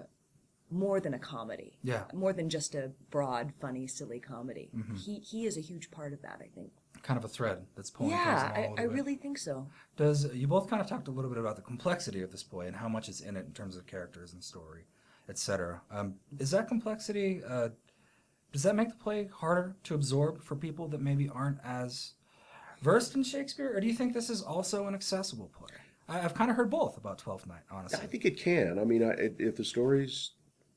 more 0.71 0.99
than 0.99 1.13
a 1.13 1.19
comedy 1.19 1.77
Yeah. 1.83 2.03
more 2.13 2.31
than 2.31 2.47
just 2.49 2.75
a 2.75 2.91
broad, 3.09 3.53
funny, 3.59 3.87
silly 3.87 4.19
comedy. 4.19 4.69
Mm-hmm. 4.75 4.95
He 4.95 5.19
he 5.19 5.45
is 5.45 5.57
a 5.57 5.61
huge 5.61 5.91
part 5.91 6.13
of 6.13 6.21
that, 6.21 6.39
I 6.41 6.47
think. 6.55 6.71
Kind 7.03 7.17
of 7.17 7.25
a 7.25 7.29
thread 7.29 7.65
that's 7.75 7.89
pulling 7.89 8.11
yeah, 8.11 8.51
I, 8.55 8.81
I 8.81 8.83
really 8.83 9.15
think 9.15 9.37
so. 9.37 9.67
Does 9.95 10.33
you 10.33 10.47
both 10.47 10.69
kind 10.69 10.81
of 10.81 10.87
talked 10.87 11.07
a 11.07 11.11
little 11.11 11.29
bit 11.29 11.39
about 11.39 11.55
the 11.55 11.61
complexity 11.61 12.21
of 12.21 12.31
this 12.31 12.43
play 12.43 12.67
and 12.67 12.75
how 12.75 12.89
much 12.89 13.09
is 13.09 13.21
in 13.21 13.35
it 13.35 13.45
in 13.45 13.53
terms 13.53 13.75
of 13.77 13.85
characters 13.87 14.33
and 14.33 14.43
story, 14.43 14.83
etc. 15.29 15.81
Um, 15.91 16.15
is 16.39 16.51
that 16.51 16.67
complexity? 16.67 17.41
Uh, 17.47 17.69
does 18.51 18.63
that 18.63 18.75
make 18.75 18.89
the 18.89 18.95
play 18.95 19.29
harder 19.31 19.75
to 19.83 19.95
absorb 19.95 20.41
for 20.43 20.55
people 20.55 20.87
that 20.89 21.01
maybe 21.01 21.29
aren't 21.29 21.59
as 21.63 22.13
versed 22.81 23.15
in 23.15 23.23
Shakespeare, 23.23 23.75
or 23.75 23.79
do 23.79 23.87
you 23.87 23.93
think 23.93 24.13
this 24.13 24.29
is 24.29 24.41
also 24.41 24.87
an 24.87 24.95
accessible 24.95 25.51
play? 25.57 25.77
I, 26.07 26.21
I've 26.25 26.33
kind 26.33 26.49
of 26.49 26.57
heard 26.57 26.69
both 26.69 26.97
about 26.97 27.17
Twelfth 27.17 27.47
Night, 27.47 27.61
honestly. 27.71 27.99
I 28.01 28.07
think 28.07 28.25
it 28.25 28.37
can. 28.37 28.79
I 28.79 28.83
mean, 28.83 29.03
I, 29.03 29.11
it, 29.11 29.35
if 29.39 29.55
the 29.55 29.63
story's 29.63 30.31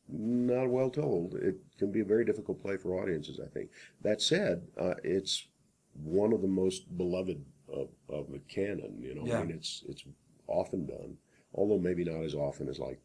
not 0.08 0.68
well 0.68 0.90
told, 0.90 1.35
it 1.35 1.56
can 1.78 1.90
be 1.90 2.00
a 2.00 2.04
very 2.04 2.24
difficult 2.24 2.61
play 2.61 2.76
for 2.76 3.00
audiences. 3.02 3.40
I 3.42 3.48
think. 3.48 3.70
That 4.02 4.20
said, 4.20 4.62
uh, 4.78 4.94
it's 5.02 5.46
one 5.94 6.32
of 6.32 6.42
the 6.42 6.48
most 6.48 6.96
beloved 6.96 7.42
of, 7.72 7.88
of 8.08 8.30
the 8.30 8.40
canon. 8.48 8.98
You 9.00 9.14
know, 9.14 9.22
Yeah. 9.24 9.40
I 9.40 9.44
mean, 9.44 9.56
it's 9.56 9.85
it's 9.88 10.04
often 10.46 10.87
done, 10.87 11.16
although 11.54 11.78
maybe 11.78 12.04
not 12.04 12.22
as 12.24 12.35
often 12.35 12.68
as 12.68 12.78
like 12.78 13.00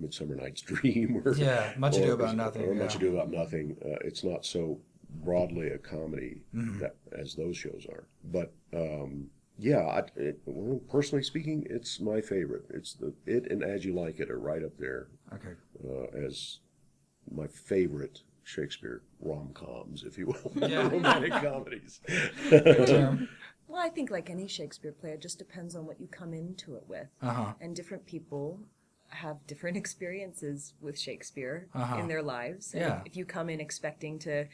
Midsummer 0.00 0.34
Night's 0.36 0.60
Dream 0.70 1.22
or 1.24 1.34
Yeah, 1.34 1.72
Much 1.76 1.96
Ado 1.96 2.10
or- 2.10 2.14
About 2.14 2.36
Nothing, 2.36 2.62
Or 2.68 2.74
Much 2.74 2.94
yeah. 2.94 2.98
Ado 3.08 3.14
About 3.16 3.30
Nothing. 3.30 3.76
Uh, 3.84 3.96
it's 4.04 4.24
not 4.24 4.44
so 4.44 4.78
broadly 5.24 5.68
a 5.68 5.78
comedy 5.78 6.42
Mm-hmm. 6.54 6.78
that, 6.80 6.96
as 7.18 7.34
those 7.34 7.56
shows 7.56 7.86
are, 7.90 8.04
but. 8.24 8.52
Um, 8.74 9.28
yeah, 9.62 9.80
I, 9.80 9.98
it, 10.16 10.40
well, 10.46 10.80
personally 10.88 11.22
speaking, 11.22 11.66
it's 11.68 12.00
my 12.00 12.22
favorite. 12.22 12.64
It's 12.70 12.94
the 12.94 13.12
it 13.26 13.50
and 13.52 13.62
As 13.62 13.84
You 13.84 13.92
Like 13.92 14.18
It 14.18 14.30
are 14.30 14.38
right 14.38 14.64
up 14.64 14.74
there 14.78 15.08
okay. 15.34 15.50
uh, 15.86 16.16
as 16.26 16.60
my 17.30 17.46
favorite 17.46 18.22
Shakespeare 18.42 19.02
rom 19.20 19.50
coms, 19.52 20.02
if 20.04 20.16
you 20.16 20.28
will, 20.28 20.52
Yeah. 20.66 20.88
romantic 20.88 21.32
comedies. 21.32 22.00
Well, 23.68 23.78
I 23.78 23.90
think 23.90 24.10
like 24.10 24.30
any 24.30 24.48
Shakespeare 24.48 24.92
play, 24.92 25.10
it 25.10 25.20
just 25.20 25.38
depends 25.38 25.76
on 25.76 25.84
what 25.84 26.00
you 26.00 26.08
come 26.08 26.32
into 26.32 26.76
it 26.76 26.84
with, 26.88 27.08
Uh 27.20 27.30
huh. 27.30 27.52
and 27.60 27.76
different 27.76 28.06
people 28.06 28.60
have 29.10 29.46
different 29.46 29.76
experiences 29.84 30.74
with 30.80 30.98
Shakespeare 30.98 31.68
Uh-huh. 31.74 31.96
in 31.98 32.08
their 32.08 32.22
lives. 32.22 32.72
And 32.74 32.82
Yeah. 32.82 33.02
if, 33.04 33.16
you 33.16 33.24
come 33.24 33.50
in 33.50 33.60
expecting 33.60 34.18
to 34.20 34.46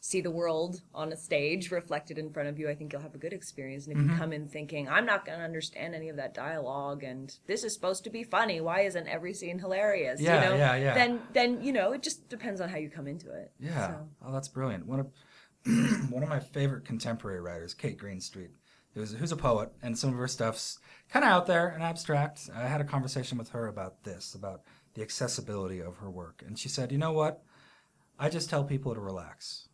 see 0.00 0.20
the 0.20 0.30
world 0.30 0.80
on 0.94 1.12
a 1.12 1.16
stage 1.16 1.72
reflected 1.72 2.18
in 2.18 2.30
front 2.32 2.48
of 2.48 2.56
you, 2.58 2.68
I 2.70 2.74
think 2.76 2.92
you'll 2.92 3.02
have 3.02 3.16
a 3.16 3.18
good 3.18 3.32
experience. 3.32 3.86
And 3.86 3.96
if 3.96 4.02
Mm-hmm. 4.02 4.12
you 4.12 4.18
come 4.18 4.32
in 4.32 4.48
thinking, 4.48 4.88
I'm 4.88 5.04
not 5.04 5.24
going 5.24 5.38
to 5.38 5.44
understand 5.44 5.94
any 5.94 6.08
of 6.08 6.16
that 6.16 6.34
dialogue 6.34 7.02
and 7.02 7.36
this 7.46 7.64
is 7.64 7.74
supposed 7.74 8.04
to 8.04 8.10
be 8.10 8.22
funny, 8.22 8.60
why 8.60 8.82
isn't 8.82 9.08
every 9.08 9.34
scene 9.34 9.58
hilarious? 9.58 10.20
Yeah, 10.20 10.34
you 10.34 10.50
know? 10.50 10.56
yeah, 10.56 10.76
yeah. 10.76 10.94
Then 10.94 11.22
then, 11.32 11.62
you 11.62 11.72
know, 11.72 11.92
it 11.92 12.02
just 12.02 12.28
depends 12.28 12.60
on 12.60 12.68
how 12.68 12.78
you 12.78 12.88
come 12.90 13.08
into 13.08 13.32
it. 13.32 13.50
Yeah. 13.58 13.88
So, 13.88 14.08
Oh, 14.24 14.32
that's 14.32 14.48
brilliant. 14.48 14.86
One 14.86 15.00
of 15.00 15.10
one 16.10 16.22
of 16.22 16.28
my 16.28 16.38
favorite 16.40 16.84
contemporary 16.84 17.40
writers, 17.40 17.74
Kate 17.74 17.98
Greenstreet, 17.98 18.50
who's 18.98 19.12
who's 19.12 19.32
a 19.32 19.36
poet, 19.36 19.70
and 19.82 19.98
some 19.98 20.10
of 20.10 20.16
her 20.16 20.28
stuff's 20.28 20.78
kind 21.08 21.24
of 21.24 21.30
out 21.30 21.46
there 21.46 21.68
and 21.68 21.82
abstract. 21.82 22.50
I 22.54 22.66
had 22.66 22.80
a 22.80 22.84
conversation 22.84 23.38
with 23.38 23.50
her 23.50 23.66
about 23.66 24.04
this, 24.04 24.34
about 24.34 24.62
the 24.94 25.02
accessibility 25.02 25.80
of 25.80 25.98
her 25.98 26.10
work, 26.10 26.42
and 26.46 26.58
she 26.58 26.68
said, 26.68 26.92
"You 26.92 26.98
know 26.98 27.12
what? 27.12 27.42
I 28.18 28.28
just 28.28 28.50
tell 28.50 28.64
people 28.64 28.94
to 28.94 29.00
relax, 29.00 29.68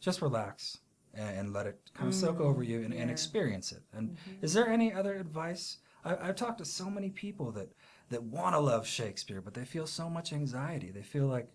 just 0.00 0.22
relax." 0.22 0.78
And, 1.16 1.38
and 1.38 1.52
let 1.52 1.68
it 1.68 1.78
kind 1.94 2.08
of 2.08 2.14
soak 2.14 2.40
over 2.40 2.64
mm, 2.64 2.66
you 2.66 2.82
and, 2.82 2.92
and 2.92 3.08
experience 3.08 3.70
it. 3.70 3.84
And 3.92 4.10
mm-hmm. 4.10 4.44
is 4.44 4.52
there 4.52 4.68
any 4.68 4.92
other 4.92 5.14
advice? 5.14 5.78
I, 6.04 6.16
I've 6.16 6.34
talked 6.34 6.58
to 6.58 6.64
so 6.64 6.90
many 6.90 7.10
people 7.10 7.52
that, 7.52 7.70
that 8.08 8.24
want 8.24 8.56
to 8.56 8.58
love 8.58 8.84
Shakespeare, 8.84 9.40
but 9.40 9.54
they 9.54 9.64
feel 9.64 9.86
so 9.86 10.10
much 10.10 10.32
anxiety. 10.32 10.90
They 10.90 11.02
feel 11.02 11.28
like 11.28 11.52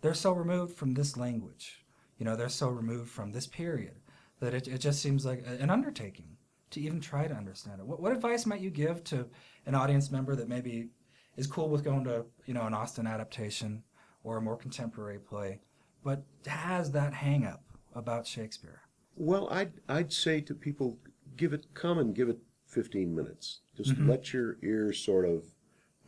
they're 0.00 0.14
so 0.14 0.32
removed 0.32 0.76
from 0.76 0.94
this 0.94 1.18
language. 1.18 1.84
You 2.16 2.24
know, 2.24 2.36
they're 2.36 2.48
so 2.48 2.68
removed 2.68 3.10
from 3.10 3.32
this 3.32 3.46
period 3.46 3.96
that 4.40 4.54
it, 4.54 4.66
it 4.66 4.78
just 4.78 5.00
seems 5.00 5.24
like 5.24 5.44
a- 5.46 5.62
an 5.62 5.70
undertaking 5.70 6.36
to 6.72 6.80
even 6.80 7.00
try 7.00 7.26
to 7.26 7.34
understand 7.34 7.80
it. 7.80 7.86
What, 7.86 8.00
what 8.00 8.12
advice 8.12 8.44
might 8.46 8.60
you 8.60 8.70
give 8.70 9.02
to 9.04 9.26
an 9.66 9.74
audience 9.74 10.10
member 10.10 10.34
that 10.36 10.48
maybe 10.48 10.88
is 11.36 11.46
cool 11.46 11.68
with 11.68 11.84
going 11.84 12.04
to, 12.04 12.24
you 12.46 12.54
know, 12.54 12.66
an 12.66 12.74
Austen 12.74 13.06
adaptation 13.06 13.82
or 14.24 14.36
a 14.36 14.42
more 14.42 14.56
contemporary 14.56 15.18
play, 15.18 15.60
but 16.04 16.22
has 16.46 16.92
that 16.92 17.14
hang 17.14 17.44
up 17.46 17.62
about 17.94 18.26
Shakespeare? 18.26 18.82
well, 19.16 19.48
I'd 19.50 19.72
I'd 19.88 20.12
say 20.12 20.40
to 20.40 20.54
people, 20.54 20.98
give 21.36 21.52
it 21.52 21.66
come 21.74 21.98
and 21.98 22.14
give 22.14 22.28
it 22.28 22.38
fifteen 22.66 23.14
minutes. 23.14 23.60
Just 23.76 23.98
let 23.98 24.32
your 24.32 24.56
ears 24.62 24.98
sort 24.98 25.26
of 25.26 25.44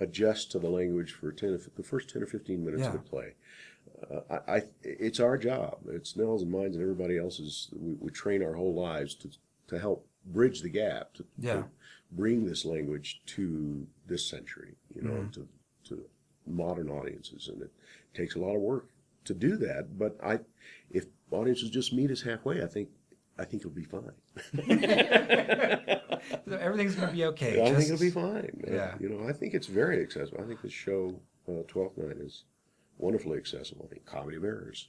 adjust 0.01 0.51
to 0.53 0.59
the 0.59 0.69
language 0.69 1.13
for 1.13 1.33
ten, 1.33 1.59
the 1.77 1.83
first 1.83 2.09
ten 2.09 2.23
or 2.23 2.27
fifteen 2.27 2.65
minutes 2.65 2.87
of 2.87 2.93
the 2.95 2.99
play. 2.99 3.35
uh, 4.11 4.21
I, 4.49 4.57
I, 4.57 4.63
it's 4.83 5.21
our 5.21 5.37
job. 5.37 5.79
It's 5.89 6.17
Nell's 6.17 6.43
and 6.43 6.51
mine 6.51 6.73
and 6.73 6.83
everybody 6.83 7.19
else's. 7.19 7.69
We, 7.73 7.95
we 8.01 8.11
train 8.11 8.43
our 8.43 8.55
whole 8.55 8.75
lives 8.75 9.15
to 9.17 9.31
to 9.69 9.79
help 9.79 10.07
bridge 10.27 10.61
the 10.63 10.69
gap 10.71 11.15
to, 11.15 11.25
Yeah. 11.39 11.53
to 11.55 11.65
bring 12.13 12.45
this 12.45 12.65
language 12.65 13.21
to 13.27 13.87
this 14.07 14.27
century. 14.29 14.75
You 14.95 15.03
know, 15.03 15.11
Mm-hmm. 15.13 15.31
to 15.31 15.49
to 15.89 16.05
modern 16.47 16.89
audiences, 16.91 17.49
and 17.49 17.61
it 17.63 17.71
takes 18.15 18.35
a 18.37 18.39
lot 18.39 18.55
of 18.55 18.61
work 18.63 18.89
to 19.25 19.35
do 19.35 19.57
that. 19.59 19.99
But 19.99 20.17
I, 20.23 20.41
if 20.91 21.07
audiences 21.31 21.71
just 21.71 21.93
meet 21.93 22.11
us 22.11 22.23
halfway, 22.23 22.63
I 22.63 22.67
think 22.67 22.89
I 23.39 23.45
think 23.45 23.63
it'll 23.63 23.71
be 23.73 23.85
fine. 23.85 24.13
So 26.49 26.57
Everything's 26.57 26.95
gonna 26.95 27.13
be 27.13 27.25
okay. 27.27 27.61
I 27.63 27.75
think 27.75 27.91
it'll 27.91 27.99
be 28.01 28.11
fine. 28.11 28.63
Uh, 28.67 28.73
Yeah. 28.73 28.95
you 28.99 29.09
know, 29.11 29.29
I 29.29 29.33
think 29.33 29.53
it's 29.55 29.67
very 29.67 30.01
accessible. 30.03 30.41
I 30.43 30.47
think 30.47 30.63
the 30.63 30.71
show 30.71 31.21
uh, 31.49 31.63
Twelfth 31.69 31.99
Night 31.99 32.17
is 32.17 32.45
wonderfully 32.97 33.37
accessible. 33.39 33.85
I 33.87 33.93
think 33.93 34.07
Comedy 34.07 34.37
of 34.39 34.45
Errors 34.45 34.89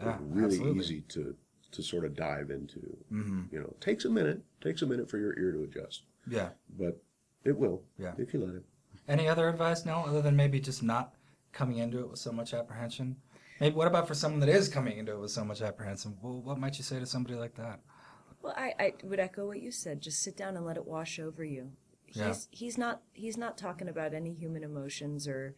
really 0.00 0.44
absolutely. 0.56 0.80
easy 0.84 1.00
to 1.08 1.34
to 1.72 1.82
sort 1.82 2.04
of 2.04 2.14
dive 2.16 2.50
into. 2.50 2.96
Mm-hmm. 3.12 3.42
You 3.52 3.60
know, 3.60 3.74
takes 3.80 4.04
a 4.04 4.10
minute. 4.10 4.42
Takes 4.60 4.82
a 4.82 4.86
minute 4.86 5.10
for 5.10 5.18
your 5.18 5.38
ear 5.38 5.52
to 5.52 5.62
adjust, 5.64 6.02
Yeah. 6.26 6.50
but 6.78 7.02
it 7.44 7.56
will. 7.56 7.82
Yeah. 7.98 8.12
If 8.18 8.32
you 8.34 8.44
let 8.44 8.54
it. 8.54 8.64
Any 9.08 9.28
other 9.28 9.48
advice, 9.48 9.84
Nell, 9.84 10.04
other 10.06 10.22
than 10.22 10.34
maybe 10.36 10.58
just 10.60 10.82
not 10.82 11.14
coming 11.52 11.78
into 11.78 12.00
it 12.00 12.10
with 12.10 12.18
so 12.18 12.32
much 12.32 12.52
apprehension? 12.54 13.16
Maybe 13.60 13.74
what 13.74 13.86
about 13.86 14.08
for 14.08 14.14
someone 14.14 14.40
that 14.40 14.48
is 14.48 14.68
coming 14.68 14.98
into 14.98 15.12
it 15.12 15.20
with 15.20 15.30
so 15.30 15.44
much 15.44 15.62
apprehension? 15.62 16.16
Well, 16.20 16.40
what 16.42 16.58
might 16.58 16.76
you 16.78 16.84
say 16.84 16.98
to 16.98 17.06
somebody 17.06 17.34
like 17.36 17.54
that? 17.56 17.80
Well, 18.42 18.54
I, 18.56 18.74
I 18.78 18.92
would 19.04 19.20
echo 19.20 19.46
what 19.46 19.60
you 19.62 19.70
said. 19.70 20.00
Just 20.00 20.22
sit 20.22 20.36
down 20.36 20.56
and 20.56 20.66
let 20.66 20.76
it 20.76 20.86
wash 20.86 21.18
over 21.18 21.44
you. 21.44 21.72
He's 22.06 22.16
Yeah. 22.16 22.34
he's 22.50 22.78
not 22.78 23.02
he's 23.12 23.36
not 23.36 23.56
talking 23.58 23.88
about 23.88 24.14
any 24.14 24.32
human 24.34 24.62
emotions 24.62 25.26
or 25.26 25.54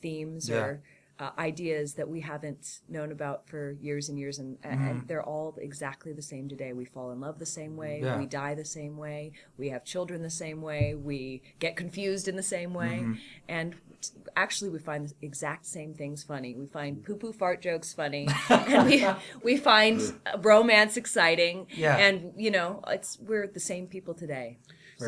themes 0.00 0.48
Yeah. 0.48 0.56
or 0.64 0.82
uh, 1.22 1.30
ideas 1.38 1.94
that 1.94 2.08
we 2.08 2.20
haven't 2.20 2.80
known 2.88 3.12
about 3.12 3.38
for 3.48 3.76
years 3.80 4.08
and 4.08 4.18
years, 4.18 4.38
and, 4.40 4.50
Mm-hmm. 4.62 4.88
and 4.88 5.08
they're 5.08 5.22
all 5.34 5.56
exactly 5.60 6.12
the 6.12 6.22
same 6.32 6.48
today. 6.48 6.72
We 6.72 6.84
fall 6.84 7.10
in 7.12 7.20
love 7.20 7.38
the 7.38 7.46
same 7.60 7.76
way. 7.76 8.00
Yeah. 8.02 8.18
We 8.18 8.26
die 8.26 8.54
the 8.54 8.64
same 8.64 8.96
way. 8.96 9.32
We 9.56 9.68
have 9.74 9.84
children 9.84 10.22
the 10.22 10.30
same 10.44 10.60
way. 10.62 10.94
We 10.94 11.42
get 11.64 11.76
confused 11.76 12.26
in 12.28 12.36
the 12.36 12.42
same 12.56 12.72
way, 12.74 12.94
Mm-hmm. 13.02 13.14
and 13.48 13.68
t- 14.00 14.10
actually, 14.36 14.70
we 14.70 14.78
find 14.90 15.08
the 15.08 15.14
exact 15.22 15.64
same 15.66 15.94
things 15.94 16.18
funny. 16.24 16.50
We 16.54 16.66
find 16.66 17.04
poo 17.04 17.16
poo 17.16 17.32
fart 17.32 17.62
jokes 17.62 17.92
funny, 17.94 18.26
and 18.48 18.86
we 18.90 18.96
we 19.44 19.56
find 19.56 20.00
romance 20.40 20.96
exciting. 20.96 21.66
Yeah. 21.84 21.96
and 22.04 22.32
you 22.36 22.50
know, 22.50 22.68
it's 22.88 23.18
we're 23.28 23.46
the 23.46 23.60
same 23.72 23.86
people 23.86 24.14
today. 24.14 24.58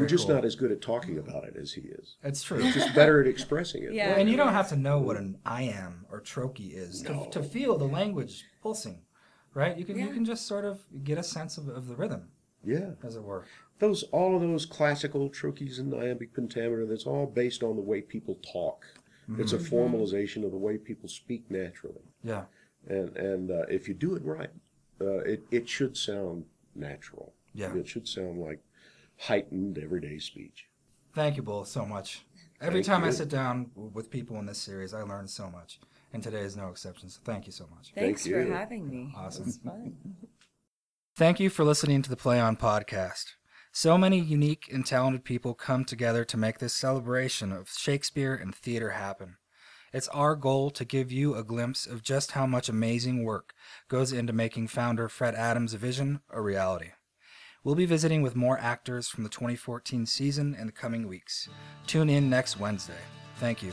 We're 0.00 0.06
just 0.06 0.26
cool. 0.26 0.34
not 0.36 0.44
as 0.44 0.54
good 0.54 0.70
at 0.72 0.80
talking 0.80 1.18
about 1.18 1.44
it 1.44 1.56
as 1.60 1.72
he 1.72 1.82
is. 1.82 2.16
It's 2.22 2.42
true. 2.42 2.62
Just 2.72 2.94
better 2.94 3.20
at 3.20 3.26
expressing 3.26 3.82
it. 3.84 3.92
Yeah. 3.94 4.10
Well, 4.10 4.20
and 4.20 4.30
you 4.30 4.36
don't 4.36 4.52
have 4.52 4.68
to 4.70 4.76
know 4.76 4.98
what 4.98 5.16
an 5.16 5.38
iamb 5.46 6.04
or 6.10 6.20
trochee 6.20 6.72
is 6.74 7.02
to, 7.02 7.12
No. 7.12 7.28
to 7.30 7.42
feel 7.42 7.76
the 7.78 7.84
language 7.86 8.44
pulsing, 8.62 9.02
right? 9.54 9.76
You 9.76 9.84
can 9.84 9.98
you 9.98 10.08
can 10.08 10.24
just 10.24 10.46
sort 10.46 10.64
of 10.64 10.80
get 11.04 11.18
a 11.18 11.22
sense 11.22 11.58
of, 11.58 11.68
of 11.68 11.86
the 11.88 11.94
rhythm, 11.96 12.28
Yeah. 12.64 12.90
as 13.02 13.16
it 13.16 13.22
were. 13.22 13.46
Those 13.78 14.04
all 14.04 14.34
of 14.36 14.42
those 14.42 14.66
classical 14.66 15.28
trochees 15.30 15.78
and 15.78 15.92
iambic 15.94 16.32
pentameter. 16.34 16.86
That's 16.86 17.06
all 17.06 17.26
based 17.26 17.62
on 17.62 17.76
the 17.76 17.82
way 17.82 18.00
people 18.00 18.38
talk. 18.52 18.84
It's 19.38 19.54
a 19.54 19.58
formalization 19.58 20.44
of 20.44 20.50
the 20.50 20.58
way 20.58 20.76
people 20.76 21.08
speak 21.08 21.50
naturally. 21.50 22.04
Yeah. 22.22 22.44
and 22.86 23.16
and 23.16 23.50
uh, 23.50 23.62
if 23.70 23.88
you 23.88 23.94
do 23.94 24.14
it 24.16 24.22
right, 24.24 24.50
uh, 25.00 25.18
it 25.32 25.44
it 25.50 25.68
should 25.68 25.96
sound 25.96 26.44
natural. 26.74 27.32
Yeah. 27.54 27.74
it 27.74 27.86
should 27.88 28.06
sound 28.08 28.40
like 28.40 28.60
heightened 29.18 29.78
everyday 29.78 30.18
speech. 30.18 30.66
Thank 31.14 31.36
you 31.36 31.42
both 31.42 31.68
so 31.68 31.86
much. 31.86 32.24
Every 32.60 32.82
Thank 32.82 32.86
time 32.86 33.04
I 33.04 33.10
sit 33.10 33.28
down 33.28 33.70
with 33.74 34.10
people 34.10 34.38
in 34.38 34.46
this 34.46 34.58
series, 34.58 34.94
I 34.94 35.02
learn 35.02 35.28
so 35.28 35.50
much, 35.50 35.80
and 36.12 36.22
today 36.22 36.40
is 36.40 36.56
no 36.56 36.68
exception. 36.68 37.08
So 37.08 37.20
thank 37.24 37.46
you 37.46 37.52
so 37.52 37.66
much. 37.74 37.92
Thanks 37.94 38.24
for 38.26 38.40
you. 38.40 38.52
having 38.52 38.88
me. 38.88 39.12
Awesome. 39.16 39.48
It 39.48 39.56
fun. 39.64 39.96
Thank 41.16 41.38
you 41.38 41.48
for 41.48 41.64
listening 41.64 42.02
to 42.02 42.10
the 42.10 42.16
Play 42.16 42.40
On 42.40 42.56
podcast. 42.56 43.34
So 43.70 43.96
many 43.96 44.18
unique 44.18 44.68
and 44.72 44.84
talented 44.84 45.24
people 45.24 45.54
come 45.54 45.84
together 45.84 46.24
to 46.24 46.36
make 46.36 46.58
this 46.58 46.74
celebration 46.74 47.52
of 47.52 47.70
Shakespeare 47.70 48.34
and 48.34 48.52
theater 48.52 48.90
happen. 48.90 49.36
It's 49.92 50.08
our 50.08 50.34
goal 50.34 50.70
to 50.70 50.84
give 50.84 51.12
you 51.12 51.36
a 51.36 51.44
glimpse 51.44 51.86
of 51.86 52.02
just 52.02 52.32
how 52.32 52.46
much 52.46 52.68
amazing 52.68 53.22
work 53.22 53.54
goes 53.88 54.12
into 54.12 54.32
making 54.32 54.66
founder 54.68 55.08
Fred 55.08 55.36
Adams' 55.36 55.74
vision 55.74 56.20
a 56.30 56.40
reality. 56.40 56.90
We'll 57.64 57.74
be 57.74 57.86
visiting 57.86 58.20
with 58.20 58.36
more 58.36 58.58
actors 58.58 59.08
from 59.08 59.24
the 59.24 59.30
2014 59.30 60.04
season 60.04 60.54
in 60.54 60.66
the 60.66 60.72
coming 60.72 61.08
weeks. 61.08 61.48
Tune 61.86 62.10
in 62.10 62.28
next 62.28 62.60
Wednesday. 62.60 62.92
Thank 63.40 63.62
you. 63.62 63.72